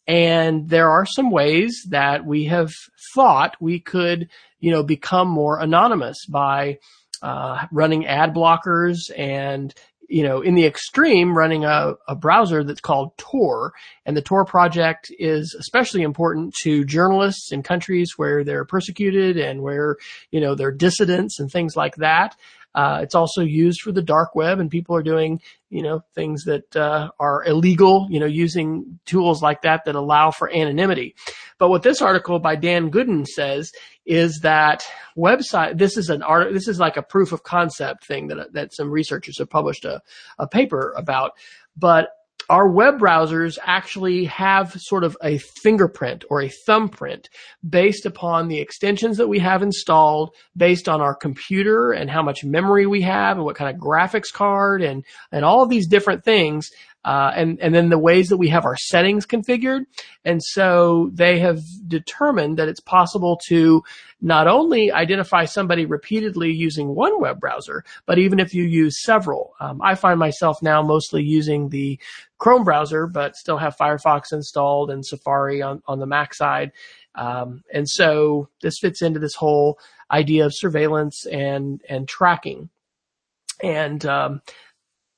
And 0.08 0.70
there 0.70 0.90
are 0.90 1.06
some 1.06 1.32
ways 1.32 1.86
that 1.90 2.26
we 2.26 2.46
have 2.46 2.72
thought 3.14 3.56
we 3.60 3.80
could, 3.80 4.30
you 4.60 4.72
know, 4.72 4.84
become 4.84 5.28
more 5.28 5.60
anonymous 5.60 6.26
by 6.28 6.78
uh, 7.22 7.66
running 7.72 8.06
ad 8.08 8.34
blockers 8.34 8.98
and 9.18 9.74
you 10.12 10.24
know, 10.24 10.42
in 10.42 10.56
the 10.56 10.66
extreme, 10.66 11.38
running 11.38 11.64
a, 11.64 11.94
a 12.08 12.16
browser 12.16 12.64
that's 12.64 12.82
called 12.82 13.18
Tor. 13.18 13.74
And 14.06 14.18
the 14.18 14.22
Tor 14.22 14.44
project 14.44 15.12
is 15.18 15.56
especially 15.58 16.02
important 16.02 16.54
to 16.64 16.84
journalists 16.84 17.52
in 17.52 17.64
countries 17.64 18.14
where 18.18 18.44
they're 18.44 18.66
persecuted 18.66 19.38
and 19.38 19.62
where, 19.62 19.96
you 20.30 20.42
know, 20.42 20.54
they're 20.54 20.72
dissidents 20.72 21.40
and 21.40 21.50
things 21.50 21.76
like 21.78 21.96
that. 21.96 22.36
Uh, 22.74 23.00
it's 23.02 23.16
also 23.16 23.42
used 23.42 23.82
for 23.82 23.92
the 23.92 24.02
dark 24.02 24.36
web 24.36 24.60
and 24.60 24.70
people 24.70 24.96
are 24.96 25.04
doing, 25.04 25.42
you 25.70 25.82
know, 25.82 26.02
things 26.16 26.44
that, 26.46 26.76
uh, 26.76 27.10
are 27.20 27.44
illegal, 27.46 28.08
you 28.10 28.20
know, 28.20 28.26
using 28.26 29.00
tools 29.06 29.42
like 29.42 29.62
that 29.64 29.84
that 29.86 29.96
allow 29.96 30.32
for 30.32 30.50
anonymity. 30.50 31.16
But 31.58 31.70
what 31.70 31.84
this 31.84 32.02
article 32.02 32.40
by 32.40 32.56
Dan 32.56 32.90
Goodin 32.90 33.26
says 33.26 33.72
is 34.06 34.40
that 34.44 34.84
website, 35.18 35.78
this 35.78 35.98
is 35.98 36.10
an 36.10 36.24
art, 36.24 36.54
this 36.54 36.68
is 36.68 36.80
like 36.80 36.98
a 36.98 37.04
proof 37.04 37.32
of 37.32 37.44
concept 37.44 38.06
thing 38.06 38.28
that, 38.28 38.54
that 38.54 38.74
some 38.74 38.90
researchers 38.90 39.38
have 39.40 39.50
published 39.50 39.86
a, 39.86 40.02
a 40.40 40.48
paper 40.48 40.94
about. 40.96 41.32
But 41.78 42.10
our 42.50 42.68
web 42.68 43.00
browsers 43.00 43.58
actually 43.64 44.26
have 44.26 44.74
sort 44.82 45.04
of 45.04 45.18
a 45.24 45.38
fingerprint 45.38 46.26
or 46.30 46.42
a 46.42 46.50
thumbprint 46.50 47.30
based 47.68 48.06
upon 48.06 48.48
the 48.48 48.60
extensions 48.60 49.18
that 49.18 49.28
we 49.28 49.40
have 49.40 49.62
installed, 49.62 50.36
based 50.56 50.90
on 50.90 51.02
our 51.02 51.16
computer 51.16 51.92
and 51.92 52.10
how 52.10 52.22
much 52.22 52.44
memory 52.44 52.86
we 52.86 53.02
have 53.02 53.38
and 53.38 53.46
what 53.46 53.56
kind 53.56 53.74
of 53.74 53.82
graphics 53.82 54.32
card 54.34 54.82
and, 54.82 55.06
and 55.32 55.46
all 55.46 55.64
of 55.64 55.70
these 55.70 55.88
different 55.88 56.24
things. 56.24 56.72
Uh, 57.04 57.32
and 57.36 57.60
and 57.60 57.74
then 57.74 57.90
the 57.90 57.98
ways 57.98 58.30
that 58.30 58.38
we 58.38 58.48
have 58.48 58.64
our 58.64 58.78
settings 58.78 59.26
configured, 59.26 59.86
and 60.24 60.42
so 60.44 61.10
they 61.14 61.40
have 61.40 61.60
determined 61.88 62.58
that 62.58 62.68
it's 62.68 62.80
possible 62.80 63.40
to 63.48 63.82
not 64.22 64.48
only 64.48 64.92
identify 64.92 65.46
somebody 65.46 65.86
repeatedly 65.86 66.52
using 66.52 66.94
one 66.94 67.20
web 67.20 67.40
browser, 67.40 67.84
but 68.06 68.20
even 68.20 68.40
if 68.40 68.54
you 68.54 68.64
use 68.64 69.02
several. 69.04 69.54
Um, 69.60 69.82
I 69.82 69.96
find 69.96 70.20
myself 70.20 70.62
now 70.62 70.84
mostly 70.84 71.24
using 71.24 71.70
the 71.70 72.00
Chrome 72.38 72.64
browser, 72.64 73.08
but 73.08 73.36
still 73.36 73.58
have 73.58 73.76
Firefox 73.78 74.32
installed 74.32 74.92
and 74.92 75.04
Safari 75.04 75.64
on 75.64 75.82
on 75.88 76.00
the 76.00 76.06
Mac 76.06 76.36
side, 76.36 76.72
um, 77.16 77.64
and 77.74 77.90
so 77.90 78.48
this 78.62 78.78
fits 78.80 79.02
into 79.02 79.20
this 79.20 79.36
whole 79.36 79.80
idea 80.12 80.46
of 80.46 80.54
surveillance 80.56 81.26
and 81.26 81.82
and 81.90 82.08
tracking, 82.08 82.70
and 83.64 84.06
um, 84.06 84.42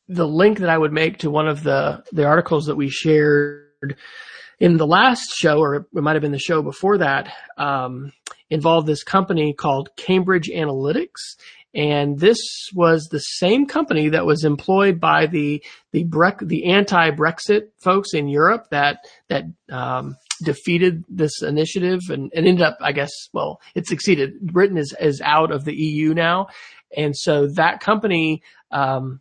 the 0.08 0.28
link 0.28 0.60
that 0.60 0.70
I 0.70 0.78
would 0.78 0.92
make 0.92 1.20
to 1.20 1.30
one 1.30 1.48
of 1.48 1.64
the, 1.64 2.04
the 2.12 2.26
articles 2.26 2.66
that 2.66 2.76
we 2.76 2.90
shared 2.90 3.96
in 4.60 4.78
the 4.78 4.88
last 4.88 5.34
show, 5.36 5.60
or 5.60 5.76
it 5.76 5.86
might 5.94 6.14
have 6.14 6.22
been 6.22 6.32
the 6.32 6.40
show 6.40 6.62
before 6.62 7.00
that, 7.00 7.34
um, 7.58 8.12
involved 8.50 8.88
this 8.88 9.04
company 9.04 9.54
called 9.54 9.90
Cambridge 9.96 10.50
Analytica. 10.50 11.08
And 11.76 12.20
this 12.20 12.38
was 12.76 13.08
the 13.08 13.20
same 13.20 13.66
company 13.66 14.10
that 14.10 14.28
was 14.28 14.44
employed 14.44 15.00
by 15.00 15.26
the 15.26 15.64
the 15.92 16.06
the 16.44 16.66
anti-Brexit 16.66 17.70
folks 17.80 18.14
in 18.14 18.28
Europe 18.28 18.68
that 18.70 19.00
that 19.28 19.46
um, 19.72 20.16
defeated 20.44 21.04
this 21.10 21.42
initiative 21.42 22.02
and, 22.10 22.32
and 22.36 22.46
ended 22.46 22.62
up, 22.62 22.78
I 22.80 22.92
guess, 22.92 23.10
well, 23.34 23.60
it 23.74 23.88
succeeded. 23.88 24.40
Britain 24.40 24.78
is 24.78 24.96
is 25.00 25.20
out 25.22 25.52
of 25.52 25.66
the 25.66 25.74
EU 25.74 26.14
now, 26.14 26.48
and 26.96 27.18
so 27.18 27.48
that 27.48 27.80
company 27.80 28.44
um, 28.70 29.20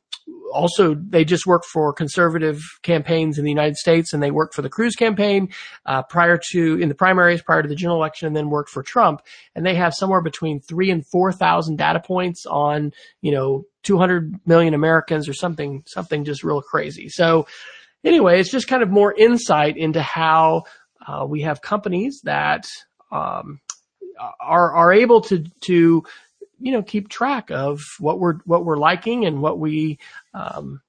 also 0.52 0.94
they 0.94 1.24
just 1.24 1.46
worked 1.46 1.64
for 1.66 1.92
conservative 1.92 2.60
campaigns 2.82 3.38
in 3.38 3.44
the 3.44 3.50
United 3.50 3.76
States 3.76 4.12
and 4.12 4.22
they 4.22 4.30
worked 4.30 4.54
for 4.54 4.62
the 4.62 4.68
Cruz 4.68 4.94
campaign 4.94 5.48
uh, 5.86 6.02
prior 6.02 6.38
to 6.50 6.78
in 6.78 6.88
the 6.88 6.94
primaries 6.94 7.42
prior 7.42 7.62
to 7.62 7.68
the 7.68 7.74
general 7.74 7.98
election 7.98 8.26
and 8.26 8.36
then 8.36 8.50
worked 8.50 8.70
for 8.70 8.82
Trump. 8.82 9.22
And 9.54 9.64
they 9.64 9.74
have 9.74 9.94
somewhere 9.94 10.20
between 10.20 10.60
three 10.60 10.90
and 10.90 11.06
four 11.06 11.32
thousand 11.32 11.76
data 11.76 12.00
points 12.00 12.46
on 12.46 12.92
you 13.20 13.32
know 13.32 13.64
200 13.82 14.46
million 14.46 14.74
Americans 14.74 15.28
or 15.28 15.34
something 15.34 15.82
something 15.86 16.24
just 16.24 16.44
real 16.44 16.62
crazy. 16.62 17.08
So 17.08 17.46
anyway 18.04 18.40
it's 18.40 18.50
just 18.50 18.68
kind 18.68 18.82
of 18.82 18.90
more 18.90 19.14
insight 19.16 19.76
into 19.76 20.02
how 20.02 20.64
uh, 21.06 21.26
we 21.28 21.42
have 21.42 21.62
companies 21.62 22.20
that 22.24 22.66
um, 23.10 23.60
are 24.40 24.72
are 24.72 24.92
able 24.92 25.20
to 25.22 25.44
to 25.62 26.04
you 26.62 26.72
know, 26.72 26.82
keep 26.82 27.08
track 27.08 27.50
of 27.50 27.80
what 27.98 28.18
we're, 28.18 28.38
what 28.44 28.64
we're 28.64 28.76
liking 28.76 29.26
and 29.26 29.42
what 29.42 29.58
we, 29.58 29.98
um, 30.32 30.80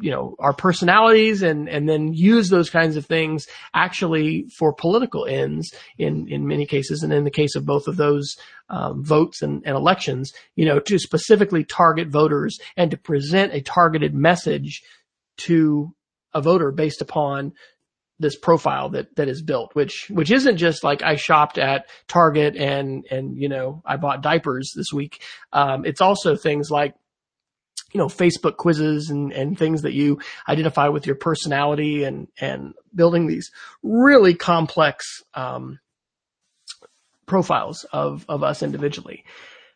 you 0.00 0.10
know, 0.10 0.36
our 0.38 0.52
personalities 0.52 1.42
and, 1.42 1.68
and 1.68 1.88
then 1.88 2.12
use 2.12 2.50
those 2.50 2.68
kinds 2.68 2.96
of 2.96 3.06
things 3.06 3.46
actually 3.72 4.46
for 4.58 4.74
political 4.74 5.24
ends 5.24 5.72
in, 5.96 6.28
in 6.28 6.46
many 6.46 6.66
cases. 6.66 7.02
And 7.02 7.12
in 7.12 7.24
the 7.24 7.30
case 7.30 7.56
of 7.56 7.64
both 7.64 7.88
of 7.88 7.96
those, 7.96 8.36
um, 8.68 9.02
votes 9.02 9.40
and, 9.40 9.62
and 9.64 9.76
elections, 9.76 10.32
you 10.54 10.66
know, 10.66 10.78
to 10.80 10.98
specifically 10.98 11.64
target 11.64 12.08
voters 12.08 12.58
and 12.76 12.90
to 12.90 12.98
present 12.98 13.54
a 13.54 13.62
targeted 13.62 14.14
message 14.14 14.82
to 15.38 15.94
a 16.34 16.42
voter 16.42 16.70
based 16.70 17.00
upon 17.00 17.52
this 18.18 18.36
profile 18.36 18.90
that 18.90 19.14
that 19.16 19.28
is 19.28 19.42
built, 19.42 19.74
which 19.74 20.08
which 20.10 20.30
isn't 20.30 20.56
just 20.56 20.82
like 20.82 21.02
I 21.02 21.16
shopped 21.16 21.58
at 21.58 21.88
Target 22.08 22.56
and 22.56 23.06
and 23.10 23.36
you 23.36 23.48
know 23.48 23.82
I 23.84 23.96
bought 23.96 24.22
diapers 24.22 24.72
this 24.74 24.92
week. 24.92 25.22
Um, 25.52 25.84
it's 25.84 26.00
also 26.00 26.36
things 26.36 26.70
like 26.70 26.94
you 27.92 27.98
know 27.98 28.06
Facebook 28.06 28.56
quizzes 28.56 29.10
and 29.10 29.32
and 29.32 29.58
things 29.58 29.82
that 29.82 29.94
you 29.94 30.18
identify 30.48 30.88
with 30.88 31.06
your 31.06 31.16
personality 31.16 32.04
and 32.04 32.28
and 32.40 32.74
building 32.94 33.26
these 33.26 33.50
really 33.82 34.34
complex 34.34 35.22
um, 35.34 35.78
profiles 37.26 37.84
of 37.92 38.24
of 38.28 38.42
us 38.42 38.62
individually. 38.62 39.24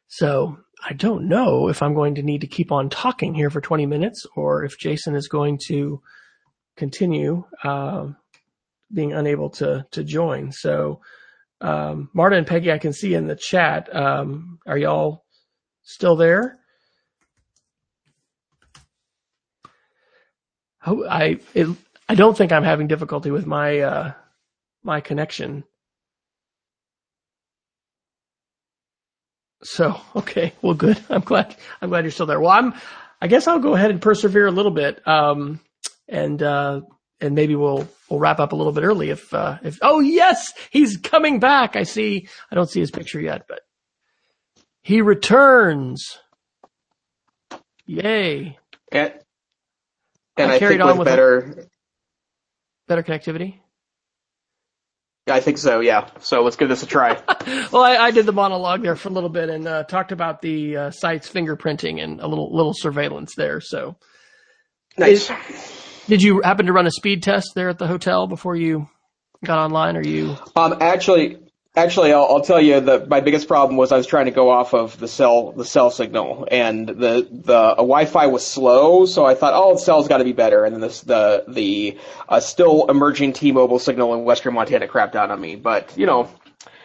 So 0.09 0.59
I 0.84 0.95
don't 0.95 1.28
know 1.28 1.68
if 1.68 1.80
I'm 1.80 1.95
going 1.95 2.16
to 2.16 2.22
need 2.22 2.40
to 2.40 2.49
keep 2.49 2.72
on 2.72 2.90
talking 2.90 3.34
here 3.34 3.51
for 3.51 3.61
20 3.61 3.86
minutes 3.86 4.26
or 4.34 4.64
if 4.64 4.78
Jason 4.78 5.14
is 5.14 5.28
going 5.28 5.59
to 5.68 6.03
continue. 6.76 7.45
Uh, 7.62 8.09
being 8.93 9.12
unable 9.12 9.51
to 9.51 9.86
to 9.93 10.05
join. 10.05 10.53
So, 10.53 11.01
um, 11.61 12.11
Marta 12.12 12.36
and 12.36 12.47
Peggy, 12.47 12.72
I 12.72 12.78
can 12.78 12.93
see 12.93 13.14
in 13.14 13.26
the 13.26 13.36
chat. 13.36 13.95
Um, 13.95 14.59
are 14.66 14.78
y'all 14.78 15.24
still 15.82 16.16
there? 16.16 16.59
I 20.84 21.38
it, 21.55 21.68
I 22.09 22.14
don't 22.14 22.36
think 22.36 22.53
I'm 22.53 22.64
having 22.64 22.88
difficulty 22.88 23.30
with 23.30 23.47
my 23.47 23.80
uh, 23.80 24.12
my 24.82 25.01
connection. 25.01 25.64
So 29.62 30.01
okay, 30.16 30.53
well, 30.62 30.74
good. 30.74 31.01
I'm 31.11 31.22
glad. 31.22 31.57
I'm 31.80 31.88
glad 31.88 32.05
you're 32.05 32.11
still 32.11 32.26
there. 32.26 32.40
Well, 32.40 32.51
I'm. 32.51 32.74
I 33.20 33.28
guess 33.28 33.47
I'll 33.47 33.61
go 33.61 33.74
ahead 33.74 33.93
and 33.93 34.03
persevere 34.03 34.49
a 34.49 34.51
little 34.51 34.72
bit. 34.72 35.07
Um, 35.07 35.61
and 36.09 36.43
uh, 36.43 36.80
and 37.23 37.35
maybe 37.35 37.55
we'll 37.55 37.89
we'll 38.11 38.18
wrap 38.18 38.41
up 38.41 38.53
a 38.53 38.57
little 38.57 38.73
bit 38.73 38.85
early 38.85 39.11
if 39.11 39.33
uh, 39.33 39.59
if 39.62 39.79
oh 39.83 40.01
yes 40.01 40.53
he's 40.70 40.97
coming 40.97 41.39
back 41.39 41.77
I 41.77 41.85
see 41.85 42.29
I 42.51 42.55
don't 42.55 42.68
see 42.68 42.81
his 42.81 42.91
picture 42.91 43.20
yet 43.20 43.47
but 43.49 43.61
he 44.83 45.01
returns 45.01 46.18
yay 47.87 48.59
and 48.91 49.12
and 50.37 50.51
I, 50.51 50.57
I 50.57 50.59
think 50.59 50.83
with 50.99 51.07
better 51.07 51.68
better 52.89 53.03
connectivity 53.03 53.59
I 55.29 55.39
think 55.39 55.59
so, 55.59 55.79
yeah. 55.79 56.11
So 56.18 56.43
let's 56.43 56.57
give 56.57 56.68
this 56.68 56.83
a 56.83 56.87
try. 56.87 57.12
well, 57.73 57.83
I, 57.83 57.97
I, 57.97 58.11
did 58.11 58.27
the 58.27 58.33
monologue 58.33 58.83
there 58.83 58.97
for 58.97 59.09
a 59.09 59.12
little 59.12 59.29
bit 59.29 59.51
and 59.51 59.68
uh, 59.68 59.85
talked 59.85 60.11
about 60.11 60.43
the 60.43 60.77
uh, 60.77 60.91
site's 60.91 61.31
fingerprinting 61.31 62.03
and 62.03 62.20
a 62.20 62.27
little 62.27 62.53
little 62.55 62.75
surveillance 62.75 63.37
there. 63.37 63.61
So 63.61 63.97
nice. 64.99 65.31
Did 66.07 66.23
you 66.23 66.41
happen 66.43 66.67
to 66.67 66.73
run 66.73 66.87
a 66.87 66.91
speed 66.91 67.23
test 67.23 67.53
there 67.55 67.69
at 67.69 67.79
the 67.79 67.87
hotel 67.87 68.27
before 68.27 68.57
you 68.57 68.89
got 69.45 69.59
online? 69.59 69.97
Or 69.97 70.03
you? 70.03 70.37
Um, 70.57 70.79
actually, 70.81 71.39
actually, 71.77 72.13
I'll, 72.13 72.27
I'll 72.27 72.41
tell 72.41 72.61
you 72.61 72.81
that 72.81 73.09
my 73.09 73.21
biggest 73.21 73.49
problem 73.49 73.77
was 73.77 73.93
I 73.93 73.97
was 73.97 74.07
trying 74.07 74.27
to 74.27 74.31
go 74.31 74.51
off 74.51 74.75
of 74.75 74.99
the 74.99 75.09
cell, 75.09 75.53
the 75.53 75.65
cell 75.65 75.91
signal, 75.91 76.47
and 76.51 76.89
the 76.89 77.29
the 77.31 77.75
Wi-Fi 77.77 78.27
was 78.27 78.47
slow. 78.47 79.07
So 79.07 79.25
I 79.25 79.35
thought, 79.35 79.53
oh, 79.55 79.75
the 79.75 79.81
cell's 79.81 80.09
got 80.09 80.19
to 80.19 80.25
be 80.25 80.33
better. 80.33 80.65
And 80.65 80.75
then 80.75 80.81
this, 80.81 81.01
the 81.03 81.45
the 81.49 81.99
uh, 82.29 82.41
still 82.41 82.89
emerging 82.91 83.35
T-Mobile 83.35 83.79
signal 83.79 84.15
in 84.15 84.25
Western 84.25 84.55
Montana 84.55 84.89
crapped 84.89 85.15
out 85.15 85.31
on 85.31 85.41
me. 85.41 85.57
But 85.57 85.97
you 85.97 86.07
know, 86.07 86.29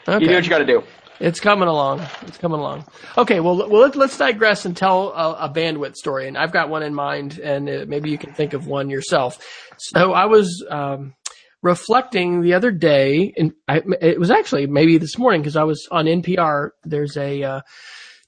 okay. 0.08 0.24
you 0.24 0.30
do 0.30 0.36
what 0.36 0.44
you 0.44 0.50
got 0.50 0.60
to 0.60 0.66
do. 0.66 0.84
It's 1.20 1.40
coming 1.40 1.68
along. 1.68 2.06
It's 2.28 2.38
coming 2.38 2.60
along. 2.60 2.86
Okay, 3.18 3.40
well, 3.40 3.70
well 3.70 3.92
let's 3.96 4.18
digress 4.18 4.66
and 4.66 4.78
tell 4.78 5.10
a, 5.14 5.46
a 5.46 5.50
bandwidth 5.50 5.96
story. 5.96 6.28
And 6.28 6.38
I've 6.38 6.52
got 6.52 6.70
one 6.70 6.84
in 6.84 6.94
mind, 6.94 7.40
and 7.40 7.70
uh, 7.70 7.86
maybe 7.88 8.12
you 8.12 8.18
can 8.18 8.34
think 8.34 8.54
of 8.54 8.68
one 8.68 8.90
yourself. 8.90 9.40
So 9.78 10.14
I 10.14 10.26
was 10.26 10.66
um, 10.70 11.16
reflecting 11.62 12.42
the 12.42 12.54
other 12.54 12.72
day, 12.72 13.34
and 13.38 13.54
I, 13.68 13.82
it 14.02 14.20
was 14.20 14.32
actually 14.32 14.68
maybe 14.68 14.98
this 14.98 15.18
morning 15.18 15.42
because 15.42 15.56
I 15.56 15.64
was 15.64 15.88
on 15.92 16.06
NPR. 16.06 16.72
There's 16.84 17.18
a 17.18 17.44
uh, 17.44 17.62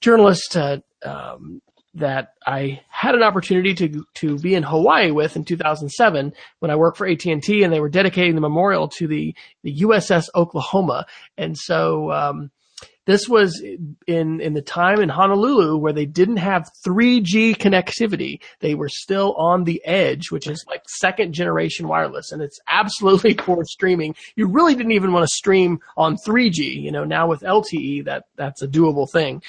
journalist 0.01 0.57
uh, 0.57 0.79
um, 1.05 1.61
that 1.95 2.33
I 2.45 2.81
had 2.89 3.15
an 3.15 3.23
opportunity 3.23 3.73
to 3.75 4.05
to 4.15 4.39
be 4.39 4.55
in 4.55 4.63
Hawaii 4.63 5.11
with 5.11 5.35
in 5.35 5.45
2007 5.45 6.33
when 6.59 6.71
I 6.71 6.75
worked 6.75 6.97
for 6.97 7.07
AT&T, 7.07 7.63
and 7.63 7.73
they 7.73 7.79
were 7.79 7.89
dedicating 7.89 8.35
the 8.35 8.41
memorial 8.41 8.87
to 8.89 9.07
the 9.07 9.35
the 9.63 9.81
USS 9.81 10.29
Oklahoma, 10.33 11.05
and 11.37 11.57
so. 11.57 12.11
Um, 12.11 12.51
this 13.09 13.27
was 13.27 13.59
in, 13.61 14.41
in 14.41 14.53
the 14.53 14.61
time 14.61 15.01
in 15.01 15.09
Honolulu 15.09 15.77
where 15.77 15.93
they 15.93 16.05
didn't 16.05 16.37
have 16.37 16.69
3G 16.85 17.57
connectivity. 17.57 18.39
They 18.59 18.75
were 18.75 18.89
still 18.89 19.33
on 19.33 19.63
the 19.63 19.83
edge, 19.83 20.31
which 20.31 20.47
is 20.47 20.63
like 20.67 20.83
second 20.87 21.33
generation 21.33 21.87
wireless 21.87 22.31
and 22.31 22.41
it's 22.41 22.59
absolutely 22.67 23.33
for 23.45 23.65
streaming. 23.65 24.15
You 24.35 24.47
really 24.47 24.75
didn't 24.75 24.91
even 24.91 25.11
want 25.11 25.23
to 25.27 25.35
stream 25.35 25.79
on 25.97 26.17
3G. 26.17 26.81
You 26.81 26.91
know, 26.91 27.03
now 27.03 27.27
with 27.27 27.41
LTE, 27.41 28.05
that, 28.05 28.25
that's 28.35 28.61
a 28.61 28.67
doable 28.67 29.09
thing 29.09 29.41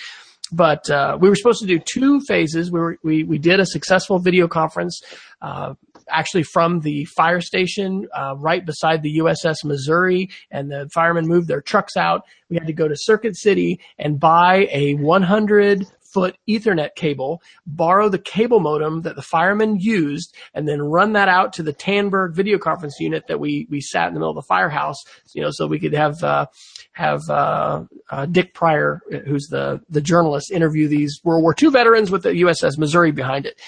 but 0.53 0.91
uh, 0.91 1.17
we 1.21 1.29
were 1.29 1.37
supposed 1.37 1.61
to 1.61 1.67
do 1.67 1.79
two 1.79 2.21
phases. 2.23 2.73
We 2.73 2.81
were, 2.81 2.99
we 3.05 3.23
we 3.23 3.39
did 3.39 3.61
a 3.61 3.67
successful 3.67 4.19
video 4.19 4.49
conference, 4.49 5.01
uh, 5.41 5.75
actually 6.11 6.43
from 6.43 6.81
the 6.81 7.05
fire 7.07 7.41
station 7.41 8.09
uh, 8.15 8.35
right 8.37 8.65
beside 8.65 9.03
the 9.03 9.19
USS 9.19 9.65
Missouri, 9.65 10.31
and 10.51 10.71
the 10.71 10.89
firemen 10.93 11.27
moved 11.27 11.49
their 11.49 11.61
trucks 11.61 11.97
out. 11.97 12.23
We 12.49 12.57
had 12.57 12.67
to 12.67 12.73
go 12.73 12.89
to 12.89 12.97
Circuit 12.97 13.37
City 13.37 13.81
and 13.99 14.19
buy 14.19 14.69
a 14.71 14.95
100 14.95 15.87
foot 16.13 16.37
Ethernet 16.49 16.95
cable, 16.97 17.43
borrow 17.67 18.09
the 18.09 18.19
cable 18.19 18.61
modem 18.61 19.03
that 19.03 19.17
the 19.17 19.23
firemen 19.23 19.79
used, 19.79 20.35
and 20.55 20.69
then 20.69 20.83
run 20.83 21.13
that 21.13 21.29
out 21.29 21.53
to 21.55 21.63
the 21.63 21.73
Tandberg 21.73 22.35
video 22.35 22.59
conference 22.59 22.97
unit 23.01 23.25
that 23.29 23.41
we 23.41 23.67
we 23.71 23.81
sat 23.81 24.09
in 24.09 24.15
the 24.15 24.21
middle 24.21 24.31
of 24.31 24.37
the 24.37 24.49
firehouse, 24.49 24.97
you 25.33 25.43
know, 25.43 25.51
so 25.51 25.67
we 25.67 25.79
could 25.79 25.95
have 25.95 26.23
uh, 26.23 26.47
have 26.93 27.21
uh, 27.29 27.85
uh, 28.11 28.27
Dick 28.27 28.55
Pryor, 28.55 29.01
who's 29.27 29.47
the 29.49 29.81
the 29.89 30.01
journalist, 30.01 30.51
interview 30.51 30.89
these 30.89 31.21
World 31.25 31.43
War 31.43 31.55
II 31.61 31.71
veterans 31.71 32.11
with 32.11 32.23
the 32.23 32.31
USS 32.31 32.79
Missouri 32.79 33.13
behind 33.13 33.47
it. 33.47 33.61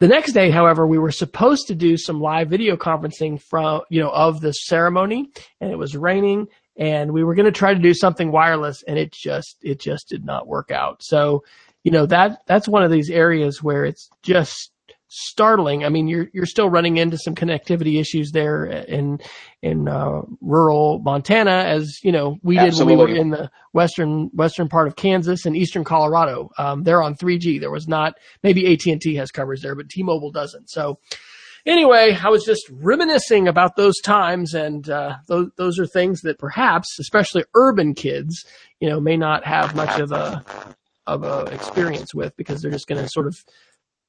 The 0.00 0.08
next 0.08 0.32
day, 0.32 0.50
however, 0.50 0.86
we 0.86 0.98
were 0.98 1.12
supposed 1.12 1.68
to 1.68 1.74
do 1.74 1.96
some 1.96 2.20
live 2.20 2.50
video 2.50 2.76
conferencing 2.76 3.40
from, 3.40 3.82
you 3.90 4.02
know, 4.02 4.10
of 4.10 4.40
the 4.40 4.52
ceremony 4.52 5.30
and 5.60 5.70
it 5.70 5.76
was 5.76 5.96
raining 5.96 6.48
and 6.76 7.12
we 7.12 7.22
were 7.22 7.34
going 7.34 7.46
to 7.46 7.52
try 7.52 7.72
to 7.72 7.80
do 7.80 7.94
something 7.94 8.32
wireless 8.32 8.82
and 8.82 8.98
it 8.98 9.12
just, 9.12 9.56
it 9.62 9.78
just 9.78 10.08
did 10.08 10.24
not 10.24 10.48
work 10.48 10.72
out. 10.72 11.02
So, 11.02 11.44
you 11.84 11.92
know, 11.92 12.06
that, 12.06 12.42
that's 12.46 12.66
one 12.66 12.82
of 12.82 12.90
these 12.90 13.08
areas 13.08 13.62
where 13.62 13.84
it's 13.84 14.10
just 14.22 14.72
startling. 15.14 15.84
I 15.84 15.88
mean, 15.88 16.08
you're 16.08 16.28
you're 16.32 16.46
still 16.46 16.68
running 16.68 16.96
into 16.96 17.16
some 17.18 17.34
connectivity 17.34 18.00
issues 18.00 18.32
there 18.32 18.64
in 18.64 19.20
in 19.62 19.88
uh, 19.88 20.22
rural 20.40 20.98
Montana, 21.00 21.52
as 21.52 21.98
you 22.02 22.10
know 22.10 22.38
we 22.42 22.58
Absolutely. 22.58 22.96
did 22.96 22.98
when 22.98 23.08
we 23.08 23.14
were 23.14 23.20
in 23.20 23.30
the 23.30 23.50
western 23.72 24.30
western 24.34 24.68
part 24.68 24.88
of 24.88 24.96
Kansas 24.96 25.46
and 25.46 25.56
eastern 25.56 25.84
Colorado. 25.84 26.50
Um, 26.58 26.82
they're 26.82 27.02
on 27.02 27.14
3G. 27.14 27.60
There 27.60 27.70
was 27.70 27.86
not 27.86 28.14
maybe 28.42 28.72
AT 28.72 28.84
and 28.86 29.00
T 29.00 29.14
has 29.16 29.30
coverage 29.30 29.62
there, 29.62 29.74
but 29.74 29.88
T-Mobile 29.88 30.32
doesn't. 30.32 30.70
So. 30.70 30.98
Anyway, 31.66 32.14
I 32.22 32.28
was 32.28 32.44
just 32.44 32.68
reminiscing 32.70 33.48
about 33.48 33.74
those 33.74 33.98
times, 34.02 34.52
and 34.52 34.86
uh, 34.90 35.16
those 35.28 35.48
those 35.56 35.78
are 35.78 35.86
things 35.86 36.20
that 36.20 36.38
perhaps, 36.38 36.98
especially 37.00 37.44
urban 37.54 37.94
kids, 37.94 38.44
you 38.80 38.90
know, 38.90 39.00
may 39.00 39.16
not 39.16 39.46
have 39.46 39.74
much 39.74 39.98
of 39.98 40.12
a 40.12 40.44
of 41.06 41.22
a 41.22 41.44
experience 41.52 42.14
with 42.14 42.36
because 42.36 42.62
they're 42.62 42.70
just 42.70 42.86
going 42.86 43.02
to 43.02 43.08
sort 43.08 43.26
of 43.26 43.36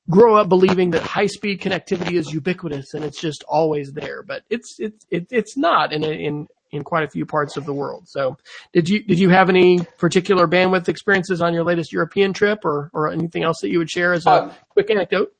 grow 0.09 0.35
up 0.35 0.49
believing 0.49 0.91
that 0.91 1.01
high 1.01 1.27
speed 1.27 1.61
connectivity 1.61 2.13
is 2.13 2.31
ubiquitous 2.31 2.93
and 2.93 3.03
it's 3.03 3.19
just 3.19 3.43
always 3.47 3.91
there, 3.93 4.23
but 4.23 4.43
it's 4.49 4.75
it's 4.79 5.05
it, 5.09 5.27
it's 5.31 5.57
not 5.57 5.93
in 5.93 6.03
a, 6.03 6.09
in 6.09 6.47
in 6.71 6.83
quite 6.83 7.03
a 7.03 7.09
few 7.09 7.25
parts 7.25 7.57
of 7.57 7.65
the 7.65 7.73
world. 7.73 8.07
So, 8.07 8.37
did 8.73 8.87
you 8.89 9.03
did 9.03 9.19
you 9.19 9.29
have 9.29 9.49
any 9.49 9.79
particular 9.97 10.47
bandwidth 10.47 10.87
experiences 10.89 11.41
on 11.41 11.53
your 11.53 11.63
latest 11.63 11.91
European 11.91 12.33
trip, 12.33 12.65
or 12.65 12.89
or 12.93 13.11
anything 13.11 13.43
else 13.43 13.61
that 13.61 13.69
you 13.69 13.79
would 13.79 13.89
share 13.89 14.13
as 14.13 14.25
a 14.25 14.31
uh, 14.31 14.53
quick 14.69 14.89
anecdote? 14.89 15.33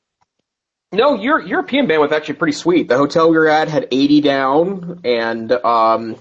No, 0.91 1.15
your 1.15 1.41
European 1.41 1.87
bandwidth 1.87 2.11
actually 2.11 2.35
pretty 2.35 2.53
sweet. 2.53 2.87
The 2.87 2.97
hotel 2.97 3.29
we 3.29 3.37
were 3.37 3.49
at 3.49 3.67
had 3.67 3.87
80 3.91 4.21
down, 4.21 5.01
and 5.03 5.51
um, 5.51 6.15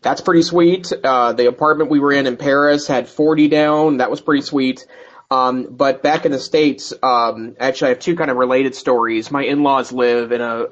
that's 0.00 0.20
pretty 0.20 0.42
sweet. 0.42 0.92
Uh, 0.92 1.32
the 1.32 1.48
apartment 1.48 1.90
we 1.90 1.98
were 1.98 2.12
in 2.12 2.26
in 2.26 2.36
Paris 2.36 2.86
had 2.86 3.08
40 3.08 3.48
down. 3.48 3.96
That 3.96 4.10
was 4.10 4.20
pretty 4.20 4.42
sweet. 4.42 4.86
Um, 5.32 5.68
but 5.70 6.02
back 6.02 6.26
in 6.26 6.32
the 6.32 6.38
states, 6.38 6.92
um, 7.02 7.56
actually, 7.58 7.86
I 7.86 7.88
have 7.90 8.00
two 8.00 8.16
kind 8.16 8.30
of 8.30 8.36
related 8.36 8.74
stories. 8.74 9.30
My 9.30 9.42
in-laws 9.44 9.90
live 9.90 10.30
in 10.30 10.42
a, 10.42 10.66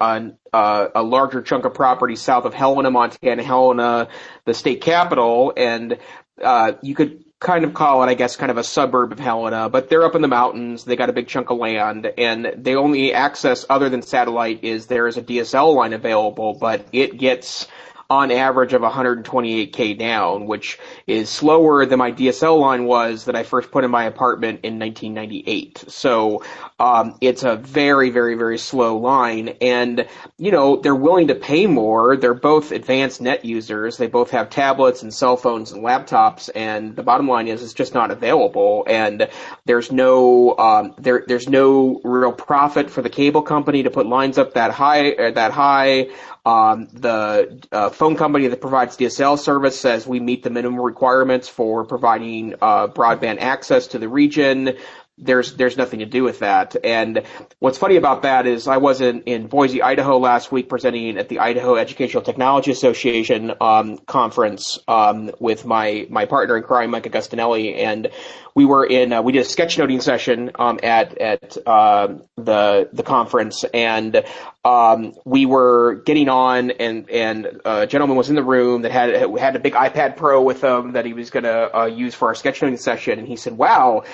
a, 0.53 0.89
a 0.97 1.03
larger 1.03 1.41
chunk 1.41 1.65
of 1.65 1.73
property 1.73 2.15
south 2.15 2.45
of 2.45 2.53
Helena, 2.53 2.91
Montana, 2.91 3.43
Helena, 3.43 4.09
the 4.45 4.53
state 4.53 4.83
capital, 4.83 5.55
and 5.57 5.97
uh, 6.43 6.73
you 6.83 6.95
could 6.95 7.25
kind 7.39 7.65
of 7.65 7.73
call 7.73 8.03
it, 8.03 8.07
I 8.09 8.15
guess, 8.15 8.37
kind 8.37 8.51
of 8.51 8.59
a 8.59 8.65
suburb 8.65 9.13
of 9.13 9.19
Helena, 9.19 9.71
but 9.71 9.89
they're 9.89 10.05
up 10.05 10.15
in 10.15 10.21
the 10.21 10.29
mountains. 10.29 10.85
They 10.85 10.95
got 10.95 11.09
a 11.09 11.15
big 11.15 11.27
chunk 11.27 11.49
of 11.49 11.57
land, 11.57 12.13
and 12.19 12.53
the 12.59 12.75
only 12.75 13.15
access 13.15 13.65
other 13.71 13.89
than 13.89 14.03
satellite 14.03 14.63
is 14.63 14.87
there 14.87 15.07
is 15.07 15.17
a 15.17 15.23
DSL 15.23 15.75
line 15.75 15.95
available, 15.95 16.53
but 16.53 16.87
it 16.93 17.17
gets 17.17 17.67
on 18.11 18.33
average 18.33 18.73
of 18.73 18.83
128k 18.83 19.97
down, 19.97 20.47
which 20.47 20.79
is 21.07 21.31
slower 21.31 21.87
than 21.87 22.01
my 22.01 22.11
DSL 22.11 22.59
line 22.59 22.85
was 22.85 23.27
that 23.27 23.37
I 23.37 23.45
first 23.45 23.71
put 23.71 23.85
in 23.85 23.91
my 23.91 24.05
apartment 24.05 24.61
in 24.65 24.81
1998. 24.81 25.85
So 25.87 26.43
um, 26.81 27.17
it's 27.21 27.45
a 27.45 27.55
very, 27.55 28.11
very, 28.11 28.35
very 28.35 28.59
slow 28.59 28.97
line, 28.99 29.51
and 29.61 30.09
you 30.39 30.51
know 30.51 30.77
they're 30.77 30.95
willing 30.95 31.29
to 31.29 31.37
pay 31.37 31.69
more. 31.69 32.17
They're 32.17 32.35
both 32.35 32.73
advanced 32.73 33.21
net 33.21 33.45
users. 33.45 33.97
They 33.97 34.09
both 34.09 34.31
have 34.33 34.51
tablets 34.51 35.03
and 35.03 35.15
cell 35.15 35.37
phones 35.37 35.71
and 35.71 35.85
laptops, 35.85 36.51
and 36.53 36.97
the 36.97 37.05
bottom 37.05 37.29
line 37.29 37.47
is 37.47 37.63
it's 37.63 37.75
just 37.75 37.95
not 37.95 38.11
available. 38.11 38.85
And 38.89 39.29
there's 39.67 39.93
no 39.93 40.59
um, 40.59 40.95
there 40.99 41.25
there's 41.29 41.49
no 41.49 42.01
real 42.03 42.33
profit 42.33 42.91
for 42.91 43.03
the 43.03 43.11
cable 43.11 43.43
company 43.43 43.85
to 43.85 43.91
put 43.91 44.07
lines 44.07 44.37
up 44.37 44.55
that 44.55 44.73
high 44.73 45.13
uh, 45.13 45.31
that 45.31 45.53
high. 45.53 46.09
Um, 46.47 46.89
the 46.93 47.63
uh, 47.71 47.91
phone 47.91 48.17
company 48.17 48.47
that 48.49 48.61
provides 48.61 48.97
DSL 48.97 49.39
service 49.39 49.79
says 49.79 50.07
we 50.07 50.21
meet 50.21 50.43
the 50.43 50.51
minimum 50.51 50.81
requirements 50.81 51.49
for 51.49 51.85
providing 51.85 52.55
uh, 52.63 52.89
broadband 52.89 53.39
access 53.41 53.87
to 53.89 53.99
the 53.99 54.09
region 54.09 54.77
there's 55.21 55.55
there's 55.55 55.77
nothing 55.77 56.01
to 56.01 56.07
do 56.07 56.25
with 56.25 56.41
that. 56.41 56.77
And 56.83 57.23
what's 57.59 57.79
funny 57.79 57.97
about 57.97 58.23
that 58.23 58.47
is 58.47 58.67
I 58.67 58.79
was 58.79 59.01
in, 59.01 59.23
in 59.23 59.47
Boise, 59.47 59.83
Idaho 59.83 60.19
last 60.19 60.51
week 60.51 60.69
presenting 60.69 61.19
at 61.19 61.29
the 61.29 61.41
Idaho 61.41 61.77
Educational 61.77 62.23
Technology 62.23 62.71
Association 62.71 63.53
um, 63.61 63.99
conference 63.99 64.79
um, 64.89 65.31
with 65.39 65.65
my 65.65 66.07
my 66.11 66.25
partner 66.25 66.57
in 66.57 66.63
crime, 66.63 66.91
Mike 66.91 67.05
Agustinelli, 67.05 67.77
and 67.77 68.09
we 68.55 68.65
were 68.65 68.85
in 68.85 69.13
uh, 69.13 69.23
we 69.23 69.33
did 69.33 69.43
a 69.43 69.49
sketchnoting 69.49 70.03
session 70.03 70.51
um, 70.59 70.81
at 70.83 71.17
at 71.19 71.57
uh, 71.67 72.09
the 72.37 72.89
the 72.93 73.03
conference, 73.03 73.65
and 73.65 74.25
um, 74.65 75.15
we 75.25 75.47
were 75.47 76.03
getting 76.07 76.29
on, 76.29 76.71
and 76.73 77.11
and 77.11 77.61
a 77.65 77.87
gentleman 77.87 78.17
was 78.17 78.29
in 78.29 78.37
the 78.37 78.43
room 78.43 78.83
that 78.83 78.93
had 78.93 79.15
had 79.39 79.57
a 79.57 79.61
big 79.61 79.75
iPad 79.75 80.17
Pro 80.17 80.43
with 80.43 80.63
him 80.63 80.93
that 80.93 81.05
he 81.05 81.13
was 81.13 81.31
going 81.31 81.45
to 81.45 81.77
uh, 81.77 81.85
use 81.87 82.15
for 82.15 82.29
our 82.29 82.35
sketchnoting 82.35 82.79
session, 82.79 83.19
and 83.19 83.29
he 83.29 83.37
said, 83.37 83.57
"Wow." 83.57 84.05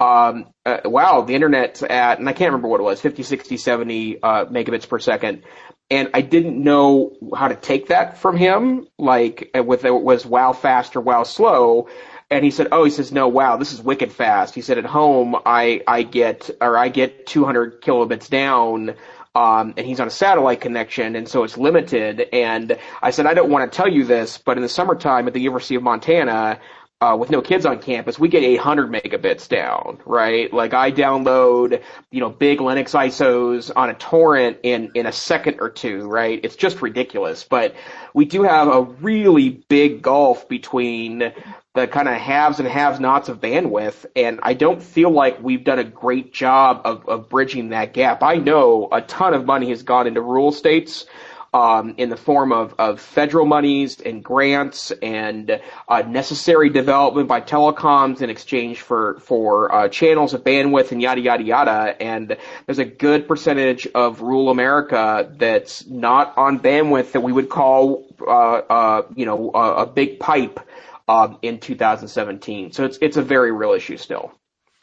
Um, 0.00 0.46
uh, 0.66 0.78
wow, 0.84 1.22
the 1.22 1.34
internet's 1.34 1.82
at, 1.82 2.18
and 2.18 2.28
I 2.28 2.32
can't 2.32 2.50
remember 2.50 2.68
what 2.68 2.80
it 2.80 2.84
was, 2.84 3.00
50, 3.00 3.22
60, 3.22 3.56
70 3.56 4.22
uh, 4.22 4.44
megabits 4.46 4.88
per 4.88 4.98
second. 4.98 5.42
And 5.90 6.10
I 6.14 6.22
didn't 6.22 6.62
know 6.62 7.12
how 7.36 7.48
to 7.48 7.56
take 7.56 7.88
that 7.88 8.18
from 8.18 8.36
him, 8.36 8.88
like 8.98 9.50
uh, 9.56 9.62
with 9.62 9.84
it 9.84 9.92
was 9.92 10.26
wow 10.26 10.52
fast 10.52 10.96
or 10.96 11.00
wow 11.00 11.22
slow. 11.22 11.88
And 12.30 12.44
he 12.44 12.50
said, 12.50 12.68
oh, 12.72 12.84
he 12.84 12.90
says, 12.90 13.12
no, 13.12 13.28
wow, 13.28 13.56
this 13.56 13.72
is 13.72 13.82
wicked 13.82 14.10
fast. 14.10 14.54
He 14.54 14.62
said, 14.62 14.78
at 14.78 14.86
home, 14.86 15.36
I, 15.46 15.82
I 15.86 16.02
get, 16.02 16.50
or 16.60 16.76
I 16.76 16.88
get 16.88 17.26
200 17.26 17.82
kilobits 17.82 18.28
down, 18.28 18.94
um, 19.34 19.74
and 19.76 19.86
he's 19.86 20.00
on 20.00 20.06
a 20.06 20.10
satellite 20.10 20.60
connection, 20.60 21.16
and 21.16 21.28
so 21.28 21.44
it's 21.44 21.58
limited. 21.58 22.20
And 22.32 22.78
I 23.02 23.10
said, 23.10 23.26
I 23.26 23.34
don't 23.34 23.50
want 23.50 23.70
to 23.70 23.76
tell 23.76 23.88
you 23.88 24.04
this, 24.04 24.38
but 24.38 24.56
in 24.56 24.62
the 24.62 24.68
summertime 24.68 25.28
at 25.28 25.34
the 25.34 25.40
University 25.40 25.74
of 25.74 25.82
Montana, 25.82 26.60
uh, 27.00 27.16
with 27.16 27.30
no 27.30 27.42
kids 27.42 27.66
on 27.66 27.80
campus, 27.80 28.18
we 28.18 28.28
get 28.28 28.42
800 28.42 28.90
megabits 28.90 29.48
down, 29.48 29.98
right? 30.06 30.52
Like 30.52 30.72
I 30.72 30.90
download, 30.90 31.82
you 32.10 32.20
know, 32.20 32.30
big 32.30 32.60
Linux 32.60 32.94
ISOs 32.94 33.70
on 33.74 33.90
a 33.90 33.94
torrent 33.94 34.58
in, 34.62 34.92
in 34.94 35.04
a 35.06 35.12
second 35.12 35.58
or 35.60 35.70
two, 35.70 36.06
right? 36.06 36.40
It's 36.42 36.56
just 36.56 36.80
ridiculous. 36.80 37.44
But 37.44 37.74
we 38.14 38.24
do 38.24 38.42
have 38.44 38.68
a 38.68 38.82
really 38.82 39.50
big 39.50 40.02
gulf 40.02 40.48
between 40.48 41.32
the 41.74 41.88
kind 41.88 42.08
of 42.08 42.14
haves 42.14 42.60
and 42.60 42.68
haves 42.68 43.00
nots 43.00 43.28
of 43.28 43.40
bandwidth. 43.40 44.06
And 44.16 44.38
I 44.42 44.54
don't 44.54 44.82
feel 44.82 45.10
like 45.10 45.42
we've 45.42 45.64
done 45.64 45.80
a 45.80 45.84
great 45.84 46.32
job 46.32 46.82
of, 46.84 47.08
of 47.08 47.28
bridging 47.28 47.70
that 47.70 47.92
gap. 47.92 48.22
I 48.22 48.36
know 48.36 48.88
a 48.90 49.02
ton 49.02 49.34
of 49.34 49.44
money 49.44 49.70
has 49.70 49.82
gone 49.82 50.06
into 50.06 50.20
rural 50.22 50.52
states 50.52 51.06
um, 51.54 51.94
in 51.98 52.08
the 52.10 52.16
form 52.16 52.52
of, 52.52 52.74
of 52.78 53.00
federal 53.00 53.46
monies 53.46 54.00
and 54.00 54.24
grants 54.24 54.90
and 54.90 55.60
uh, 55.88 56.02
necessary 56.02 56.68
development 56.68 57.28
by 57.28 57.40
telecoms 57.40 58.20
in 58.20 58.28
exchange 58.28 58.80
for 58.80 59.20
for 59.20 59.72
uh, 59.72 59.88
channels 59.88 60.34
of 60.34 60.42
bandwidth 60.42 60.90
and 60.90 61.00
yada 61.00 61.20
yada 61.20 61.44
yada. 61.44 62.02
And 62.02 62.36
there's 62.66 62.80
a 62.80 62.84
good 62.84 63.28
percentage 63.28 63.86
of 63.94 64.20
rural 64.20 64.50
America 64.50 65.32
that's 65.38 65.86
not 65.86 66.36
on 66.36 66.58
bandwidth 66.58 67.12
that 67.12 67.20
we 67.20 67.32
would 67.32 67.48
call, 67.48 68.04
uh, 68.20 68.30
uh, 68.30 69.02
you 69.14 69.24
know, 69.24 69.50
a 69.50 69.86
big 69.86 70.18
pipe 70.18 70.58
um, 71.06 71.38
in 71.42 71.60
2017. 71.60 72.72
So 72.72 72.84
it's 72.84 72.98
it's 73.00 73.16
a 73.16 73.22
very 73.22 73.52
real 73.52 73.72
issue 73.72 73.96
still. 73.96 74.32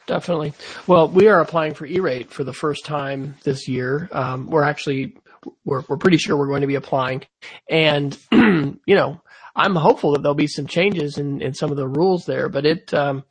Definitely. 0.06 0.52
Well, 0.86 1.08
we 1.08 1.28
are 1.28 1.40
applying 1.40 1.74
for 1.74 1.86
E-rate 1.86 2.30
for 2.30 2.42
the 2.42 2.52
first 2.52 2.84
time 2.84 3.36
this 3.44 3.68
year. 3.68 4.08
Um, 4.10 4.48
we're 4.48 4.64
actually 4.64 5.16
we're 5.64 5.82
we're 5.88 5.96
pretty 5.96 6.18
sure 6.18 6.36
we're 6.36 6.48
going 6.48 6.62
to 6.62 6.66
be 6.66 6.74
applying, 6.74 7.22
and 7.68 8.16
you 8.32 8.78
know 8.86 9.20
I'm 9.54 9.74
hopeful 9.74 10.12
that 10.12 10.22
there'll 10.22 10.34
be 10.34 10.46
some 10.46 10.66
changes 10.66 11.18
in 11.18 11.42
in 11.42 11.54
some 11.54 11.70
of 11.70 11.76
the 11.76 11.88
rules 11.88 12.24
there. 12.26 12.48
But 12.48 12.66
it 12.66 12.92
um, 12.94 13.24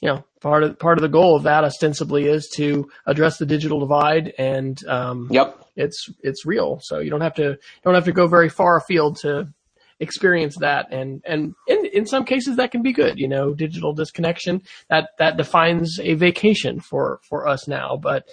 you 0.00 0.08
know 0.08 0.24
part 0.40 0.62
of 0.62 0.78
part 0.78 0.98
of 0.98 1.02
the 1.02 1.08
goal 1.08 1.36
of 1.36 1.44
that 1.44 1.64
ostensibly 1.64 2.26
is 2.26 2.48
to 2.56 2.90
address 3.06 3.38
the 3.38 3.46
digital 3.46 3.80
divide, 3.80 4.32
and 4.38 4.82
um, 4.86 5.28
yep, 5.30 5.64
it's 5.76 6.08
it's 6.22 6.46
real. 6.46 6.80
So 6.82 6.98
you 7.00 7.10
don't 7.10 7.20
have 7.20 7.34
to 7.34 7.58
don't 7.84 7.94
have 7.94 8.04
to 8.04 8.12
go 8.12 8.26
very 8.26 8.48
far 8.48 8.76
afield 8.76 9.18
to 9.18 9.52
experience 10.00 10.56
that 10.56 10.90
and 10.90 11.22
and 11.26 11.54
in, 11.68 11.84
in 11.84 12.06
some 12.06 12.24
cases 12.24 12.56
that 12.56 12.70
can 12.70 12.80
be 12.80 12.90
good 12.90 13.18
you 13.18 13.28
know 13.28 13.52
digital 13.52 13.92
disconnection 13.92 14.62
that 14.88 15.10
that 15.18 15.36
defines 15.36 16.00
a 16.00 16.14
vacation 16.14 16.80
for 16.80 17.20
for 17.22 17.46
us 17.46 17.68
now 17.68 17.98
but 18.02 18.26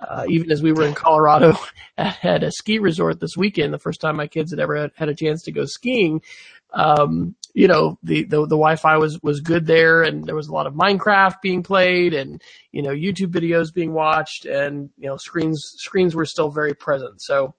uh, 0.00 0.24
even 0.28 0.50
as 0.50 0.62
we 0.62 0.72
were 0.72 0.86
in 0.86 0.94
Colorado 0.94 1.56
at, 1.98 2.24
at, 2.24 2.42
a 2.42 2.50
ski 2.50 2.78
resort 2.78 3.20
this 3.20 3.36
weekend, 3.36 3.72
the 3.72 3.78
first 3.78 4.00
time 4.00 4.16
my 4.16 4.26
kids 4.26 4.50
had 4.50 4.60
ever 4.60 4.76
had, 4.76 4.90
had 4.94 5.08
a 5.08 5.14
chance 5.14 5.42
to 5.42 5.52
go 5.52 5.64
skiing, 5.64 6.22
um, 6.72 7.34
you 7.52 7.66
know, 7.66 7.98
the, 8.02 8.22
the, 8.24 8.36
the 8.42 8.56
Wi-Fi 8.56 8.96
was, 8.96 9.20
was 9.22 9.40
good 9.40 9.66
there 9.66 10.02
and 10.02 10.24
there 10.24 10.36
was 10.36 10.48
a 10.48 10.52
lot 10.52 10.66
of 10.66 10.74
Minecraft 10.74 11.40
being 11.42 11.62
played 11.62 12.14
and, 12.14 12.40
you 12.70 12.82
know, 12.82 12.90
YouTube 12.90 13.32
videos 13.32 13.74
being 13.74 13.92
watched 13.92 14.46
and, 14.46 14.90
you 14.96 15.08
know, 15.08 15.16
screens, 15.16 15.74
screens 15.76 16.14
were 16.14 16.24
still 16.24 16.50
very 16.50 16.74
present. 16.74 17.20
So 17.20 17.54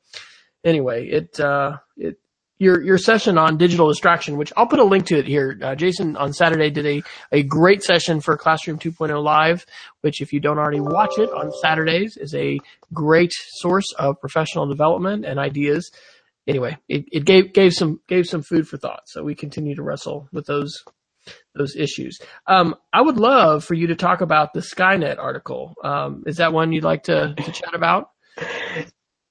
anyway, 0.64 1.08
it, 1.08 1.40
uh, 1.40 1.78
it, 1.98 2.18
your 2.62 2.80
your 2.84 3.00
session 3.00 3.40
on 3.40 3.58
digital 3.58 3.88
distraction, 3.88 4.38
which 4.38 4.54
I'll 4.56 4.68
put 4.68 4.78
a 4.78 4.84
link 4.84 5.08
to 5.08 5.18
it 5.18 5.26
here. 5.26 5.58
Uh, 5.60 5.74
Jason 5.74 6.16
on 6.16 6.32
Saturday 6.32 6.70
did 6.70 6.86
a 6.86 7.02
a 7.32 7.42
great 7.42 7.82
session 7.82 8.22
for 8.22 8.38
Classroom 8.38 8.78
2.0 8.78 9.22
Live, 9.22 9.66
which 10.02 10.22
if 10.22 10.32
you 10.32 10.40
don't 10.40 10.60
already 10.60 10.80
watch 10.80 11.18
it 11.18 11.32
on 11.32 11.52
Saturdays 11.52 12.18
is 12.18 12.36
a 12.36 12.60
great 12.94 13.34
source 13.34 13.92
of 13.98 14.22
professional 14.22 14.68
development 14.68 15.26
and 15.26 15.40
ideas. 15.40 15.92
Anyway, 16.48 16.78
it, 16.88 17.06
it 17.12 17.26
gave 17.26 17.52
gave 17.52 17.74
some 17.74 18.00
gave 18.08 18.28
some 18.28 18.44
food 18.44 18.68
for 18.68 18.78
thought. 18.78 19.02
So 19.08 19.24
we 19.24 19.34
continue 19.34 19.74
to 19.76 19.84
wrestle 19.84 20.30
with 20.32 20.46
those 20.46 20.84
those 21.56 21.76
issues. 21.76 22.20
Um, 22.46 22.76
I 22.94 23.02
would 23.02 23.18
love 23.18 23.64
for 23.64 23.74
you 23.74 23.88
to 23.88 23.96
talk 23.96 24.22
about 24.22 24.54
the 24.54 24.60
Skynet 24.60 25.18
article. 25.18 25.74
Um, 25.84 26.24
is 26.28 26.38
that 26.38 26.54
one 26.54 26.72
you'd 26.72 26.84
like 26.84 27.04
to, 27.04 27.34
to 27.36 27.52
chat 27.52 27.74
about? 27.74 28.12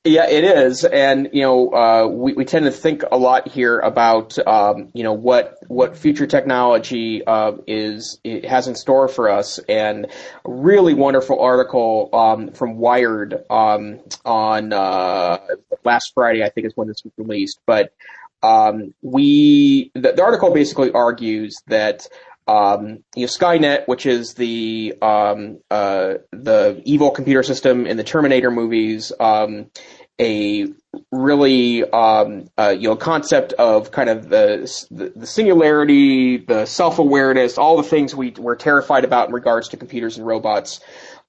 Yeah, 0.04 0.30
it 0.30 0.44
is, 0.44 0.84
and 0.84 1.28
you 1.34 1.42
know, 1.42 1.74
uh, 1.74 2.06
we 2.06 2.32
we 2.32 2.46
tend 2.46 2.64
to 2.64 2.70
think 2.70 3.02
a 3.12 3.18
lot 3.18 3.48
here 3.48 3.78
about 3.80 4.38
um, 4.46 4.88
you 4.94 5.02
know 5.02 5.12
what 5.12 5.58
what 5.68 5.94
future 5.94 6.26
technology 6.26 7.22
uh, 7.22 7.52
is 7.66 8.18
has 8.48 8.66
in 8.66 8.74
store 8.76 9.08
for 9.08 9.28
us, 9.28 9.58
and 9.68 10.06
a 10.06 10.08
really 10.46 10.94
wonderful 10.94 11.38
article 11.38 12.08
um, 12.14 12.50
from 12.52 12.78
Wired 12.78 13.44
um, 13.50 14.00
on 14.24 14.72
uh, 14.72 15.36
last 15.84 16.12
Friday, 16.14 16.42
I 16.42 16.48
think 16.48 16.66
is 16.66 16.72
when 16.76 16.88
this 16.88 17.04
was 17.04 17.12
released, 17.18 17.60
but 17.66 17.92
um, 18.42 18.94
we 19.02 19.90
the, 19.92 20.12
the 20.12 20.22
article 20.22 20.50
basically 20.50 20.90
argues 20.92 21.58
that 21.66 22.08
um, 22.50 23.04
you 23.14 23.26
know, 23.26 23.26
Skynet, 23.26 23.86
which 23.86 24.06
is 24.06 24.34
the 24.34 24.94
um, 25.00 25.60
uh, 25.70 26.14
the 26.32 26.82
evil 26.84 27.12
computer 27.12 27.44
system 27.44 27.86
in 27.86 27.96
the 27.96 28.02
Terminator 28.02 28.50
movies, 28.50 29.12
um, 29.20 29.70
a 30.20 30.66
really 31.12 31.84
um, 31.84 32.48
uh, 32.58 32.74
you 32.76 32.88
know 32.88 32.96
concept 32.96 33.52
of 33.52 33.92
kind 33.92 34.10
of 34.10 34.28
the, 34.28 34.68
the, 34.90 35.26
singularity, 35.26 36.38
the 36.38 36.66
self 36.66 36.98
awareness, 36.98 37.56
all 37.56 37.76
the 37.76 37.84
things 37.84 38.16
we 38.16 38.32
we're 38.36 38.56
terrified 38.56 39.04
about 39.04 39.28
in 39.28 39.34
regards 39.34 39.68
to 39.68 39.76
computers 39.76 40.18
and 40.18 40.26
robots 40.26 40.80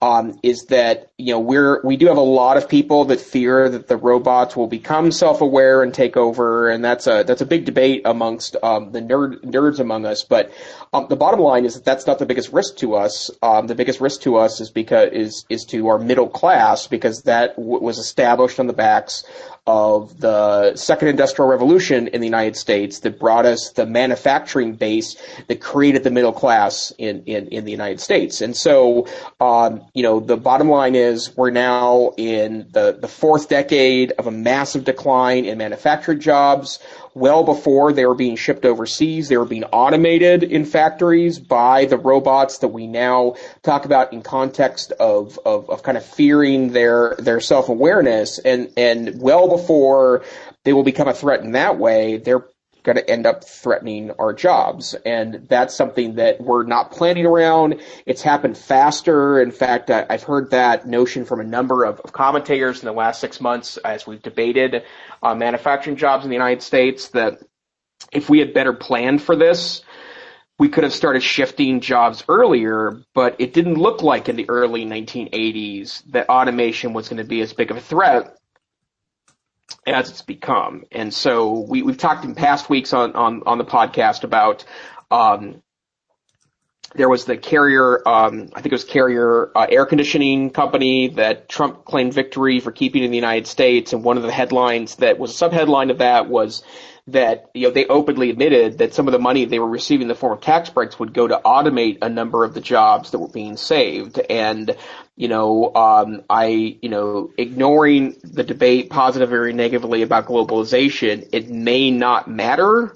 um, 0.01 0.39
is 0.41 0.65
that 0.65 1.11
you 1.17 1.31
know 1.31 1.39
we're 1.39 1.81
we 1.83 1.95
do 1.95 2.07
have 2.07 2.17
a 2.17 2.21
lot 2.21 2.57
of 2.57 2.67
people 2.67 3.05
that 3.05 3.19
fear 3.19 3.69
that 3.69 3.87
the 3.87 3.97
robots 3.97 4.55
will 4.55 4.67
become 4.67 5.11
self-aware 5.11 5.83
and 5.83 5.93
take 5.93 6.17
over, 6.17 6.69
and 6.69 6.83
that's 6.83 7.05
a 7.05 7.23
that's 7.23 7.41
a 7.41 7.45
big 7.45 7.65
debate 7.65 8.01
amongst 8.05 8.55
um, 8.63 8.91
the 8.91 9.01
nerd 9.01 9.43
nerds 9.43 9.79
among 9.79 10.07
us. 10.07 10.23
But 10.23 10.51
um, 10.91 11.05
the 11.07 11.15
bottom 11.15 11.39
line 11.39 11.65
is 11.65 11.75
that 11.75 11.85
that's 11.85 12.07
not 12.07 12.17
the 12.17 12.25
biggest 12.25 12.51
risk 12.51 12.77
to 12.77 12.95
us. 12.95 13.29
Um, 13.43 13.67
the 13.67 13.75
biggest 13.75 14.01
risk 14.01 14.21
to 14.21 14.37
us 14.37 14.59
is 14.59 14.71
because 14.71 15.09
is 15.13 15.45
is 15.49 15.65
to 15.65 15.87
our 15.89 15.99
middle 15.99 16.29
class 16.29 16.87
because 16.87 17.23
that 17.23 17.55
w- 17.55 17.79
was 17.79 17.99
established 17.99 18.59
on 18.59 18.65
the 18.65 18.73
backs 18.73 19.23
of 19.67 20.19
the 20.19 20.75
second 20.75 21.07
industrial 21.07 21.47
revolution 21.47 22.07
in 22.07 22.19
the 22.19 22.25
United 22.25 22.55
States 22.55 22.99
that 22.99 23.19
brought 23.19 23.45
us 23.45 23.71
the 23.75 23.85
manufacturing 23.85 24.73
base 24.73 25.15
that 25.47 25.61
created 25.61 26.03
the 26.03 26.09
middle 26.09 26.33
class 26.33 26.91
in, 26.97 27.23
in, 27.25 27.47
in 27.49 27.63
the 27.63 27.71
United 27.71 27.99
States. 27.99 28.41
And 28.41 28.55
so, 28.57 29.07
um, 29.39 29.85
you 29.93 30.01
know, 30.01 30.19
the 30.19 30.35
bottom 30.35 30.67
line 30.67 30.95
is 30.95 31.37
we're 31.37 31.51
now 31.51 32.13
in 32.17 32.69
the, 32.71 32.97
the 32.99 33.07
fourth 33.07 33.49
decade 33.49 34.11
of 34.13 34.25
a 34.25 34.31
massive 34.31 34.83
decline 34.83 35.45
in 35.45 35.59
manufactured 35.59 36.19
jobs 36.19 36.79
well 37.13 37.43
before 37.43 37.93
they 37.93 38.05
were 38.05 38.15
being 38.15 38.35
shipped 38.35 38.65
overseas. 38.65 39.29
They 39.29 39.37
were 39.37 39.45
being 39.45 39.65
automated 39.65 40.43
in 40.43 40.65
factories 40.65 41.39
by 41.39 41.85
the 41.85 41.97
robots 41.97 42.59
that 42.59 42.69
we 42.69 42.87
now 42.87 43.35
talk 43.63 43.85
about 43.85 44.13
in 44.13 44.21
context 44.21 44.91
of, 44.93 45.39
of, 45.45 45.69
of 45.69 45.83
kind 45.83 45.97
of 45.97 46.05
fearing 46.05 46.71
their, 46.71 47.15
their 47.19 47.39
self-awareness. 47.39 48.39
And, 48.39 48.71
and 48.77 49.21
well 49.21 49.49
before 49.49 50.23
they 50.63 50.73
will 50.73 50.83
become 50.83 51.07
a 51.07 51.13
threat 51.13 51.41
in 51.41 51.53
that 51.53 51.77
way, 51.77 52.17
they're 52.17 52.45
going 52.83 52.97
to 52.97 53.09
end 53.09 53.25
up 53.25 53.43
threatening 53.43 54.11
our 54.19 54.33
jobs. 54.33 54.95
And 55.05 55.45
that's 55.47 55.75
something 55.75 56.15
that 56.15 56.41
we're 56.41 56.63
not 56.63 56.91
planning 56.91 57.25
around. 57.25 57.81
It's 58.05 58.21
happened 58.21 58.57
faster. 58.57 59.41
In 59.41 59.51
fact, 59.51 59.89
I've 59.89 60.23
heard 60.23 60.51
that 60.51 60.87
notion 60.87 61.25
from 61.25 61.39
a 61.39 61.43
number 61.43 61.83
of, 61.83 61.99
of 62.01 62.13
commentators 62.13 62.81
in 62.81 62.85
the 62.85 62.93
last 62.93 63.21
six 63.21 63.39
months 63.39 63.77
as 63.77 64.07
we've 64.07 64.21
debated 64.21 64.83
uh, 65.21 65.35
manufacturing 65.35 65.95
jobs 65.95 66.23
in 66.23 66.29
the 66.29 66.35
United 66.35 66.61
States 66.61 67.09
that 67.09 67.39
if 68.11 68.29
we 68.29 68.39
had 68.39 68.53
better 68.53 68.73
planned 68.73 69.21
for 69.21 69.35
this, 69.35 69.81
we 70.57 70.69
could 70.69 70.83
have 70.83 70.93
started 70.93 71.23
shifting 71.23 71.81
jobs 71.81 72.23
earlier, 72.27 73.01
but 73.15 73.35
it 73.39 73.53
didn't 73.53 73.75
look 73.75 74.03
like 74.03 74.29
in 74.29 74.35
the 74.35 74.47
early 74.49 74.85
1980s 74.85 76.03
that 76.11 76.29
automation 76.29 76.93
was 76.93 77.09
going 77.09 77.17
to 77.17 77.23
be 77.23 77.41
as 77.41 77.53
big 77.53 77.71
of 77.71 77.77
a 77.77 77.81
threat 77.81 78.37
as 79.85 80.09
it's 80.09 80.21
become. 80.21 80.83
And 80.91 81.13
so 81.13 81.59
we, 81.59 81.81
we've 81.81 81.97
talked 81.97 82.25
in 82.25 82.35
past 82.35 82.69
weeks 82.69 82.93
on, 82.93 83.13
on, 83.13 83.43
on 83.45 83.57
the 83.57 83.65
podcast 83.65 84.23
about, 84.23 84.65
um, 85.09 85.61
there 86.93 87.07
was 87.07 87.25
the 87.25 87.37
Carrier, 87.37 88.05
um, 88.07 88.49
I 88.53 88.61
think 88.61 88.67
it 88.67 88.73
was 88.73 88.83
Carrier 88.83 89.51
uh, 89.55 89.65
air 89.69 89.85
conditioning 89.85 90.49
company 90.49 91.09
that 91.09 91.47
Trump 91.47 91.85
claimed 91.85 92.13
victory 92.13 92.59
for 92.59 92.71
keeping 92.71 93.03
in 93.03 93.11
the 93.11 93.17
United 93.17 93.47
States. 93.47 93.93
And 93.93 94.03
one 94.03 94.17
of 94.17 94.23
the 94.23 94.31
headlines 94.31 94.97
that 94.97 95.17
was 95.17 95.41
a 95.41 95.49
subheadline 95.49 95.91
of 95.91 95.99
that 95.99 96.27
was 96.27 96.63
that 97.07 97.49
you 97.53 97.67
know 97.67 97.73
they 97.73 97.85
openly 97.87 98.29
admitted 98.29 98.77
that 98.77 98.93
some 98.93 99.07
of 99.07 99.11
the 99.11 99.19
money 99.19 99.45
they 99.45 99.59
were 99.59 99.69
receiving 99.69 100.03
in 100.03 100.07
the 100.07 100.15
form 100.15 100.33
of 100.33 100.41
tax 100.41 100.69
breaks 100.69 100.99
would 100.99 101.13
go 101.13 101.27
to 101.27 101.41
automate 101.43 101.97
a 102.01 102.09
number 102.09 102.43
of 102.43 102.53
the 102.53 102.61
jobs 102.61 103.11
that 103.11 103.19
were 103.19 103.27
being 103.27 103.57
saved. 103.57 104.19
And 104.29 104.75
you 105.21 105.27
know 105.27 105.73
um, 105.75 106.23
i 106.29 106.77
you 106.81 106.89
know 106.89 107.31
ignoring 107.37 108.15
the 108.23 108.43
debate 108.43 108.89
positively 108.89 109.37
or 109.37 109.53
negatively 109.53 110.01
about 110.01 110.25
globalization 110.25 111.27
it 111.31 111.47
may 111.49 111.91
not 111.91 112.27
matter 112.27 112.95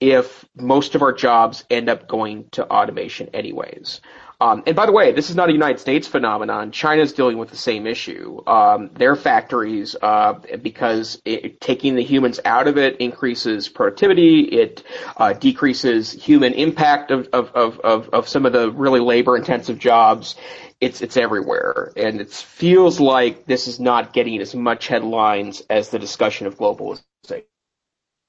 if 0.00 0.44
most 0.56 0.94
of 0.96 1.02
our 1.02 1.12
jobs 1.12 1.64
end 1.70 1.88
up 1.88 2.08
going 2.08 2.48
to 2.50 2.68
automation 2.68 3.28
anyways 3.34 4.00
um, 4.40 4.62
and 4.66 4.74
by 4.74 4.86
the 4.86 4.92
way, 4.92 5.12
this 5.12 5.28
is 5.28 5.36
not 5.36 5.50
a 5.50 5.52
United 5.52 5.78
States 5.80 6.08
phenomenon. 6.08 6.72
China's 6.72 7.12
dealing 7.12 7.36
with 7.36 7.50
the 7.50 7.56
same 7.56 7.86
issue. 7.86 8.42
Um, 8.46 8.88
their 8.94 9.14
factories, 9.14 9.94
uh, 10.00 10.34
because 10.62 11.20
it, 11.26 11.60
taking 11.60 11.94
the 11.94 12.02
humans 12.02 12.40
out 12.46 12.66
of 12.66 12.78
it 12.78 12.96
increases 12.98 13.68
productivity, 13.68 14.40
it 14.40 14.82
uh, 15.18 15.34
decreases 15.34 16.12
human 16.12 16.54
impact 16.54 17.10
of, 17.10 17.28
of, 17.34 17.50
of, 17.54 18.08
of, 18.10 18.28
some 18.28 18.46
of 18.46 18.52
the 18.52 18.70
really 18.70 19.00
labor 19.00 19.36
intensive 19.36 19.78
jobs. 19.78 20.36
It's 20.80 21.02
it's 21.02 21.18
everywhere, 21.18 21.92
and 21.94 22.22
it 22.22 22.30
feels 22.30 23.00
like 23.00 23.44
this 23.44 23.68
is 23.68 23.78
not 23.78 24.14
getting 24.14 24.40
as 24.40 24.54
much 24.54 24.88
headlines 24.88 25.62
as 25.68 25.90
the 25.90 25.98
discussion 25.98 26.46
of 26.46 26.56
globalization. 26.56 27.49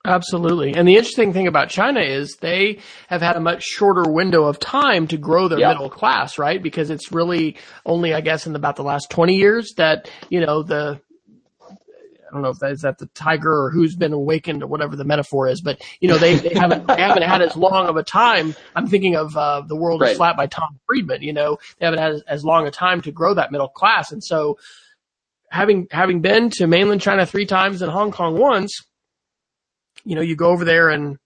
Absolutely. 0.06 0.74
And 0.74 0.88
the 0.88 0.96
interesting 0.96 1.32
thing 1.32 1.48
about 1.48 1.70
China 1.70 2.00
is 2.00 2.38
they 2.38 2.80
have 3.08 3.22
had 3.22 3.36
a 3.36 3.40
much 3.40 3.64
shorter 3.64 4.10
window 4.10 4.46
of 4.46 4.58
time 4.58 5.08
to 5.08 5.18
grow 5.18 5.48
their 5.48 5.60
yeah. 5.60 5.70
middle 5.70 5.92
class, 5.92 6.40
right? 6.40 6.62
Because 6.62 6.90
it's 6.90 7.12
really 7.12 7.58
only, 7.86 8.14
I 8.14 8.22
guess, 8.22 8.48
in 8.48 8.56
about 8.56 8.78
the 8.78 8.84
last 8.84 9.12
20 9.12 9.36
years 9.36 9.74
that, 9.78 10.10
you 10.30 10.44
know, 10.44 10.64
the, 10.64 11.00
I 12.32 12.34
don't 12.34 12.42
know 12.42 12.50
if 12.50 12.60
that 12.60 12.72
is 12.72 12.82
that 12.82 12.98
the 12.98 13.08
tiger 13.08 13.66
or 13.66 13.72
who's 13.72 13.96
been 13.96 14.14
awakened 14.14 14.64
or 14.64 14.68
whatever 14.68 14.96
the 14.96 15.04
metaphor 15.04 15.50
is, 15.50 15.60
but 15.60 15.82
you 16.00 16.08
know 16.08 16.18
they, 16.18 16.36
they 16.36 16.58
haven't 16.58 16.88
they 16.88 17.02
haven't 17.02 17.24
had 17.24 17.42
as 17.42 17.58
long 17.58 17.88
of 17.90 17.98
a 17.98 18.04
time. 18.04 18.56
I'm 18.74 18.88
thinking 18.88 19.18
of 19.18 19.36
uh, 19.36 19.64
the 19.68 19.76
world 19.76 20.00
right. 20.00 20.12
is 20.12 20.18
flat 20.18 20.38
by 20.38 20.48
Tom 20.48 20.80
Friedman. 20.88 21.24
You 21.24 21.34
know 21.34 21.58
they 21.78 21.86
haven't 21.86 22.00
had 22.00 22.12
as, 22.14 22.22
as 22.30 22.46
long 22.46 22.68
a 22.68 22.72
time 22.72 23.02
to 23.02 23.12
grow 23.12 23.34
that 23.34 23.52
middle 23.52 23.68
class, 23.68 24.14
and 24.14 24.24
so 24.24 24.58
having 25.50 25.88
having 25.92 26.22
been 26.22 26.50
to 26.52 26.68
mainland 26.68 27.02
China 27.02 27.26
three 27.26 27.46
times 27.46 27.82
and 27.82 27.92
Hong 27.92 28.12
Kong 28.12 28.38
once, 28.38 28.82
you 30.04 30.16
know 30.16 30.22
you 30.22 30.36
go 30.36 30.50
over 30.50 30.66
there 30.66 30.90
and 30.90 31.18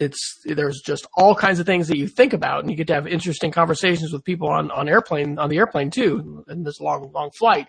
it's 0.00 0.40
there's 0.44 0.80
just 0.84 1.06
all 1.16 1.34
kinds 1.34 1.58
of 1.58 1.66
things 1.66 1.88
that 1.88 1.98
you 1.98 2.06
think 2.06 2.32
about, 2.32 2.60
and 2.60 2.70
you 2.70 2.76
get 2.76 2.86
to 2.88 2.94
have 2.94 3.06
interesting 3.06 3.50
conversations 3.50 4.12
with 4.12 4.24
people 4.24 4.48
on 4.48 4.70
on 4.70 4.88
airplane 4.88 5.38
on 5.38 5.48
the 5.48 5.58
airplane 5.58 5.90
too, 5.90 6.44
in 6.48 6.62
this 6.62 6.80
long 6.80 7.10
long 7.12 7.30
flight. 7.30 7.68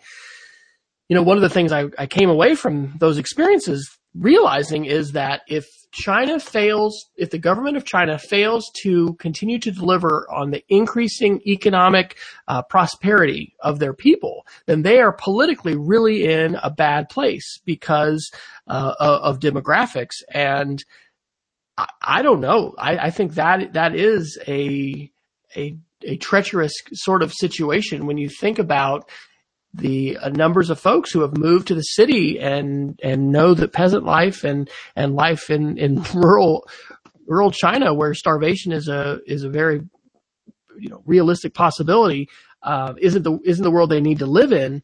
You 1.07 1.15
know, 1.15 1.23
one 1.23 1.37
of 1.37 1.41
the 1.41 1.49
things 1.49 1.71
I, 1.71 1.85
I 1.97 2.05
came 2.05 2.29
away 2.29 2.53
from 2.53 2.93
those 2.99 3.17
experiences 3.17 3.89
realizing 4.13 4.85
is 4.85 5.13
that 5.13 5.41
if 5.47 5.65
China 5.91 6.39
fails, 6.39 7.09
if 7.15 7.31
the 7.31 7.39
government 7.39 7.75
of 7.75 7.85
China 7.85 8.19
fails 8.19 8.69
to 8.83 9.13
continue 9.15 9.57
to 9.59 9.71
deliver 9.71 10.27
on 10.31 10.51
the 10.51 10.63
increasing 10.69 11.41
economic 11.47 12.17
uh, 12.47 12.61
prosperity 12.61 13.55
of 13.61 13.79
their 13.79 13.93
people, 13.93 14.45
then 14.67 14.83
they 14.83 14.99
are 14.99 15.11
politically 15.11 15.75
really 15.75 16.25
in 16.25 16.55
a 16.61 16.69
bad 16.69 17.09
place 17.09 17.59
because 17.65 18.29
uh, 18.67 18.93
of 18.99 19.39
demographics 19.39 20.15
and 20.31 20.83
I, 21.77 21.87
I 22.01 22.21
don't 22.21 22.41
know. 22.41 22.75
I, 22.77 22.97
I 22.97 23.09
think 23.09 23.33
that 23.35 23.73
that 23.73 23.95
is 23.95 24.37
a 24.47 25.11
a 25.55 25.77
a 26.03 26.17
treacherous 26.17 26.73
sort 26.93 27.23
of 27.23 27.33
situation 27.33 28.05
when 28.05 28.17
you 28.17 28.29
think 28.29 28.59
about 28.59 29.09
the 29.73 30.17
uh, 30.17 30.29
numbers 30.29 30.69
of 30.69 30.79
folks 30.79 31.11
who 31.11 31.21
have 31.21 31.37
moved 31.37 31.67
to 31.67 31.75
the 31.75 31.81
city 31.81 32.39
and 32.39 32.99
and 33.03 33.31
know 33.31 33.53
that 33.53 33.73
peasant 33.73 34.03
life 34.03 34.43
and 34.43 34.69
and 34.95 35.15
life 35.15 35.49
in 35.49 35.77
in 35.77 36.01
rural 36.13 36.67
rural 37.27 37.51
China 37.51 37.93
where 37.93 38.13
starvation 38.13 38.71
is 38.71 38.87
a 38.87 39.19
is 39.25 39.43
a 39.43 39.49
very 39.49 39.81
you 40.79 40.89
know 40.89 41.03
realistic 41.05 41.53
possibility 41.53 42.27
uh, 42.63 42.93
isn't 42.99 43.23
the 43.23 43.37
isn't 43.45 43.63
the 43.63 43.71
world 43.71 43.89
they 43.89 44.01
need 44.01 44.19
to 44.19 44.25
live 44.25 44.51
in 44.51 44.81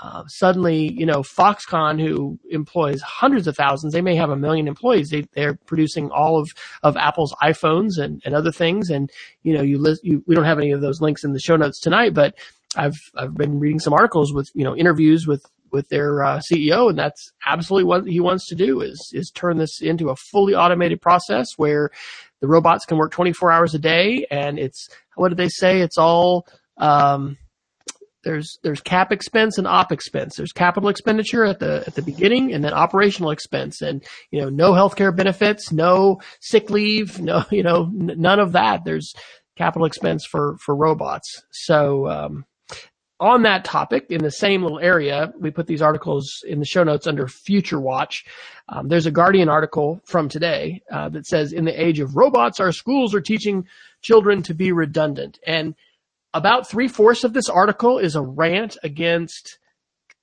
uh, 0.00 0.24
suddenly, 0.28 0.92
you 0.92 1.04
know, 1.04 1.22
Foxconn, 1.22 2.00
who 2.00 2.38
employs 2.50 3.00
hundreds 3.02 3.48
of 3.48 3.56
thousands, 3.56 3.92
they 3.92 4.00
may 4.00 4.14
have 4.14 4.30
a 4.30 4.36
million 4.36 4.68
employees. 4.68 5.10
They, 5.10 5.26
they're 5.32 5.58
producing 5.66 6.10
all 6.10 6.38
of, 6.38 6.50
of 6.84 6.96
Apple's 6.96 7.34
iPhones 7.42 7.98
and, 7.98 8.22
and 8.24 8.34
other 8.34 8.52
things. 8.52 8.90
And, 8.90 9.10
you 9.42 9.54
know, 9.54 9.62
you 9.62 9.78
list, 9.78 10.04
you, 10.04 10.22
we 10.26 10.36
don't 10.36 10.44
have 10.44 10.58
any 10.58 10.70
of 10.70 10.80
those 10.80 11.00
links 11.00 11.24
in 11.24 11.32
the 11.32 11.40
show 11.40 11.56
notes 11.56 11.80
tonight, 11.80 12.14
but 12.14 12.36
I've, 12.76 12.98
I've 13.16 13.34
been 13.34 13.58
reading 13.58 13.80
some 13.80 13.92
articles 13.92 14.32
with, 14.32 14.50
you 14.54 14.64
know, 14.64 14.76
interviews 14.76 15.26
with, 15.26 15.44
with 15.72 15.88
their 15.88 16.22
uh, 16.22 16.40
CEO, 16.40 16.88
and 16.88 16.98
that's 16.98 17.32
absolutely 17.46 17.84
what 17.84 18.06
he 18.06 18.20
wants 18.20 18.46
to 18.48 18.54
do 18.54 18.80
is 18.80 19.10
is 19.12 19.30
turn 19.30 19.58
this 19.58 19.80
into 19.80 20.08
a 20.08 20.16
fully 20.16 20.54
automated 20.54 21.00
process 21.00 21.46
where 21.56 21.90
the 22.40 22.48
robots 22.48 22.84
can 22.84 22.96
work 22.96 23.10
24 23.10 23.52
hours 23.52 23.74
a 23.74 23.78
day, 23.78 24.26
and 24.30 24.58
it's 24.58 24.88
what 25.16 25.28
did 25.28 25.38
they 25.38 25.48
say? 25.48 25.80
It's 25.80 25.98
all 25.98 26.46
um, 26.78 27.36
there's 28.24 28.58
there's 28.62 28.80
cap 28.80 29.12
expense 29.12 29.58
and 29.58 29.66
op 29.66 29.92
expense. 29.92 30.36
There's 30.36 30.52
capital 30.52 30.88
expenditure 30.88 31.44
at 31.44 31.58
the 31.60 31.84
at 31.86 31.94
the 31.94 32.02
beginning, 32.02 32.52
and 32.52 32.64
then 32.64 32.72
operational 32.72 33.30
expense, 33.30 33.80
and 33.80 34.04
you 34.30 34.40
know 34.40 34.48
no 34.48 34.72
healthcare 34.72 35.14
benefits, 35.14 35.72
no 35.72 36.20
sick 36.40 36.70
leave, 36.70 37.20
no 37.20 37.44
you 37.50 37.62
know 37.62 37.84
n- 37.84 38.14
none 38.16 38.40
of 38.40 38.52
that. 38.52 38.84
There's 38.84 39.14
capital 39.56 39.86
expense 39.86 40.24
for 40.24 40.56
for 40.64 40.74
robots. 40.74 41.42
So 41.50 42.08
um, 42.08 42.44
on 43.20 43.42
that 43.42 43.64
topic, 43.64 44.06
in 44.10 44.22
the 44.22 44.30
same 44.30 44.62
little 44.62 44.78
area, 44.78 45.32
we 45.38 45.50
put 45.50 45.66
these 45.66 45.82
articles 45.82 46.44
in 46.46 46.60
the 46.60 46.64
show 46.64 46.84
notes 46.84 47.06
under 47.06 47.26
Future 47.26 47.80
Watch. 47.80 48.24
Um, 48.68 48.88
there's 48.88 49.06
a 49.06 49.10
Guardian 49.10 49.48
article 49.48 50.00
from 50.04 50.28
today 50.28 50.82
uh, 50.90 51.08
that 51.10 51.26
says, 51.26 51.52
"In 51.52 51.64
the 51.64 51.80
age 51.80 51.98
of 52.00 52.16
robots, 52.16 52.60
our 52.60 52.72
schools 52.72 53.14
are 53.14 53.20
teaching 53.20 53.66
children 54.02 54.42
to 54.44 54.54
be 54.54 54.70
redundant." 54.70 55.38
And 55.46 55.74
about 56.32 56.68
three 56.68 56.88
fourths 56.88 57.24
of 57.24 57.32
this 57.32 57.48
article 57.48 57.98
is 57.98 58.14
a 58.14 58.22
rant 58.22 58.76
against 58.84 59.58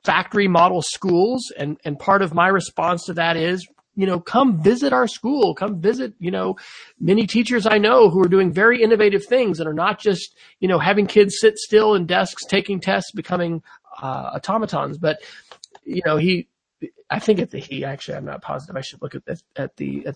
factory 0.04 0.48
model 0.48 0.82
schools. 0.82 1.52
And, 1.58 1.78
and 1.84 2.00
part 2.00 2.22
of 2.22 2.34
my 2.34 2.48
response 2.48 3.06
to 3.06 3.14
that 3.16 3.36
is, 3.36 3.68
you 3.96 4.06
know, 4.06 4.20
come 4.20 4.62
visit 4.62 4.94
our 4.94 5.08
school, 5.08 5.56
come 5.56 5.80
visit, 5.80 6.14
you 6.20 6.32
know, 6.32 6.58
many 7.00 7.26
teachers 7.26 7.66
I 7.66 7.78
know 7.78 8.10
who 8.10 8.22
are 8.22 8.28
doing 8.28 8.52
very 8.52 8.82
innovative 8.84 9.26
things 9.26 9.60
and 9.60 9.70
are 9.70 9.74
not 9.74 10.00
just, 10.00 10.36
you 10.60 10.68
know, 10.68 10.80
having 10.80 11.08
kids 11.08 11.38
sit 11.40 11.58
still 11.58 11.96
in 11.96 12.06
desks, 12.06 12.46
taking 12.46 12.80
tests, 12.80 13.12
becoming 13.12 13.64
uh, 14.02 14.32
automatons. 14.36 14.98
But, 14.98 15.20
you 15.86 16.02
know, 16.06 16.18
he, 16.18 16.48
I 17.10 17.20
think 17.20 17.40
it's 17.40 17.52
the 17.52 17.60
he. 17.60 17.86
Actually, 17.86 18.18
I'm 18.18 18.26
not 18.26 18.42
positive. 18.42 18.76
I 18.76 18.82
should 18.82 19.02
look 19.02 19.16
at 19.16 19.26
the 19.26 19.42
at 19.56 19.78
the, 19.78 20.08
at 20.08 20.16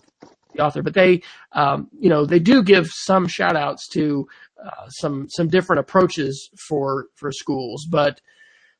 the 0.54 0.62
author, 0.62 0.82
but 0.82 0.94
they, 0.94 1.22
um, 1.52 1.88
you 1.98 2.10
know, 2.10 2.26
they 2.26 2.38
do 2.38 2.62
give 2.62 2.88
some 2.88 3.26
shout 3.26 3.56
outs 3.56 3.88
to 3.88 4.28
uh, 4.62 4.88
some 4.88 5.28
some 5.28 5.48
different 5.48 5.80
approaches 5.80 6.50
for 6.68 7.06
for 7.14 7.32
schools. 7.32 7.86
But 7.88 8.20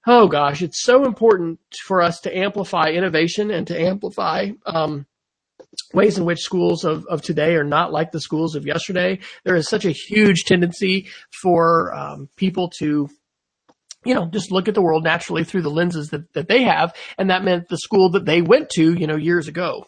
oh 0.06 0.28
gosh, 0.28 0.62
it's 0.62 0.82
so 0.82 1.04
important 1.04 1.60
for 1.86 2.02
us 2.02 2.20
to 2.20 2.36
amplify 2.36 2.90
innovation 2.90 3.50
and 3.50 3.66
to 3.66 3.80
amplify. 3.80 4.50
Um, 4.64 5.06
ways 5.94 6.18
in 6.18 6.24
which 6.24 6.40
schools 6.40 6.84
of, 6.84 7.06
of 7.06 7.22
today 7.22 7.54
are 7.54 7.64
not 7.64 7.92
like 7.92 8.12
the 8.12 8.20
schools 8.20 8.56
of 8.56 8.66
yesterday. 8.66 9.20
There 9.44 9.56
is 9.56 9.68
such 9.68 9.84
a 9.84 9.90
huge 9.90 10.44
tendency 10.44 11.08
for 11.42 11.94
um, 11.94 12.28
people 12.36 12.70
to 12.78 13.08
you 14.04 14.14
know, 14.14 14.26
just 14.26 14.50
look 14.50 14.66
at 14.66 14.74
the 14.74 14.82
world 14.82 15.04
naturally 15.04 15.44
through 15.44 15.62
the 15.62 15.70
lenses 15.70 16.08
that, 16.08 16.32
that 16.32 16.48
they 16.48 16.62
have. 16.62 16.94
And 17.18 17.30
that 17.30 17.44
meant 17.44 17.68
the 17.68 17.76
school 17.76 18.10
that 18.12 18.24
they 18.24 18.40
went 18.40 18.70
to, 18.70 18.94
you 18.94 19.06
know, 19.06 19.16
years 19.16 19.46
ago. 19.46 19.86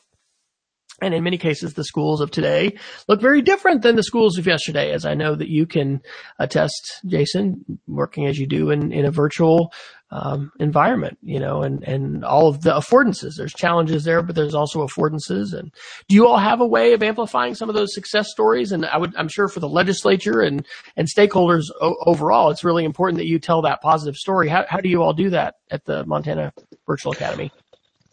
And 1.00 1.14
in 1.14 1.24
many 1.24 1.38
cases, 1.38 1.74
the 1.74 1.82
schools 1.82 2.20
of 2.20 2.30
today 2.30 2.78
look 3.08 3.20
very 3.20 3.42
different 3.42 3.82
than 3.82 3.96
the 3.96 4.04
schools 4.04 4.38
of 4.38 4.46
yesterday, 4.46 4.92
as 4.92 5.04
I 5.04 5.14
know 5.14 5.34
that 5.34 5.48
you 5.48 5.66
can 5.66 6.00
attest, 6.38 7.00
Jason, 7.06 7.80
working 7.88 8.26
as 8.26 8.38
you 8.38 8.46
do 8.46 8.70
in, 8.70 8.92
in 8.92 9.04
a 9.04 9.10
virtual 9.10 9.72
um, 10.12 10.52
environment, 10.60 11.18
you 11.22 11.40
know, 11.40 11.62
and, 11.62 11.82
and 11.84 12.22
all 12.24 12.46
of 12.46 12.60
the 12.60 12.70
affordances. 12.70 13.32
There's 13.36 13.54
challenges 13.54 14.04
there, 14.04 14.22
but 14.22 14.36
there's 14.36 14.54
also 14.54 14.86
affordances. 14.86 15.54
And 15.54 15.72
do 16.06 16.14
you 16.14 16.26
all 16.28 16.36
have 16.36 16.60
a 16.60 16.66
way 16.66 16.92
of 16.92 17.02
amplifying 17.02 17.54
some 17.54 17.70
of 17.70 17.74
those 17.74 17.94
success 17.94 18.30
stories? 18.30 18.72
And 18.72 18.84
I 18.84 18.98
would, 18.98 19.16
I'm 19.16 19.28
sure 19.28 19.48
for 19.48 19.60
the 19.60 19.68
legislature 19.68 20.42
and, 20.42 20.66
and 20.96 21.08
stakeholders 21.08 21.64
o- 21.80 21.96
overall, 22.04 22.50
it's 22.50 22.62
really 22.62 22.84
important 22.84 23.18
that 23.18 23.26
you 23.26 23.38
tell 23.38 23.62
that 23.62 23.80
positive 23.80 24.16
story. 24.16 24.48
How, 24.48 24.66
how 24.68 24.80
do 24.80 24.90
you 24.90 25.02
all 25.02 25.14
do 25.14 25.30
that 25.30 25.54
at 25.70 25.86
the 25.86 26.04
Montana 26.04 26.52
Virtual 26.86 27.12
Academy? 27.12 27.50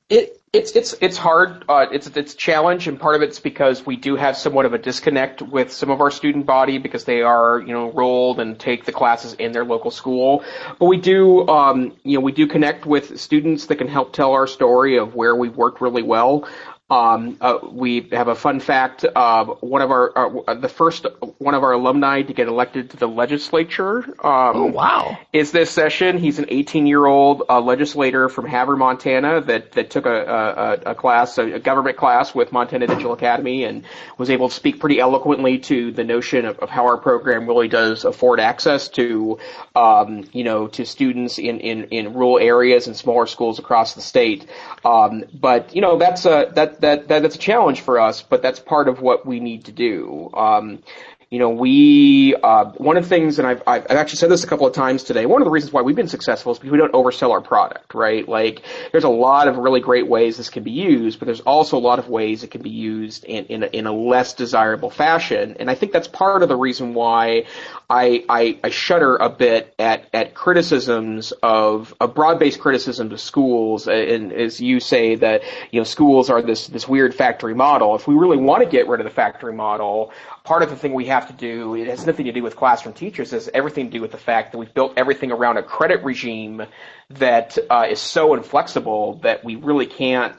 It 0.10 0.40
it's 0.52 0.72
it's 0.72 0.96
it's 1.00 1.18
hard. 1.18 1.64
Uh, 1.70 1.86
it's 1.92 2.08
it's 2.08 2.34
a 2.34 2.38
challenge, 2.38 2.88
and 2.88 3.00
part 3.00 3.16
of 3.16 3.22
it's 3.22 3.40
because 3.40 3.86
we 3.86 3.96
do 3.96 4.16
have 4.16 4.36
somewhat 4.36 4.66
of 4.66 4.74
a 4.74 4.80
disconnect 4.80 5.44
with 5.44 5.72
some 5.72 5.92
of 5.92 6.02
our 6.02 6.10
student 6.10 6.48
body 6.48 6.80
because 6.80 7.04
they 7.04 7.22
are 7.22 7.60
you 7.60 7.72
know 7.72 7.90
enrolled 7.90 8.40
and 8.40 8.60
take 8.60 8.86
the 8.86 8.92
classes 8.92 9.34
in 9.34 9.52
their 9.52 9.64
local 9.64 9.92
school. 9.92 10.44
But 10.80 10.86
we 10.86 10.98
do 10.98 11.48
um, 11.48 11.96
you 12.04 12.18
know 12.18 12.22
we 12.22 12.32
do 12.32 12.48
connect 12.48 12.88
with 12.88 13.20
students 13.20 13.68
that 13.68 13.76
can 13.76 13.88
help 13.88 14.14
tell 14.14 14.32
our 14.32 14.48
story 14.48 14.98
of 14.98 15.14
where 15.14 15.36
we've 15.36 15.56
worked 15.56 15.82
really 15.82 16.04
well. 16.04 16.48
Um, 16.90 17.38
uh, 17.40 17.60
we 17.72 18.10
have 18.12 18.28
a 18.28 18.36
fun 18.36 18.60
fact. 18.60 19.06
Uh, 19.06 19.46
one 19.46 19.82
of 19.82 19.92
our, 19.92 20.48
uh, 20.48 20.56
the 20.56 20.70
first 20.70 21.06
one 21.38 21.54
of 21.54 21.64
our 21.64 21.74
alumni 21.74 22.24
to 22.24 22.34
get 22.34 22.48
elected 22.48 22.90
to 22.92 22.98
the 22.98 23.08
legislature. 23.08 24.00
Um, 24.00 24.56
oh 24.56 24.66
wow! 24.66 25.18
Is 25.32 25.52
this 25.52 25.70
session? 25.70 26.18
He's 26.18 26.40
an 26.40 26.46
18 26.50 26.88
year 26.88 27.06
old 27.06 27.44
uh, 27.48 27.62
legislator 27.62 28.28
from 28.28 28.48
Havre, 28.48 28.76
Montana, 28.76 29.42
that 29.42 29.74
that 29.74 29.92
took 29.92 30.08
a, 30.08 30.80
a, 30.86 30.92
a 30.92 30.96
class, 30.96 31.38
a 31.38 31.60
government 31.60 31.98
class 31.98 32.34
with 32.34 32.52
Montana 32.52 32.88
Digital 32.88 33.14
Academy, 33.14 33.66
and 33.66 33.84
was 34.18 34.30
able 34.30 34.50
to 34.50 34.56
speak 34.56 34.80
pretty 34.80 35.00
eloquently 35.00 35.60
to 35.60 35.92
the 35.92 36.04
notion 36.04 36.46
of, 36.46 36.58
of 36.60 36.70
how 36.70 36.86
our 36.86 36.98
program 36.98 37.48
really 37.48 37.68
does 37.68 38.04
afford 38.04 38.40
access 38.40 38.90
to, 38.90 39.38
um, 39.76 40.26
you 40.34 40.44
know, 40.44 40.68
to 40.68 40.86
students 40.86 41.38
in, 41.38 41.60
in, 41.60 41.84
in 41.86 42.14
rural 42.14 42.40
areas 42.40 42.88
and 42.88 42.96
smaller 42.96 43.28
schools 43.28 43.60
across 43.60 43.94
the 43.94 44.02
state. 44.02 44.48
Um, 44.84 45.26
but 45.34 45.76
you 45.76 45.82
know, 45.82 45.98
that's 45.98 46.26
a 46.26 46.52
that 46.56 46.79
that, 46.82 47.08
that 47.08 47.22
that's 47.22 47.36
a 47.36 47.40
challenge 47.40 47.82
for 47.82 48.00
us, 48.00 48.22
but 48.22 48.42
that's 48.42 48.60
part 48.60 48.88
of 48.88 49.02
what 49.02 49.26
we 49.26 49.40
need 49.40 49.66
to 49.66 49.72
do. 49.72 50.30
Um, 50.34 50.84
you 51.30 51.38
know, 51.38 51.50
we 51.50 52.34
uh, 52.42 52.66
one 52.78 52.98
of 52.98 53.04
the 53.04 53.10
things, 53.10 53.38
and 53.38 53.48
I've 53.48 53.62
I've 53.68 53.86
actually 53.86 54.18
said 54.18 54.32
this 54.32 54.44
a 54.44 54.48
couple 54.48 54.66
of 54.66 54.74
times 54.74 55.04
today. 55.04 55.28
One 55.28 55.44
of 55.44 55.46
the 55.46 55.52
reasons 55.52 55.72
why 55.72 55.84
we've 55.84 55.96
been 55.96 56.08
successful 56.08 56.54
is 56.54 56.58
because 56.58 56.72
we 56.72 56.80
don't 56.80 56.94
oversell 56.94 57.30
our 57.30 57.42
product, 57.42 57.94
right? 57.94 58.28
Like, 58.28 58.64
there's 58.92 59.04
a 59.04 59.10
lot 59.10 59.48
of 59.48 59.58
really 59.58 59.80
great 59.80 60.08
ways 60.08 60.38
this 60.38 60.50
can 60.50 60.64
be 60.64 60.72
used, 60.72 61.20
but 61.20 61.28
there's 61.28 61.42
also 61.42 61.78
a 61.78 61.80
lot 61.80 62.00
of 62.00 62.10
ways 62.10 62.44
it 62.44 62.50
can 62.50 62.64
be 62.64 62.72
used 62.72 63.26
in 63.26 63.46
in 63.46 63.62
a, 63.62 63.68
in 63.68 63.86
a 63.86 63.92
less 63.92 64.34
desirable 64.34 64.90
fashion. 64.90 65.58
And 65.60 65.70
I 65.70 65.76
think 65.76 65.92
that's 65.92 66.08
part 66.08 66.42
of 66.42 66.50
the 66.50 66.58
reason 66.58 66.96
why 66.96 67.46
I 67.90 68.24
I, 68.30 68.60
I 68.64 68.70
shudder 68.70 69.16
a 69.16 69.30
bit 69.30 69.74
at 69.80 70.08
at 70.14 70.36
criticisms 70.36 71.34
of 71.42 71.94
a 72.00 72.08
broad-based 72.08 72.60
criticism 72.60 73.12
of 73.12 73.20
schools, 73.20 73.88
and 73.88 74.32
as 74.32 74.62
you 74.62 74.80
say 74.80 75.16
that 75.16 75.42
you 75.72 75.80
know 75.80 75.84
schools 75.84 76.30
are 76.30 76.42
this 76.42 76.68
this 76.68 76.88
weird 76.88 77.16
factory 77.16 77.56
model. 77.56 77.96
If 77.96 78.08
we 78.08 78.14
really 78.14 78.38
want 78.38 78.64
to 78.64 78.70
get 78.70 78.88
rid 78.88 79.00
of 79.00 79.06
the 79.06 79.12
factory 79.12 79.54
model, 79.54 80.12
part 80.44 80.62
of 80.62 80.70
the 80.70 80.76
thing 80.76 80.94
we 80.94 81.08
have 81.08 81.28
to 81.28 81.34
do, 81.34 81.74
it 81.76 81.88
has 81.88 82.06
nothing 82.06 82.26
to 82.26 82.32
do 82.32 82.44
with 82.44 82.56
classroom 82.56 82.94
teachers, 82.94 83.34
it 83.34 83.38
has 83.38 83.50
everything 83.54 83.88
to 83.88 83.92
do 83.92 84.02
with 84.02 84.12
the 84.12 84.18
fact 84.18 84.52
that 84.52 84.60
we've 84.60 84.74
built 84.74 84.94
everything 84.96 85.32
around 85.32 85.58
a 85.58 85.64
credit 85.64 86.04
regime 86.04 86.64
that 87.10 87.58
uh, 87.72 87.88
is 87.90 88.00
so 88.00 88.36
inflexible 88.36 89.16
that 89.24 89.44
we 89.44 89.56
really 89.56 89.88
can't 89.88 90.36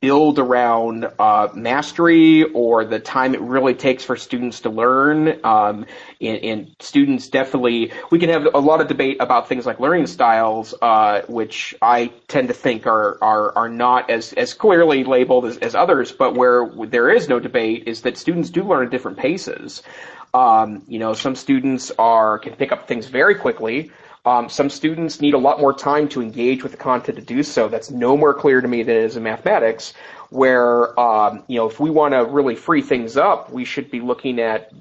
build 0.00 0.38
around 0.38 1.08
uh, 1.18 1.48
mastery 1.54 2.44
or 2.52 2.84
the 2.84 2.98
time 2.98 3.34
it 3.34 3.40
really 3.40 3.74
takes 3.74 4.04
for 4.04 4.16
students 4.16 4.60
to 4.60 4.70
learn. 4.70 5.40
Um, 5.44 5.86
and, 6.20 6.38
and, 6.44 6.76
students 6.80 7.28
definitely, 7.28 7.92
we 8.10 8.18
can 8.18 8.28
have 8.28 8.46
a 8.54 8.58
lot 8.58 8.80
of 8.80 8.88
debate 8.88 9.16
about 9.20 9.48
things 9.48 9.66
like 9.66 9.80
learning 9.80 10.06
styles, 10.06 10.74
uh, 10.82 11.22
which 11.28 11.74
I 11.80 12.12
tend 12.26 12.48
to 12.48 12.54
think 12.54 12.86
are 12.86 13.18
are, 13.22 13.56
are 13.56 13.68
not 13.68 14.10
as, 14.10 14.32
as 14.34 14.52
clearly 14.52 15.04
labeled 15.04 15.46
as, 15.46 15.56
as 15.58 15.74
others, 15.74 16.12
but 16.12 16.34
where 16.34 16.70
there 16.86 17.08
is 17.10 17.28
no 17.28 17.40
debate 17.40 17.84
is 17.86 18.02
that 18.02 18.18
students 18.18 18.50
do 18.50 18.62
learn 18.64 18.86
at 18.86 18.90
different 18.90 19.16
paces. 19.16 19.82
Um, 20.38 20.84
you 20.86 21.00
know, 21.00 21.14
some 21.14 21.34
students 21.34 21.90
are 21.98 22.38
can 22.38 22.54
pick 22.54 22.70
up 22.70 22.86
things 22.86 23.06
very 23.08 23.34
quickly. 23.34 23.90
Um, 24.24 24.48
some 24.48 24.70
students 24.70 25.20
need 25.20 25.34
a 25.34 25.38
lot 25.38 25.58
more 25.58 25.74
time 25.74 26.08
to 26.10 26.22
engage 26.22 26.62
with 26.62 26.72
the 26.72 26.78
content 26.78 27.18
to 27.18 27.24
do 27.24 27.42
so. 27.42 27.66
That's 27.68 27.90
no 27.90 28.16
more 28.16 28.34
clear 28.34 28.60
to 28.60 28.68
me 28.68 28.84
than 28.84 28.96
it 28.96 29.02
is 29.04 29.16
in 29.16 29.24
mathematics, 29.24 29.94
where, 30.30 30.98
um, 31.00 31.42
you 31.48 31.56
know, 31.58 31.66
if 31.66 31.80
we 31.80 31.90
want 31.90 32.14
to 32.14 32.24
really 32.24 32.54
free 32.54 32.82
things 32.82 33.16
up, 33.16 33.50
we 33.50 33.64
should 33.64 33.90
be 33.90 34.00
looking 34.00 34.38
at 34.38 34.72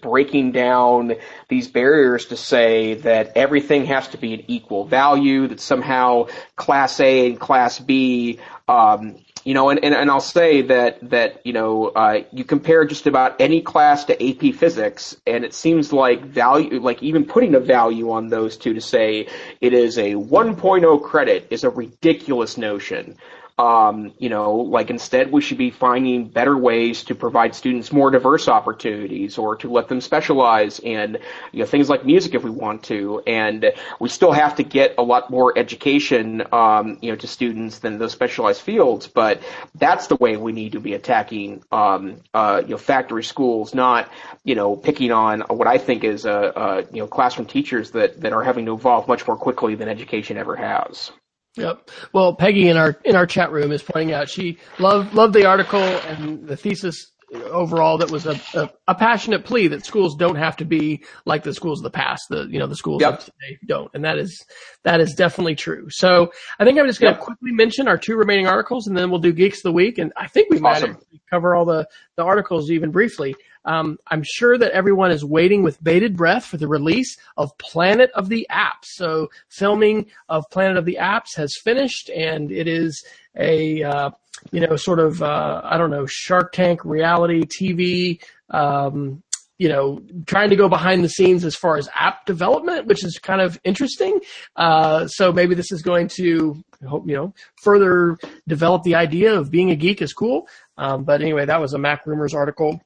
breaking 0.00 0.52
down 0.52 1.14
these 1.48 1.68
barriers 1.68 2.26
to 2.26 2.36
say 2.36 2.94
that 2.94 3.36
everything 3.36 3.86
has 3.86 4.08
to 4.08 4.18
be 4.18 4.34
an 4.34 4.42
equal 4.48 4.84
value, 4.84 5.46
that 5.46 5.60
somehow 5.60 6.26
class 6.56 6.98
A 7.00 7.26
and 7.26 7.38
class 7.38 7.78
B 7.78 8.40
um, 8.68 9.16
you 9.44 9.54
know, 9.54 9.70
and, 9.70 9.82
and, 9.84 9.94
and 9.94 10.10
I'll 10.10 10.20
say 10.20 10.62
that, 10.62 10.98
that, 11.10 11.44
you 11.46 11.52
know, 11.52 11.88
uh, 11.88 12.22
you 12.32 12.44
compare 12.44 12.84
just 12.84 13.06
about 13.06 13.40
any 13.40 13.60
class 13.60 14.04
to 14.04 14.14
AP 14.28 14.54
physics, 14.54 15.16
and 15.26 15.44
it 15.44 15.54
seems 15.54 15.92
like 15.92 16.22
value, 16.24 16.80
like 16.80 17.02
even 17.02 17.24
putting 17.24 17.54
a 17.54 17.60
value 17.60 18.10
on 18.10 18.28
those 18.28 18.56
two 18.56 18.74
to 18.74 18.80
say 18.80 19.28
it 19.60 19.72
is 19.72 19.98
a 19.98 20.14
1.0 20.14 21.02
credit 21.02 21.46
is 21.50 21.64
a 21.64 21.70
ridiculous 21.70 22.58
notion. 22.58 23.16
Um, 23.60 24.14
you 24.16 24.30
know, 24.30 24.54
like 24.54 24.88
instead 24.88 25.30
we 25.30 25.42
should 25.42 25.58
be 25.58 25.70
finding 25.70 26.28
better 26.28 26.56
ways 26.56 27.04
to 27.04 27.14
provide 27.14 27.54
students 27.54 27.92
more 27.92 28.10
diverse 28.10 28.48
opportunities 28.48 29.36
or 29.36 29.56
to 29.56 29.70
let 29.70 29.86
them 29.88 30.00
specialize 30.00 30.78
in, 30.78 31.18
you 31.52 31.58
know, 31.58 31.66
things 31.66 31.90
like 31.90 32.06
music 32.06 32.34
if 32.34 32.42
we 32.42 32.48
want 32.48 32.84
to. 32.84 33.20
And 33.26 33.70
we 33.98 34.08
still 34.08 34.32
have 34.32 34.54
to 34.54 34.62
get 34.62 34.94
a 34.96 35.02
lot 35.02 35.28
more 35.28 35.52
education, 35.58 36.42
um, 36.52 36.96
you 37.02 37.10
know, 37.10 37.16
to 37.16 37.26
students 37.26 37.80
than 37.80 37.98
those 37.98 38.12
specialized 38.12 38.62
fields. 38.62 39.08
But 39.08 39.42
that's 39.74 40.06
the 40.06 40.16
way 40.16 40.38
we 40.38 40.52
need 40.52 40.72
to 40.72 40.80
be 40.80 40.94
attacking, 40.94 41.62
um, 41.70 42.22
uh, 42.32 42.62
you 42.64 42.70
know, 42.70 42.78
factory 42.78 43.24
schools, 43.24 43.74
not, 43.74 44.10
you 44.42 44.54
know, 44.54 44.74
picking 44.74 45.12
on 45.12 45.42
what 45.42 45.66
I 45.66 45.76
think 45.76 46.02
is, 46.02 46.24
uh, 46.24 46.30
uh, 46.30 46.82
you 46.94 47.00
know, 47.00 47.06
classroom 47.06 47.46
teachers 47.46 47.90
that, 47.90 48.22
that 48.22 48.32
are 48.32 48.42
having 48.42 48.64
to 48.64 48.72
evolve 48.72 49.06
much 49.06 49.26
more 49.26 49.36
quickly 49.36 49.74
than 49.74 49.90
education 49.90 50.38
ever 50.38 50.56
has. 50.56 51.12
Yep. 51.56 51.90
Well, 52.12 52.34
Peggy 52.34 52.68
in 52.68 52.76
our 52.76 52.96
in 53.04 53.16
our 53.16 53.26
chat 53.26 53.52
room 53.52 53.72
is 53.72 53.82
pointing 53.82 54.14
out 54.14 54.28
she 54.28 54.58
loved 54.78 55.14
loved 55.14 55.34
the 55.34 55.46
article 55.46 55.80
and 55.80 56.46
the 56.46 56.56
thesis 56.56 57.12
overall 57.32 57.98
that 57.98 58.10
was 58.10 58.26
a, 58.26 58.40
a, 58.54 58.70
a, 58.88 58.94
passionate 58.94 59.44
plea 59.44 59.68
that 59.68 59.84
schools 59.84 60.16
don't 60.16 60.36
have 60.36 60.56
to 60.56 60.64
be 60.64 61.04
like 61.24 61.42
the 61.42 61.54
schools 61.54 61.80
of 61.80 61.84
the 61.84 61.90
past. 61.90 62.24
The 62.28 62.46
you 62.50 62.58
know 62.58 62.66
the 62.66 62.76
schools 62.76 63.02
yep. 63.02 63.14
of 63.14 63.24
today 63.24 63.58
don't, 63.66 63.90
and 63.94 64.04
that 64.04 64.18
is 64.18 64.44
that 64.82 65.00
is 65.00 65.14
definitely 65.14 65.54
true. 65.54 65.88
So 65.90 66.32
I 66.58 66.64
think 66.64 66.78
I'm 66.78 66.86
just 66.86 67.00
going 67.00 67.12
to 67.12 67.18
yep. 67.18 67.24
quickly 67.24 67.52
mention 67.52 67.88
our 67.88 67.98
two 67.98 68.16
remaining 68.16 68.46
articles, 68.46 68.86
and 68.86 68.96
then 68.96 69.10
we'll 69.10 69.20
do 69.20 69.32
geeks 69.32 69.58
of 69.58 69.64
the 69.64 69.72
week. 69.72 69.98
And 69.98 70.12
I 70.16 70.26
think 70.26 70.50
we 70.50 70.58
might 70.58 70.84
cover 71.30 71.54
all 71.54 71.64
the 71.64 71.86
the 72.16 72.24
articles 72.24 72.70
even 72.70 72.90
briefly. 72.90 73.34
Um, 73.64 73.98
I'm 74.06 74.22
sure 74.24 74.56
that 74.56 74.72
everyone 74.72 75.10
is 75.10 75.24
waiting 75.24 75.62
with 75.62 75.82
bated 75.82 76.16
breath 76.16 76.46
for 76.46 76.56
the 76.56 76.68
release 76.68 77.16
of 77.36 77.56
Planet 77.58 78.10
of 78.14 78.28
the 78.28 78.46
Apps. 78.50 78.84
So 78.84 79.28
filming 79.48 80.06
of 80.28 80.44
Planet 80.50 80.78
of 80.78 80.84
the 80.86 80.98
Apps 81.00 81.36
has 81.36 81.54
finished, 81.62 82.08
and 82.10 82.50
it 82.50 82.66
is 82.66 83.04
a 83.36 83.82
uh, 83.82 84.10
you 84.52 84.60
know 84.60 84.76
sort 84.76 85.00
of 85.00 85.22
uh, 85.22 85.60
I 85.64 85.78
don't 85.78 85.90
know 85.90 86.06
Shark 86.06 86.52
Tank 86.52 86.84
reality 86.84 87.42
TV. 87.42 88.22
Um, 88.50 89.22
you 89.58 89.68
know, 89.68 90.00
trying 90.24 90.48
to 90.48 90.56
go 90.56 90.70
behind 90.70 91.04
the 91.04 91.08
scenes 91.10 91.44
as 91.44 91.54
far 91.54 91.76
as 91.76 91.86
app 91.94 92.24
development, 92.24 92.86
which 92.86 93.04
is 93.04 93.18
kind 93.18 93.42
of 93.42 93.60
interesting. 93.62 94.18
Uh, 94.56 95.06
so 95.06 95.34
maybe 95.34 95.54
this 95.54 95.70
is 95.70 95.82
going 95.82 96.08
to, 96.08 96.56
help 96.88 97.06
you 97.06 97.14
know, 97.14 97.34
further 97.62 98.16
develop 98.48 98.84
the 98.84 98.94
idea 98.94 99.34
of 99.34 99.50
being 99.50 99.70
a 99.70 99.76
geek 99.76 100.00
is 100.00 100.14
cool. 100.14 100.48
Um, 100.78 101.04
but 101.04 101.20
anyway, 101.20 101.44
that 101.44 101.60
was 101.60 101.74
a 101.74 101.78
Mac 101.78 102.06
Rumors 102.06 102.32
article 102.32 102.80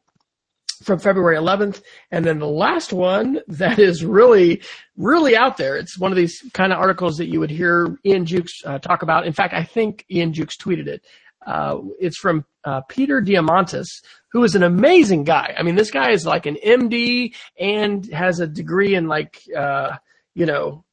from 0.83 0.99
February 0.99 1.37
11th. 1.37 1.83
And 2.11 2.25
then 2.25 2.39
the 2.39 2.47
last 2.47 2.93
one 2.93 3.41
that 3.49 3.79
is 3.79 4.05
really, 4.05 4.63
really 4.97 5.37
out 5.37 5.57
there. 5.57 5.77
It's 5.77 5.99
one 5.99 6.13
of 6.13 6.17
these 6.17 6.43
kind 6.53 6.73
of 6.73 6.79
articles 6.79 7.17
that 7.19 7.29
you 7.29 7.41
would 7.41 7.51
hear 7.51 7.99
Ian 8.05 8.27
Jukes 8.27 8.63
uh, 8.65 8.79
talk 8.79 9.03
about. 9.03 9.27
In 9.27 9.33
fact, 9.33 9.55
I 9.55 9.65
think 9.65 10.05
Ian 10.11 10.33
Jukes 10.33 10.57
tweeted 10.57 10.87
it. 10.87 11.05
Uh, 11.47 11.79
it's 12.01 12.17
from 12.17 12.45
uh, 12.65 12.81
Peter 12.89 13.21
Diamandis, 13.21 14.03
who 14.29 14.45
is 14.45 14.55
an 14.55 14.63
amazing 14.63 15.25
guy. 15.25 15.55
I 15.57 15.63
mean, 15.63 15.75
this 15.75 15.91
guy 15.91 16.11
is 16.11 16.25
like 16.25 16.47
an 16.47 16.57
MD 16.65 17.35
and 17.59 18.11
has 18.13 18.41
a 18.41 18.47
degree 18.47 18.95
in 18.95 19.09
like, 19.09 19.43
uh, 19.57 19.97
you 20.35 20.47
know, 20.47 20.85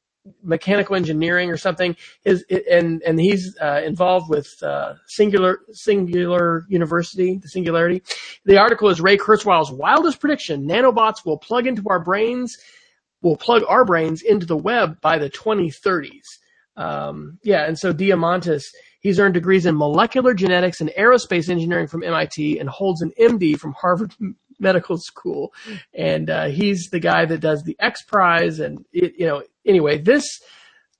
mechanical 0.42 0.94
engineering 0.94 1.50
or 1.50 1.56
something 1.56 1.96
is 2.24 2.44
and 2.70 3.02
and 3.02 3.20
he's 3.20 3.56
uh, 3.60 3.80
involved 3.84 4.30
with 4.30 4.62
uh, 4.62 4.94
singular 5.06 5.60
singular 5.72 6.64
university 6.68 7.38
the 7.38 7.48
singularity. 7.48 8.02
The 8.44 8.58
article 8.58 8.88
is 8.88 9.00
ray 9.00 9.16
kurzweil's 9.16 9.72
wildest 9.72 10.20
prediction. 10.20 10.68
Nanobots 10.68 11.24
will 11.24 11.38
plug 11.38 11.66
into 11.66 11.82
our 11.88 12.00
brains 12.00 12.56
will 13.20 13.36
plug 13.36 13.62
our 13.68 13.84
brains 13.84 14.22
into 14.22 14.46
the 14.46 14.56
web 14.56 15.00
by 15.00 15.18
the 15.18 15.30
2030s 15.30 16.10
um, 16.76 17.38
yeah 17.44 17.64
and 17.66 17.78
so 17.78 17.92
diamandis 17.92 18.64
he's 19.00 19.20
earned 19.20 19.34
degrees 19.34 19.64
in 19.64 19.76
molecular 19.76 20.34
genetics 20.34 20.80
and 20.80 20.90
aerospace 20.98 21.48
engineering 21.48 21.86
from 21.86 22.00
mit 22.00 22.36
and 22.58 22.68
holds 22.68 23.00
an 23.00 23.12
md 23.20 23.56
from 23.58 23.72
harvard 23.74 24.12
medical 24.62 24.96
school. 24.96 25.52
And 25.92 26.30
uh, 26.30 26.46
he's 26.46 26.88
the 26.90 27.00
guy 27.00 27.26
that 27.26 27.40
does 27.40 27.64
the 27.64 27.76
x 27.80 28.02
prize 28.02 28.60
and 28.60 28.86
it, 28.92 29.14
you 29.18 29.26
know 29.26 29.42
anyway, 29.66 29.98
this 29.98 30.40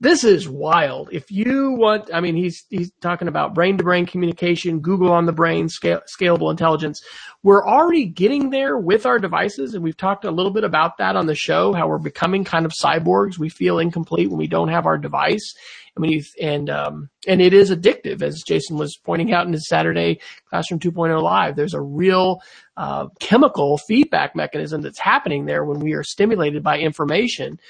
this 0.02 0.24
is 0.24 0.48
wild. 0.48 1.10
If 1.12 1.30
you 1.30 1.76
want, 1.78 2.10
I 2.12 2.20
mean, 2.20 2.34
he's 2.34 2.64
he's 2.70 2.90
talking 3.00 3.28
about 3.28 3.54
brain 3.54 3.78
to 3.78 3.84
brain 3.84 4.04
communication, 4.04 4.80
Google 4.80 5.12
on 5.12 5.26
the 5.26 5.32
brain, 5.32 5.68
scale, 5.68 6.00
scalable 6.12 6.50
intelligence. 6.50 7.00
We're 7.44 7.64
already 7.64 8.06
getting 8.06 8.50
there 8.50 8.76
with 8.76 9.06
our 9.06 9.20
devices, 9.20 9.74
and 9.74 9.84
we've 9.84 9.96
talked 9.96 10.24
a 10.24 10.32
little 10.32 10.52
bit 10.52 10.64
about 10.64 10.98
that 10.98 11.14
on 11.14 11.26
the 11.26 11.36
show. 11.36 11.72
How 11.72 11.86
we're 11.86 11.98
becoming 11.98 12.42
kind 12.42 12.66
of 12.66 12.72
cyborgs. 12.72 13.38
We 13.38 13.48
feel 13.48 13.78
incomplete 13.78 14.28
when 14.28 14.38
we 14.38 14.48
don't 14.48 14.70
have 14.70 14.86
our 14.86 14.98
device. 14.98 15.54
I 15.96 16.00
mean, 16.00 16.24
and 16.40 16.68
um, 16.68 17.08
and 17.28 17.40
it 17.40 17.54
is 17.54 17.70
addictive, 17.70 18.22
as 18.22 18.42
Jason 18.44 18.78
was 18.78 18.96
pointing 18.96 19.32
out 19.32 19.46
in 19.46 19.52
his 19.52 19.68
Saturday 19.68 20.18
Classroom 20.50 20.80
2.0 20.80 21.22
live. 21.22 21.54
There's 21.54 21.74
a 21.74 21.80
real 21.80 22.40
uh, 22.76 23.06
chemical 23.20 23.78
feedback 23.78 24.34
mechanism 24.34 24.80
that's 24.80 24.98
happening 24.98 25.44
there 25.44 25.64
when 25.64 25.78
we 25.78 25.92
are 25.92 26.02
stimulated 26.02 26.64
by 26.64 26.80
information 26.80 27.60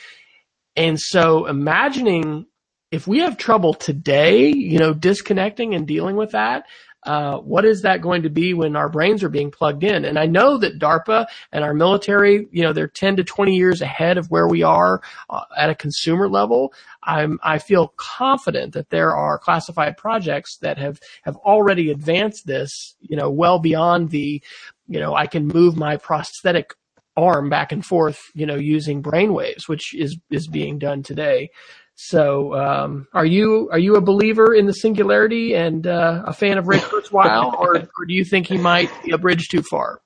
and 0.77 0.99
so 1.01 1.47
imagining 1.47 2.47
if 2.91 3.07
we 3.07 3.21
have 3.21 3.37
trouble 3.37 3.75
today, 3.75 4.49
you 4.49 4.79
know, 4.79 4.93
disconnecting 4.93 5.75
and 5.75 5.87
dealing 5.87 6.17
with 6.17 6.33
that, 6.33 6.67
uh, 7.05 7.39
what 7.39 7.65
is 7.65 7.83
that 7.83 8.01
going 8.01 8.23
to 8.23 8.31
be 8.31 8.55
when 8.55 8.77
our 8.77 8.89
brains 8.89 9.25
are 9.25 9.29
being 9.29 9.51
plugged 9.51 9.83
in? 9.83 10.05
And 10.05 10.19
I 10.19 10.27
know 10.27 10.59
that 10.59 10.79
DARPA 10.79 11.27
and 11.51 11.65
our 11.65 11.75
military, 11.75 12.47
you 12.53 12.63
know, 12.63 12.73
they're 12.73 12.87
10 12.87 13.17
to 13.17 13.25
20 13.25 13.57
years 13.57 13.81
ahead 13.81 14.19
of 14.19 14.31
where 14.31 14.47
we 14.47 14.63
are 14.63 15.03
uh, 15.29 15.45
at 15.57 15.71
a 15.71 15.75
consumer 15.75 16.29
level. 16.29 16.73
I'm, 17.03 17.41
I 17.43 17.59
feel 17.59 17.93
confident 17.97 18.75
that 18.75 18.91
there 18.91 19.17
are 19.17 19.39
classified 19.39 19.97
projects 19.97 20.59
that 20.59 20.79
have, 20.79 21.01
have 21.23 21.37
already 21.37 21.91
advanced 21.91 22.47
this, 22.47 22.95
you 23.01 23.17
know, 23.17 23.31
well 23.31 23.59
beyond 23.59 24.11
the, 24.11 24.41
you 24.87 25.01
know, 25.01 25.17
I 25.17 25.27
can 25.27 25.49
move 25.49 25.77
my 25.77 25.97
prosthetic 25.97 26.75
arm 27.17 27.51
back 27.51 27.73
and 27.73 27.85
forth, 27.85 28.21
you 28.35 28.47
know, 28.47 28.57
using 28.57 29.03
brainwaves, 29.03 29.69
which 29.69 29.95
is 29.95 30.19
is 30.31 30.49
being 30.49 30.79
done 30.79 31.03
today. 31.03 31.51
So, 31.95 32.55
um, 32.55 33.07
are 33.13 33.27
you 33.27 33.69
are 33.71 33.79
you 33.79 33.97
a 33.97 34.01
believer 34.01 34.55
in 34.55 34.67
the 34.67 34.73
singularity 34.73 35.55
and 35.55 35.87
uh, 35.87 36.23
a 36.27 36.33
fan 36.33 36.59
of 36.59 36.67
Ray 36.67 36.79
Kurzweil, 36.79 37.55
or, 37.59 37.77
or 37.77 38.07
do 38.07 38.15
you 38.15 38.25
think 38.25 38.47
he 38.47 38.59
might 38.59 38.91
be 39.05 39.13
a 39.13 39.19
bridge 39.19 39.49
too 39.49 39.63
far? 39.63 40.01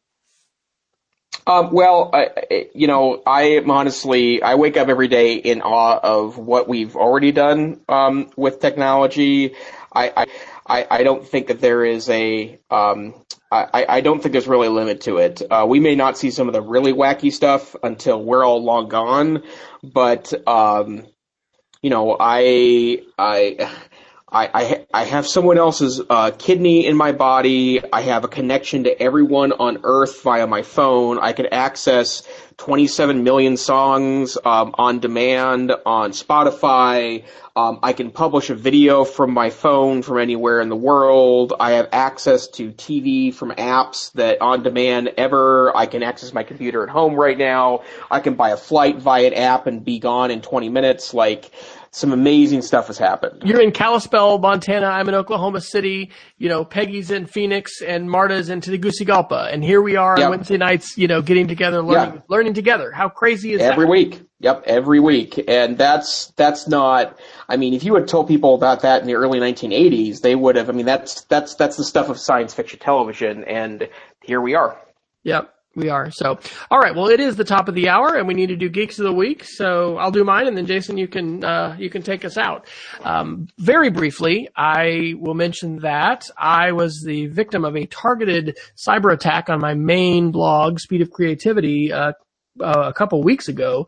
Um, 1.46 1.72
well, 1.72 2.10
I, 2.12 2.68
you 2.74 2.88
know, 2.88 3.22
I 3.24 3.42
am 3.42 3.70
honestly, 3.70 4.42
I 4.42 4.56
wake 4.56 4.76
up 4.76 4.88
every 4.88 5.06
day 5.06 5.34
in 5.34 5.62
awe 5.62 6.00
of 6.02 6.38
what 6.38 6.68
we've 6.68 6.96
already 6.96 7.30
done 7.30 7.80
um, 7.88 8.30
with 8.36 8.58
technology. 8.60 9.54
I, 9.92 10.12
I, 10.16 10.26
I 10.68 11.02
don't 11.04 11.26
think 11.26 11.48
that 11.48 11.60
there 11.60 11.84
is 11.84 12.08
a, 12.08 12.58
um, 12.70 13.14
I, 13.50 13.86
I 13.88 14.00
don't 14.00 14.22
think 14.22 14.32
there's 14.32 14.48
really 14.48 14.66
a 14.66 14.70
limit 14.70 15.02
to 15.02 15.18
it. 15.18 15.42
Uh, 15.50 15.66
we 15.68 15.80
may 15.80 15.94
not 15.94 16.18
see 16.18 16.30
some 16.30 16.48
of 16.48 16.54
the 16.54 16.62
really 16.62 16.92
wacky 16.92 17.32
stuff 17.32 17.76
until 17.82 18.22
we're 18.22 18.44
all 18.44 18.62
long 18.62 18.88
gone, 18.88 19.42
but 19.82 20.32
um, 20.48 21.06
you 21.82 21.90
know, 21.90 22.16
I 22.18 23.02
I. 23.18 23.70
I, 24.28 24.75
I 24.94 25.04
have 25.04 25.26
someone 25.26 25.58
else's 25.58 26.00
uh, 26.08 26.30
kidney 26.38 26.86
in 26.86 26.96
my 26.96 27.12
body. 27.12 27.80
I 27.92 28.02
have 28.02 28.24
a 28.24 28.28
connection 28.28 28.84
to 28.84 29.02
everyone 29.02 29.52
on 29.52 29.80
Earth 29.82 30.22
via 30.22 30.46
my 30.46 30.62
phone. 30.62 31.18
I 31.18 31.32
can 31.32 31.46
access 31.46 32.22
27 32.58 33.22
million 33.22 33.56
songs 33.56 34.38
um, 34.44 34.74
on 34.78 35.00
demand 35.00 35.72
on 35.84 36.12
Spotify. 36.12 37.24
Um, 37.54 37.80
I 37.82 37.92
can 37.92 38.10
publish 38.10 38.48
a 38.48 38.54
video 38.54 39.04
from 39.04 39.32
my 39.32 39.50
phone 39.50 40.02
from 40.02 40.18
anywhere 40.18 40.60
in 40.60 40.68
the 40.68 40.76
world. 40.76 41.52
I 41.58 41.72
have 41.72 41.88
access 41.92 42.48
to 42.48 42.70
TV 42.70 43.34
from 43.34 43.50
apps 43.52 44.12
that 44.12 44.40
on 44.40 44.62
demand 44.62 45.10
ever. 45.18 45.76
I 45.76 45.86
can 45.86 46.02
access 46.02 46.32
my 46.32 46.44
computer 46.44 46.82
at 46.82 46.90
home 46.90 47.14
right 47.14 47.36
now. 47.36 47.82
I 48.10 48.20
can 48.20 48.34
buy 48.34 48.50
a 48.50 48.56
flight 48.56 48.96
via 48.98 49.26
an 49.26 49.34
app 49.34 49.66
and 49.66 49.84
be 49.84 49.98
gone 49.98 50.30
in 50.30 50.42
20 50.42 50.68
minutes. 50.68 51.12
Like, 51.12 51.50
some 51.96 52.12
amazing 52.12 52.60
stuff 52.60 52.88
has 52.88 52.98
happened. 52.98 53.42
You're 53.42 53.62
in 53.62 53.72
Kalispell, 53.72 54.36
Montana. 54.36 54.84
I'm 54.84 55.08
in 55.08 55.14
Oklahoma 55.14 55.62
City. 55.62 56.10
You 56.36 56.50
know, 56.50 56.62
Peggy's 56.62 57.10
in 57.10 57.24
Phoenix 57.24 57.80
and 57.80 58.10
Marta's 58.10 58.50
in 58.50 58.60
Tegucigalpa. 58.60 59.48
And 59.50 59.64
here 59.64 59.80
we 59.80 59.96
are 59.96 60.18
yep. 60.18 60.28
Wednesday 60.28 60.58
nights, 60.58 60.98
you 60.98 61.08
know, 61.08 61.22
getting 61.22 61.48
together, 61.48 61.82
learning, 61.82 62.22
learning 62.28 62.52
together. 62.52 62.92
How 62.92 63.08
crazy 63.08 63.54
is 63.54 63.62
every 63.62 63.68
that? 63.68 63.72
Every 63.72 63.86
week? 63.86 64.22
Yep, 64.40 64.64
every 64.66 65.00
week. 65.00 65.42
And 65.48 65.78
that's, 65.78 66.26
that's 66.36 66.68
not, 66.68 67.18
I 67.48 67.56
mean, 67.56 67.72
if 67.72 67.82
you 67.82 67.94
had 67.94 68.06
told 68.06 68.28
people 68.28 68.54
about 68.54 68.82
that 68.82 69.00
in 69.00 69.06
the 69.06 69.14
early 69.14 69.38
1980s, 69.38 70.20
they 70.20 70.34
would 70.34 70.56
have, 70.56 70.68
I 70.68 70.72
mean, 70.72 70.84
that's, 70.84 71.22
that's, 71.22 71.54
that's 71.54 71.78
the 71.78 71.84
stuff 71.84 72.10
of 72.10 72.18
science 72.18 72.52
fiction 72.52 72.78
television. 72.78 73.42
And 73.44 73.88
here 74.22 74.42
we 74.42 74.54
are. 74.54 74.78
Yep. 75.22 75.50
We 75.76 75.90
are. 75.90 76.10
So, 76.10 76.38
all 76.70 76.78
right. 76.78 76.94
Well, 76.94 77.08
it 77.08 77.20
is 77.20 77.36
the 77.36 77.44
top 77.44 77.68
of 77.68 77.74
the 77.74 77.90
hour 77.90 78.16
and 78.16 78.26
we 78.26 78.32
need 78.32 78.48
to 78.48 78.56
do 78.56 78.70
geeks 78.70 78.98
of 78.98 79.04
the 79.04 79.12
week. 79.12 79.44
So 79.44 79.98
I'll 79.98 80.10
do 80.10 80.24
mine 80.24 80.46
and 80.46 80.56
then 80.56 80.64
Jason, 80.64 80.96
you 80.96 81.06
can, 81.06 81.44
uh, 81.44 81.76
you 81.78 81.90
can 81.90 82.00
take 82.00 82.24
us 82.24 82.38
out. 82.38 82.66
Um, 83.02 83.48
very 83.58 83.90
briefly, 83.90 84.48
I 84.56 85.12
will 85.18 85.34
mention 85.34 85.80
that 85.80 86.30
I 86.38 86.72
was 86.72 87.02
the 87.04 87.26
victim 87.26 87.66
of 87.66 87.76
a 87.76 87.84
targeted 87.84 88.56
cyber 88.74 89.12
attack 89.12 89.50
on 89.50 89.60
my 89.60 89.74
main 89.74 90.30
blog, 90.30 90.80
Speed 90.80 91.02
of 91.02 91.10
Creativity, 91.10 91.92
uh, 91.92 92.12
uh, 92.58 92.84
a 92.86 92.94
couple 92.94 93.22
weeks 93.22 93.48
ago. 93.48 93.86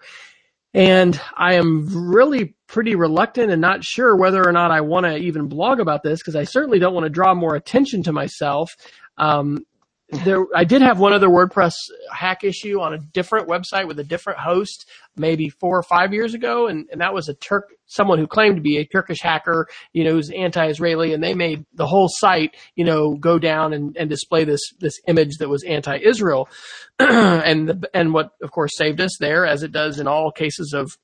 And 0.74 1.18
I 1.34 1.54
am 1.54 2.12
really 2.12 2.54
pretty 2.66 2.96
reluctant 2.96 3.50
and 3.50 3.62
not 3.62 3.82
sure 3.82 4.14
whether 4.14 4.46
or 4.46 4.52
not 4.52 4.70
I 4.70 4.82
want 4.82 5.06
to 5.06 5.16
even 5.16 5.48
blog 5.48 5.80
about 5.80 6.02
this 6.02 6.20
because 6.20 6.36
I 6.36 6.44
certainly 6.44 6.78
don't 6.78 6.92
want 6.92 7.04
to 7.04 7.10
draw 7.10 7.34
more 7.34 7.54
attention 7.54 8.02
to 8.02 8.12
myself. 8.12 8.76
Um, 9.16 9.64
there, 10.10 10.46
I 10.54 10.64
did 10.64 10.80
have 10.80 10.98
one 10.98 11.12
other 11.12 11.28
WordPress 11.28 11.74
hack 12.10 12.42
issue 12.42 12.80
on 12.80 12.94
a 12.94 12.98
different 12.98 13.46
website 13.46 13.86
with 13.86 13.98
a 13.98 14.04
different 14.04 14.38
host, 14.38 14.88
maybe 15.16 15.50
four 15.50 15.78
or 15.78 15.82
five 15.82 16.14
years 16.14 16.32
ago, 16.32 16.66
and, 16.66 16.88
and 16.90 17.02
that 17.02 17.12
was 17.12 17.28
a 17.28 17.34
Turk, 17.34 17.74
someone 17.86 18.18
who 18.18 18.26
claimed 18.26 18.56
to 18.56 18.62
be 18.62 18.78
a 18.78 18.86
Turkish 18.86 19.20
hacker, 19.20 19.68
you 19.92 20.04
know, 20.04 20.12
who's 20.12 20.30
anti-Israeli, 20.30 21.12
and 21.12 21.22
they 21.22 21.34
made 21.34 21.66
the 21.74 21.86
whole 21.86 22.08
site, 22.10 22.56
you 22.74 22.84
know, 22.84 23.16
go 23.16 23.38
down 23.38 23.74
and, 23.74 23.96
and 23.98 24.08
display 24.08 24.44
this 24.44 24.72
this 24.80 24.98
image 25.08 25.36
that 25.38 25.50
was 25.50 25.62
anti-Israel, 25.64 26.48
and 26.98 27.68
the, 27.68 27.90
and 27.92 28.14
what 28.14 28.30
of 28.42 28.50
course 28.50 28.76
saved 28.76 29.02
us 29.02 29.18
there, 29.20 29.44
as 29.44 29.62
it 29.62 29.72
does 29.72 29.98
in 29.98 30.06
all 30.06 30.32
cases 30.32 30.72
of 30.72 30.96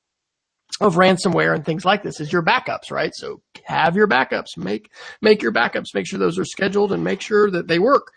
of 0.81 0.95
ransomware 0.95 1.55
and 1.55 1.65
things 1.65 1.85
like 1.85 2.03
this 2.03 2.21
is 2.21 2.33
your 2.33 2.43
backups, 2.43 2.91
right? 2.91 3.13
So 3.15 3.43
have 3.65 3.97
your 3.97 4.09
backups, 4.09 4.57
make 4.57 4.91
make 5.21 5.43
your 5.43 5.53
backups, 5.53 5.95
make 5.95 6.07
sure 6.07 6.19
those 6.19 6.39
are 6.39 6.45
scheduled, 6.45 6.93
and 6.93 7.05
make 7.05 7.21
sure 7.21 7.51
that 7.51 7.69
they 7.69 7.79
work. 7.79 8.13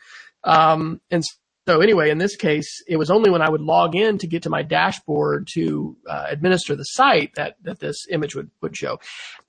Um, 0.47 1.01
and 1.11 1.23
so 1.67 1.81
anyway, 1.81 2.09
in 2.09 2.17
this 2.17 2.37
case, 2.37 2.81
it 2.87 2.95
was 2.95 3.11
only 3.11 3.29
when 3.29 3.41
I 3.41 3.49
would 3.49 3.59
log 3.59 3.93
in 3.93 4.17
to 4.19 4.27
get 4.27 4.43
to 4.43 4.49
my 4.49 4.63
dashboard 4.63 5.49
to 5.55 5.97
uh, 6.09 6.27
administer 6.29 6.77
the 6.77 6.83
site 6.83 7.31
that, 7.35 7.55
that 7.63 7.79
this 7.79 8.05
image 8.09 8.35
would, 8.35 8.49
would 8.61 8.75
show. 8.75 8.99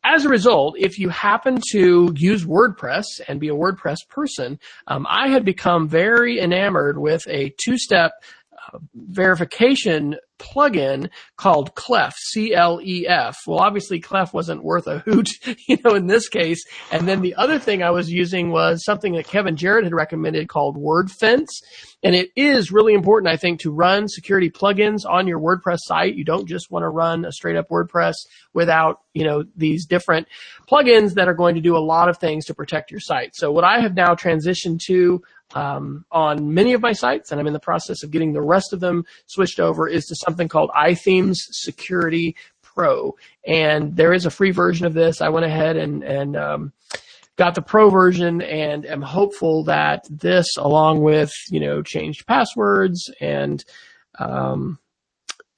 As 0.02 0.24
a 0.24 0.28
result, 0.28 0.74
if 0.76 0.98
you 0.98 1.10
happen 1.10 1.60
to 1.70 2.12
use 2.16 2.44
WordPress 2.44 3.04
and 3.28 3.38
be 3.38 3.50
a 3.50 3.54
WordPress 3.54 3.98
person, 4.08 4.58
um, 4.88 5.06
I 5.08 5.28
had 5.28 5.44
become 5.44 5.88
very 5.88 6.40
enamored 6.40 6.98
with 6.98 7.24
a 7.28 7.54
two-step 7.64 8.10
uh, 8.72 8.78
verification 8.96 10.16
plugin 10.38 11.10
called 11.36 11.74
Clef, 11.74 12.14
C-L-E-F. 12.16 13.36
Well, 13.46 13.58
obviously 13.58 14.00
Clef 14.00 14.32
wasn't 14.32 14.64
worth 14.64 14.86
a 14.86 15.00
hoot, 15.00 15.28
you 15.68 15.78
know, 15.84 15.94
in 15.94 16.06
this 16.06 16.28
case. 16.28 16.64
And 16.90 17.06
then 17.06 17.20
the 17.20 17.34
other 17.34 17.58
thing 17.58 17.82
I 17.82 17.90
was 17.90 18.10
using 18.10 18.50
was 18.50 18.84
something 18.84 19.14
that 19.14 19.26
Kevin 19.26 19.56
Jarrett 19.56 19.84
had 19.84 19.94
recommended 19.94 20.48
called 20.48 20.76
WordFence. 20.76 21.48
And 22.02 22.14
it 22.14 22.30
is 22.36 22.70
really 22.70 22.94
important, 22.94 23.32
I 23.32 23.36
think, 23.36 23.60
to 23.60 23.72
run 23.72 24.08
security 24.08 24.50
plugins 24.50 25.04
on 25.08 25.26
your 25.26 25.40
WordPress 25.40 25.78
site. 25.80 26.14
You 26.14 26.24
don't 26.24 26.48
just 26.48 26.70
want 26.70 26.84
to 26.84 26.88
run 26.88 27.24
a 27.24 27.32
straight 27.32 27.56
up 27.56 27.68
WordPress 27.68 28.14
without, 28.54 29.00
you 29.14 29.24
know, 29.24 29.44
these 29.56 29.84
different 29.84 30.28
plugins 30.70 31.14
that 31.14 31.28
are 31.28 31.34
going 31.34 31.56
to 31.56 31.60
do 31.60 31.76
a 31.76 31.78
lot 31.78 32.08
of 32.08 32.18
things 32.18 32.46
to 32.46 32.54
protect 32.54 32.90
your 32.90 33.00
site. 33.00 33.34
So 33.34 33.50
what 33.50 33.64
I 33.64 33.80
have 33.80 33.94
now 33.94 34.14
transitioned 34.14 34.80
to 34.86 35.22
um, 35.54 36.04
on 36.10 36.52
many 36.54 36.72
of 36.72 36.82
my 36.82 36.92
sites, 36.92 37.30
and 37.30 37.40
I'm 37.40 37.46
in 37.46 37.52
the 37.52 37.60
process 37.60 38.02
of 38.02 38.10
getting 38.10 38.32
the 38.32 38.42
rest 38.42 38.72
of 38.72 38.80
them 38.80 39.04
switched 39.26 39.60
over, 39.60 39.88
is 39.88 40.06
to 40.06 40.16
something 40.16 40.48
called 40.48 40.70
iThemes 40.76 41.36
Security 41.50 42.36
Pro. 42.62 43.16
And 43.46 43.96
there 43.96 44.12
is 44.12 44.26
a 44.26 44.30
free 44.30 44.50
version 44.50 44.86
of 44.86 44.94
this. 44.94 45.20
I 45.20 45.30
went 45.30 45.46
ahead 45.46 45.76
and, 45.76 46.02
and 46.04 46.36
um, 46.36 46.72
got 47.36 47.54
the 47.54 47.62
pro 47.62 47.88
version 47.90 48.42
and 48.42 48.84
am 48.86 49.02
hopeful 49.02 49.64
that 49.64 50.04
this, 50.10 50.56
along 50.56 51.02
with, 51.02 51.32
you 51.50 51.60
know, 51.60 51.82
changed 51.82 52.26
passwords 52.26 53.10
and, 53.20 53.64
um, 54.18 54.78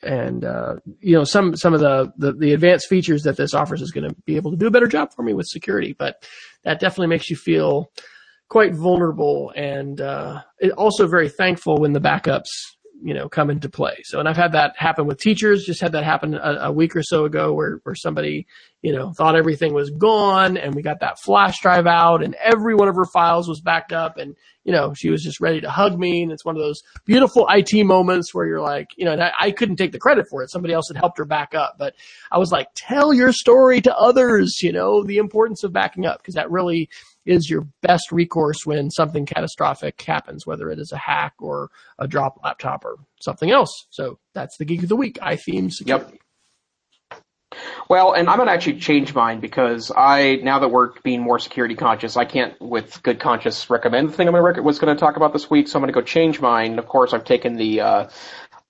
and 0.03 0.47
uh, 0.47 0.77
you 1.01 1.15
know 1.15 1.25
some 1.25 1.55
some 1.57 1.75
of 1.75 1.81
the, 1.81 2.11
the, 2.17 2.33
the 2.33 2.53
advanced 2.55 2.89
features 2.89 3.23
that 3.25 3.37
this 3.37 3.53
offers 3.53 3.83
is 3.83 3.91
going 3.91 4.09
to 4.09 4.17
be 4.25 4.37
able 4.37 4.51
to 4.51 4.57
do 4.57 4.67
a 4.67 4.71
better 4.71 4.87
job 4.87 5.13
for 5.13 5.23
me 5.23 5.35
with 5.35 5.47
security. 5.47 5.93
But 5.93 6.27
that 6.63 6.81
definitely 6.81 7.09
makes 7.09 7.29
you 7.29 7.37
feel 7.37 7.91
quite 8.51 8.75
vulnerable 8.75 9.53
and 9.57 10.01
uh, 10.01 10.43
also 10.77 11.07
very 11.07 11.29
thankful 11.29 11.79
when 11.79 11.93
the 11.93 12.01
backups 12.01 12.49
you 13.03 13.15
know 13.15 13.29
come 13.29 13.51
into 13.51 13.69
play. 13.69 13.97
So, 14.05 14.19
and 14.19 14.29
I've 14.29 14.37
had 14.37 14.53
that 14.53 14.75
happen 14.77 15.07
with 15.07 15.19
teachers. 15.19 15.65
Just 15.65 15.81
had 15.81 15.93
that 15.93 16.05
happen 16.05 16.35
a, 16.35 16.59
a, 16.65 16.73
week 16.73 16.95
or 16.95 17.03
so 17.03 17.25
ago, 17.25 17.53
where 17.53 17.81
where 17.85 17.95
somebody 17.95 18.47
you 18.83 18.93
know 18.93 19.13
thought 19.17 19.37
everything 19.37 19.73
was 19.73 19.91
gone, 19.91 20.57
and 20.57 20.75
we 20.75 20.83
got 20.83 21.01
that 21.01 21.19
flash 21.19 21.61
drive 21.61 21.87
out, 21.87 22.23
and 22.23 22.35
every 22.43 22.75
one 22.75 22.89
of 22.89 22.97
her 22.97 23.07
files 23.07 23.49
was 23.49 23.61
backed 23.61 23.93
up, 23.93 24.19
and 24.19 24.37
you 24.65 24.73
know 24.73 24.93
she 24.95 25.11
was 25.11 25.23
just 25.23 25.41
ready 25.41 25.61
to 25.61 25.71
hug 25.71 25.99
me, 25.99 26.23
and 26.23 26.33
it's 26.33 26.45
one 26.45 26.57
of 26.57 26.63
those 26.63 26.83
beautiful 27.07 27.47
IT 27.49 27.85
moments 27.85 28.35
where 28.35 28.47
you're 28.47 28.61
like, 28.61 28.89
you 28.97 29.05
know, 29.05 29.15
I, 29.15 29.33
I 29.47 29.51
couldn't 29.51 29.77
take 29.77 29.93
the 29.93 29.99
credit 29.99 30.27
for 30.29 30.43
it. 30.43 30.51
Somebody 30.51 30.75
else 30.75 30.89
had 30.89 30.99
helped 30.99 31.19
her 31.19 31.25
back 31.25 31.55
up, 31.55 31.77
but 31.79 31.95
I 32.31 32.39
was 32.39 32.53
like, 32.53 32.69
tell 32.75 33.15
your 33.15 33.33
story 33.33 33.81
to 33.83 33.97
others. 33.97 34.59
You 34.63 34.73
know, 34.73 35.05
the 35.05 35.19
importance 35.19 35.65
of 35.65 35.73
backing 35.73 36.05
up 36.05 36.19
because 36.19 36.35
that 36.35 36.51
really 36.51 36.91
is 37.27 37.51
your 37.51 37.67
best 37.83 38.11
recourse 38.11 38.65
when 38.65 38.91
something 38.91 39.27
catastrophic 39.27 40.01
happens, 40.01 40.47
whether 40.47 40.71
it 40.71 40.79
is 40.79 40.93
a 40.93 40.99
hack 40.99 41.35
or 41.39 41.71
a 41.99 42.09
drop 42.09 42.41
laptop 42.43 42.85
or 42.85 42.97
something 43.21 43.51
else. 43.51 43.87
So 43.91 44.19
that's 44.35 44.57
the 44.59 44.65
geek 44.65 44.83
of 44.83 44.89
the 44.89 44.97
week. 44.97 45.19
iTheme 45.21 45.71
security. 45.71 46.13
Yep. 46.13 46.21
Well, 47.89 48.13
and 48.13 48.29
I'm 48.29 48.39
to 48.39 48.51
actually 48.51 48.79
change 48.79 49.13
mine 49.13 49.41
because 49.41 49.91
I, 49.95 50.37
now 50.37 50.61
that 50.61 50.69
we're 50.69 50.93
being 51.03 51.21
more 51.21 51.41
security 51.41 51.75
conscious, 51.75 52.17
I 52.17 52.25
can't, 52.25 52.55
with 52.61 53.03
good 53.03 53.19
conscience, 53.19 53.69
recommend 53.69 54.09
the 54.09 54.13
thing 54.13 54.29
I'm 54.29 54.35
going 54.35 54.55
to 54.55 54.63
was 54.63 54.79
going 54.79 54.95
to 54.95 55.01
talk 55.01 55.17
about 55.17 55.33
this 55.33 55.51
week. 55.51 55.67
So 55.67 55.77
I'm 55.77 55.83
going 55.83 55.93
to 55.93 56.01
go 56.01 56.05
change 56.05 56.41
mine. 56.41 56.79
Of 56.79 56.87
course, 56.87 57.13
I've 57.13 57.25
taken 57.25 57.57
the, 57.57 57.81
uh, 57.81 58.09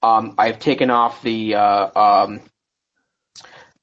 um, 0.03 0.35
I've 0.39 0.59
taken 0.59 0.91
off 0.91 1.21
the, 1.23 1.57
uh, 1.57 1.91
um, 1.95 2.41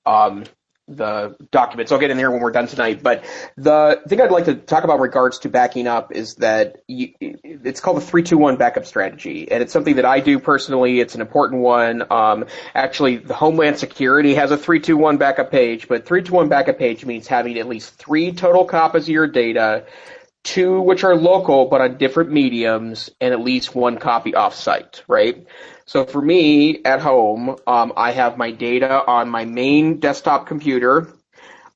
um, 0.05 0.45
the 0.87 1.35
documents. 1.51 1.91
I'll 1.91 1.99
get 1.99 2.11
in 2.11 2.17
there 2.17 2.31
when 2.31 2.41
we're 2.41 2.51
done 2.51 2.67
tonight. 2.67 3.03
But 3.03 3.25
the 3.57 4.01
thing 4.07 4.21
I'd 4.21 4.31
like 4.31 4.45
to 4.45 4.55
talk 4.55 4.83
about 4.83 4.99
regards 4.99 5.39
to 5.39 5.49
backing 5.49 5.87
up 5.87 6.13
is 6.13 6.35
that 6.35 6.83
you, 6.87 7.13
it's 7.19 7.81
called 7.81 7.97
the 7.97 8.01
321 8.01 8.55
backup 8.55 8.85
strategy. 8.85 9.51
And 9.51 9.61
it's 9.61 9.73
something 9.73 9.97
that 9.97 10.05
I 10.05 10.21
do 10.21 10.39
personally. 10.39 10.99
It's 10.99 11.15
an 11.15 11.21
important 11.21 11.61
one. 11.61 12.03
Um, 12.11 12.45
actually, 12.73 13.17
the 13.17 13.33
Homeland 13.33 13.77
Security 13.77 14.35
has 14.35 14.51
a 14.51 14.57
321 14.57 15.17
backup 15.17 15.51
page, 15.51 15.87
but 15.87 16.05
321 16.05 16.47
backup 16.49 16.77
page 16.77 17.05
means 17.05 17.27
having 17.27 17.57
at 17.59 17.67
least 17.67 17.95
three 17.95 18.31
total 18.31 18.63
copies 18.65 19.03
of 19.03 19.09
your 19.09 19.27
data, 19.27 19.85
two 20.47 20.79
which 20.81 21.03
are 21.03 21.15
local 21.15 21.65
but 21.65 21.81
on 21.81 21.97
different 21.97 22.31
mediums, 22.31 23.09
and 23.19 23.33
at 23.33 23.41
least 23.41 23.75
one 23.75 23.97
copy 23.97 24.31
offsite, 24.31 25.01
right? 25.07 25.45
So 25.85 26.05
for 26.05 26.21
me 26.21 26.83
at 26.83 27.01
home, 27.01 27.57
um, 27.67 27.93
I 27.97 28.11
have 28.11 28.37
my 28.37 28.51
data 28.51 29.05
on 29.05 29.29
my 29.29 29.45
main 29.45 29.99
desktop 29.99 30.47
computer. 30.47 31.13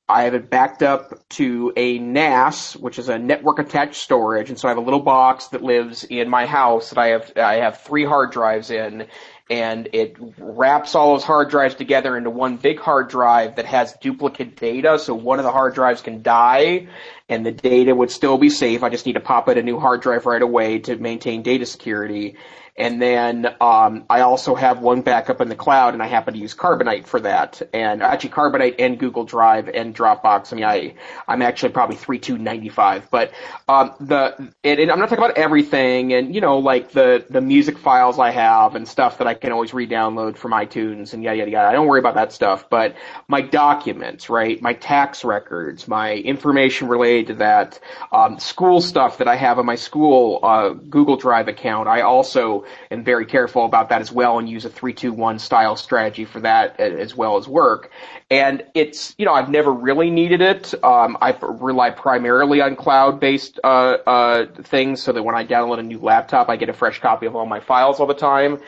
I 0.07 0.23
have 0.23 0.33
it 0.33 0.49
backed 0.49 0.83
up 0.83 1.27
to 1.31 1.71
a 1.77 1.97
NAS, 1.97 2.75
which 2.75 2.99
is 2.99 3.07
a 3.07 3.17
network 3.17 3.59
attached 3.59 3.95
storage, 3.95 4.49
and 4.49 4.59
so 4.59 4.67
I 4.67 4.71
have 4.71 4.77
a 4.77 4.81
little 4.81 4.99
box 4.99 5.47
that 5.47 5.63
lives 5.63 6.03
in 6.03 6.29
my 6.29 6.45
house 6.45 6.89
that 6.89 6.97
I 6.97 7.07
have 7.07 7.31
I 7.37 7.55
have 7.55 7.81
three 7.81 8.03
hard 8.03 8.31
drives 8.31 8.71
in, 8.71 9.07
and 9.49 9.89
it 9.93 10.17
wraps 10.37 10.95
all 10.95 11.13
those 11.13 11.23
hard 11.23 11.49
drives 11.49 11.75
together 11.75 12.17
into 12.17 12.29
one 12.29 12.57
big 12.57 12.79
hard 12.79 13.09
drive 13.09 13.55
that 13.55 13.65
has 13.65 13.93
duplicate 14.01 14.57
data. 14.57 14.99
So 14.99 15.13
one 15.13 15.39
of 15.39 15.45
the 15.45 15.51
hard 15.51 15.75
drives 15.75 16.01
can 16.01 16.21
die, 16.21 16.87
and 17.31 17.45
the 17.45 17.51
data 17.51 17.95
would 17.95 18.11
still 18.11 18.37
be 18.37 18.49
safe. 18.49 18.83
I 18.83 18.89
just 18.89 19.05
need 19.05 19.13
to 19.13 19.21
pop 19.21 19.47
in 19.47 19.57
a 19.57 19.63
new 19.63 19.79
hard 19.79 20.01
drive 20.01 20.25
right 20.25 20.41
away 20.41 20.79
to 20.79 20.97
maintain 20.97 21.43
data 21.43 21.65
security. 21.65 22.35
And 22.77 23.01
then 23.01 23.47
um, 23.59 24.05
I 24.09 24.21
also 24.21 24.55
have 24.55 24.79
one 24.79 25.01
backup 25.01 25.41
in 25.41 25.49
the 25.49 25.55
cloud, 25.55 25.93
and 25.93 26.01
I 26.01 26.07
happen 26.07 26.33
to 26.33 26.39
use 26.39 26.55
Carbonite 26.55 27.05
for 27.05 27.19
that. 27.19 27.61
And 27.73 28.01
actually, 28.01 28.29
Carbonite 28.29 28.75
and 28.79 28.97
Google 28.97 29.25
Drive 29.25 29.67
and 29.67 29.93
Dropbox. 29.93 30.53
I 30.53 30.55
mean, 30.55 30.65
I 30.65 30.95
I'm 31.27 31.41
actually 31.41 31.73
probably 31.73 31.97
three 31.97 32.17
two 32.17 32.37
ninety 32.37 32.69
five. 32.69 33.09
But 33.11 33.31
um, 33.67 33.93
the 33.99 34.53
and, 34.63 34.79
and 34.79 34.91
I'm 34.91 34.99
not 34.99 35.09
talking 35.09 35.23
about 35.23 35.37
everything, 35.37 36.13
and 36.13 36.33
you 36.33 36.41
know, 36.41 36.59
like 36.59 36.91
the 36.91 37.25
the 37.29 37.41
music 37.41 37.77
files 37.77 38.19
I 38.19 38.31
have 38.31 38.75
and 38.75 38.87
stuff 38.87 39.17
that 39.17 39.27
I 39.27 39.33
can 39.33 39.51
always 39.51 39.73
re-download 39.73 40.37
from 40.37 40.51
iTunes 40.51 41.13
and 41.13 41.23
yada 41.23 41.39
yada 41.39 41.51
yada. 41.51 41.67
I 41.67 41.73
don't 41.73 41.87
worry 41.87 41.99
about 41.99 42.15
that 42.15 42.31
stuff. 42.31 42.69
But 42.69 42.95
my 43.27 43.41
documents, 43.41 44.29
right? 44.29 44.61
My 44.61 44.73
tax 44.73 45.25
records, 45.25 45.87
my 45.87 46.13
information 46.13 46.87
related 46.87 47.27
to 47.27 47.33
that, 47.35 47.79
um, 48.11 48.39
school 48.39 48.81
stuff 48.81 49.17
that 49.17 49.27
I 49.27 49.35
have 49.35 49.59
on 49.59 49.65
my 49.65 49.75
school 49.75 50.39
uh, 50.41 50.69
Google 50.69 51.17
Drive 51.17 51.47
account. 51.47 51.87
I 51.87 52.01
also 52.01 52.65
and 52.89 53.05
very 53.05 53.25
careful 53.25 53.65
about 53.65 53.89
that 53.89 54.01
as 54.01 54.11
well 54.11 54.39
and 54.39 54.49
use 54.49 54.65
a 54.65 54.69
321 54.69 55.39
style 55.39 55.75
strategy 55.75 56.25
for 56.25 56.41
that 56.41 56.79
as 56.79 57.15
well 57.15 57.37
as 57.37 57.47
work. 57.47 57.91
And 58.29 58.63
it's, 58.73 59.15
you 59.17 59.25
know, 59.25 59.33
I've 59.33 59.49
never 59.49 59.71
really 59.71 60.09
needed 60.09 60.41
it. 60.41 60.73
Um, 60.83 61.17
I 61.21 61.37
rely 61.41 61.91
primarily 61.91 62.61
on 62.61 62.75
cloud 62.75 63.19
based, 63.19 63.59
uh, 63.63 63.97
uh, 64.05 64.45
things 64.63 65.01
so 65.01 65.11
that 65.11 65.23
when 65.23 65.35
I 65.35 65.45
download 65.45 65.79
a 65.79 65.83
new 65.83 65.99
laptop, 65.99 66.49
I 66.49 66.55
get 66.55 66.69
a 66.69 66.73
fresh 66.73 66.99
copy 66.99 67.25
of 67.25 67.35
all 67.35 67.45
my 67.45 67.59
files 67.59 67.99
all 67.99 68.07
the 68.07 68.13
time 68.13 68.59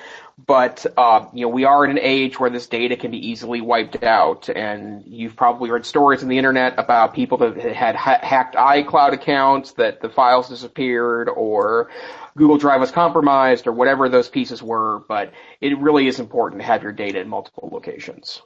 but 0.46 0.86
uh, 0.98 1.26
you 1.34 1.42
know 1.42 1.50
we 1.50 1.64
are 1.64 1.86
in 1.86 1.92
an 1.92 2.00
age 2.00 2.40
where 2.40 2.50
this 2.50 2.68
data 2.68 2.96
can 2.96 3.12
be 3.12 3.30
easily 3.30 3.62
wiped 3.62 4.04
out, 4.04 4.50
and 4.50 5.04
you've 5.06 5.36
probably 5.36 5.70
read 5.70 5.86
stories 5.86 6.24
on 6.24 6.30
the 6.30 6.38
internet 6.38 6.78
about 6.78 7.14
people 7.14 7.38
that 7.38 7.58
had 7.58 7.96
ha- 7.96 8.20
hacked 8.22 8.56
iCloud 8.56 9.14
accounts, 9.14 9.74
that 9.74 10.02
the 10.02 10.10
files 10.10 10.50
disappeared, 10.50 11.30
or 11.30 11.90
Google 12.38 12.58
Drive 12.58 12.80
was 12.80 12.92
compromised, 12.92 13.68
or 13.68 13.72
whatever 13.72 14.10
those 14.10 14.30
pieces 14.30 14.62
were. 14.62 15.04
But 15.08 15.32
it 15.62 15.78
really 15.80 16.08
is 16.08 16.20
important 16.20 16.62
to 16.62 16.68
have 16.68 16.84
your 16.84 16.92
data 16.92 17.20
in 17.20 17.30
multiple 17.30 17.70
locations. 17.72 18.42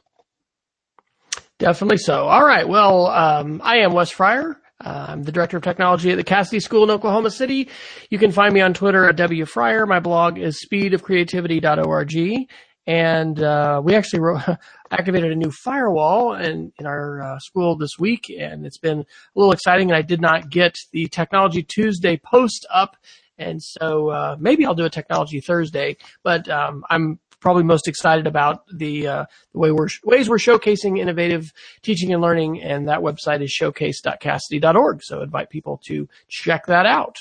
Definitely 1.60 1.98
so. 1.98 2.28
All 2.28 2.46
right. 2.46 2.68
Well, 2.68 3.08
um, 3.08 3.62
I 3.64 3.78
am 3.78 3.94
Wes 3.94 4.12
Fryer. 4.12 4.62
Uh, 4.84 5.08
I'm 5.10 5.24
the 5.24 5.32
director 5.32 5.58
of 5.58 5.64
technology 5.64 6.12
at 6.12 6.18
the 6.18 6.24
Casady 6.24 6.62
School 6.62 6.84
in 6.84 6.92
Oklahoma 6.92 7.32
City. 7.32 7.70
You 8.12 8.20
can 8.20 8.32
find 8.32 8.54
me 8.54 8.62
on 8.62 8.76
Twitter 8.76 9.06
at 9.10 9.16
W 9.16 9.46
Fryer. 9.46 9.88
My 9.88 10.00
blog 10.00 10.38
is 10.38 10.64
speedofcreativity.org. 10.64 12.48
And, 12.86 13.44
uh, 13.44 13.82
we 13.84 13.96
actually 13.96 14.20
wrote, 14.20 14.42
activated 14.92 15.32
a 15.32 15.36
new 15.36 15.52
firewall 15.52 16.36
in, 16.36 16.72
in 16.80 16.86
our 16.86 17.22
uh, 17.22 17.40
school 17.40 17.76
this 17.76 17.98
week 18.00 18.32
and 18.40 18.66
it's 18.66 18.78
been 18.78 19.00
a 19.00 19.06
little 19.36 19.52
exciting 19.52 19.90
and 19.90 19.98
I 19.98 20.02
did 20.02 20.22
not 20.22 20.50
get 20.50 20.78
the 20.94 21.08
technology 21.08 21.64
Tuesday 21.64 22.16
post 22.16 22.66
up. 22.74 22.96
And 23.38 23.62
so, 23.62 24.10
uh, 24.10 24.36
maybe 24.40 24.66
I'll 24.66 24.76
do 24.76 24.86
a 24.86 24.90
technology 24.90 25.40
Thursday, 25.40 25.98
but, 26.24 26.50
um, 26.50 26.84
I'm 26.90 27.20
probably 27.40 27.64
most 27.64 27.88
excited 27.88 28.26
about 28.26 28.64
the, 28.76 29.08
uh, 29.08 29.26
the 29.54 29.60
way 29.60 29.72
we're, 29.72 29.88
ways 30.04 30.28
we're 30.30 30.38
showcasing 30.38 30.98
innovative 30.98 31.54
teaching 31.84 32.12
and 32.12 32.22
learning. 32.22 32.62
And 32.62 32.88
that 32.88 33.00
website 33.00 33.44
is 33.44 33.52
showcase.casady.org. 33.52 35.04
So 35.04 35.22
invite 35.22 35.50
people 35.50 35.80
to 35.86 36.10
check 36.28 36.66
that 36.66 36.86
out. 36.86 37.18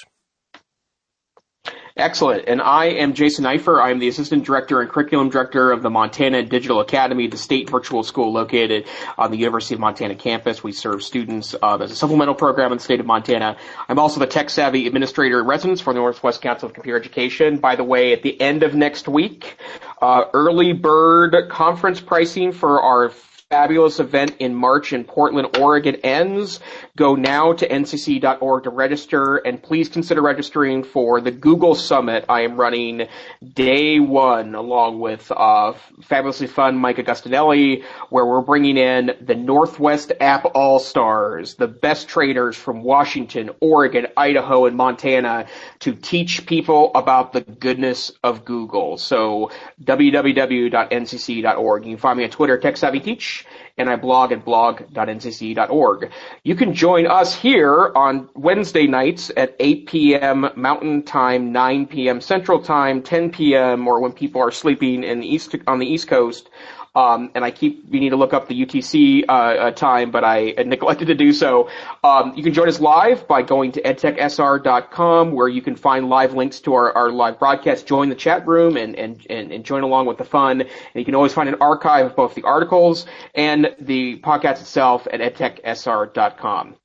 Excellent. 1.98 2.44
And 2.46 2.60
I 2.60 2.86
am 2.86 3.14
Jason 3.14 3.44
Neiffer. 3.44 3.80
I 3.80 3.90
am 3.90 3.98
the 3.98 4.08
Assistant 4.08 4.44
Director 4.44 4.82
and 4.82 4.90
Curriculum 4.90 5.30
Director 5.30 5.72
of 5.72 5.82
the 5.82 5.88
Montana 5.88 6.42
Digital 6.42 6.80
Academy, 6.80 7.26
the 7.26 7.38
state 7.38 7.70
virtual 7.70 8.02
school 8.02 8.34
located 8.34 8.84
on 9.16 9.30
the 9.30 9.38
University 9.38 9.74
of 9.74 9.80
Montana 9.80 10.14
campus. 10.14 10.62
We 10.62 10.72
serve 10.72 11.02
students 11.02 11.54
uh, 11.54 11.78
as 11.78 11.90
a 11.90 11.96
supplemental 11.96 12.34
program 12.34 12.70
in 12.70 12.76
the 12.76 12.84
state 12.84 13.00
of 13.00 13.06
Montana. 13.06 13.56
I'm 13.88 13.98
also 13.98 14.20
the 14.20 14.26
Tech 14.26 14.50
Savvy 14.50 14.86
Administrator 14.86 15.40
in 15.40 15.46
Residence 15.46 15.80
for 15.80 15.94
the 15.94 16.00
Northwest 16.00 16.42
Council 16.42 16.68
of 16.68 16.74
Computer 16.74 16.98
Education. 16.98 17.56
By 17.60 17.76
the 17.76 17.84
way, 17.84 18.12
at 18.12 18.22
the 18.22 18.38
end 18.38 18.62
of 18.62 18.74
next 18.74 19.08
week, 19.08 19.56
uh, 20.02 20.24
early 20.34 20.74
bird 20.74 21.34
conference 21.48 22.02
pricing 22.02 22.52
for 22.52 22.82
our 22.82 23.10
fabulous 23.50 24.00
event 24.00 24.34
in 24.40 24.52
March 24.52 24.92
in 24.92 25.04
Portland, 25.04 25.56
Oregon 25.58 25.94
ends. 26.02 26.58
Go 26.96 27.14
now 27.14 27.52
to 27.52 27.68
ncc.org 27.68 28.64
to 28.64 28.70
register 28.70 29.36
and 29.36 29.62
please 29.62 29.88
consider 29.88 30.20
registering 30.20 30.82
for 30.82 31.20
the 31.20 31.30
Google 31.30 31.76
Summit 31.76 32.24
I 32.28 32.40
am 32.40 32.56
running 32.56 33.06
day 33.54 34.00
one 34.00 34.56
along 34.56 34.98
with 34.98 35.30
uh, 35.30 35.74
fabulously 36.02 36.48
fun 36.48 36.76
Mike 36.76 36.96
Agustinelli 36.96 37.84
where 38.10 38.26
we're 38.26 38.40
bringing 38.40 38.78
in 38.78 39.12
the 39.20 39.36
Northwest 39.36 40.10
App 40.20 40.46
All-Stars, 40.52 41.54
the 41.54 41.68
best 41.68 42.08
traders 42.08 42.56
from 42.56 42.82
Washington, 42.82 43.50
Oregon, 43.60 44.08
Idaho, 44.16 44.66
and 44.66 44.76
Montana 44.76 45.46
to 45.80 45.94
teach 45.94 46.46
people 46.46 46.90
about 46.96 47.32
the 47.32 47.42
goodness 47.42 48.10
of 48.24 48.44
Google. 48.44 48.98
So 48.98 49.52
www.ncc.org. 49.84 51.84
You 51.84 51.92
can 51.92 52.00
find 52.00 52.18
me 52.18 52.24
on 52.24 52.30
Twitter, 52.30 52.58
TechSavvyTeach 52.58 53.35
and 53.76 53.90
I 53.90 53.96
blog 53.96 54.32
at 54.32 54.44
blog.ncc.org. 54.44 56.10
You 56.44 56.54
can 56.54 56.72
join 56.72 57.06
us 57.06 57.34
here 57.34 57.92
on 57.94 58.28
Wednesday 58.34 58.86
nights 58.86 59.30
at 59.36 59.54
8 59.60 59.86
p.m. 59.86 60.48
Mountain 60.56 61.02
Time, 61.02 61.52
9 61.52 61.86
p.m. 61.86 62.20
Central 62.20 62.62
Time, 62.62 63.02
10 63.02 63.30
p.m. 63.30 63.86
or 63.86 64.00
when 64.00 64.12
people 64.12 64.40
are 64.40 64.50
sleeping 64.50 65.04
in 65.04 65.20
the 65.20 65.26
east 65.26 65.54
on 65.66 65.78
the 65.78 65.86
East 65.86 66.08
Coast 66.08 66.48
um, 66.96 67.30
and 67.34 67.44
I 67.44 67.50
keep 67.50 67.88
meaning 67.90 68.10
to 68.10 68.16
look 68.16 68.32
up 68.32 68.48
the 68.48 68.64
UTC 68.64 69.24
uh, 69.28 69.32
uh, 69.32 69.70
time, 69.70 70.10
but 70.10 70.24
I 70.24 70.54
neglected 70.64 71.08
to 71.08 71.14
do 71.14 71.32
so. 71.32 71.68
Um, 72.02 72.32
you 72.34 72.42
can 72.42 72.54
join 72.54 72.68
us 72.68 72.80
live 72.80 73.28
by 73.28 73.42
going 73.42 73.72
to 73.72 73.82
edtechsr.com, 73.82 75.32
where 75.32 75.48
you 75.48 75.60
can 75.60 75.76
find 75.76 76.08
live 76.08 76.32
links 76.32 76.60
to 76.60 76.72
our, 76.72 76.92
our 76.96 77.10
live 77.10 77.38
broadcast. 77.38 77.86
Join 77.86 78.08
the 78.08 78.14
chat 78.14 78.46
room 78.46 78.78
and, 78.78 78.96
and, 78.96 79.24
and, 79.28 79.52
and 79.52 79.64
join 79.64 79.82
along 79.82 80.06
with 80.06 80.16
the 80.16 80.24
fun. 80.24 80.62
And 80.62 80.70
you 80.94 81.04
can 81.04 81.14
always 81.14 81.34
find 81.34 81.50
an 81.50 81.56
archive 81.60 82.06
of 82.06 82.16
both 82.16 82.34
the 82.34 82.44
articles 82.44 83.06
and 83.34 83.74
the 83.78 84.18
podcast 84.20 84.62
itself 84.62 85.06
at 85.12 85.20
edtechsr.com. 85.20 86.76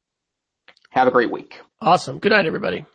Have 0.89 1.07
a 1.07 1.11
great 1.11 1.31
week. 1.31 1.61
Awesome. 1.79 2.19
Good 2.19 2.33
night, 2.33 2.45
everybody. 2.45 2.85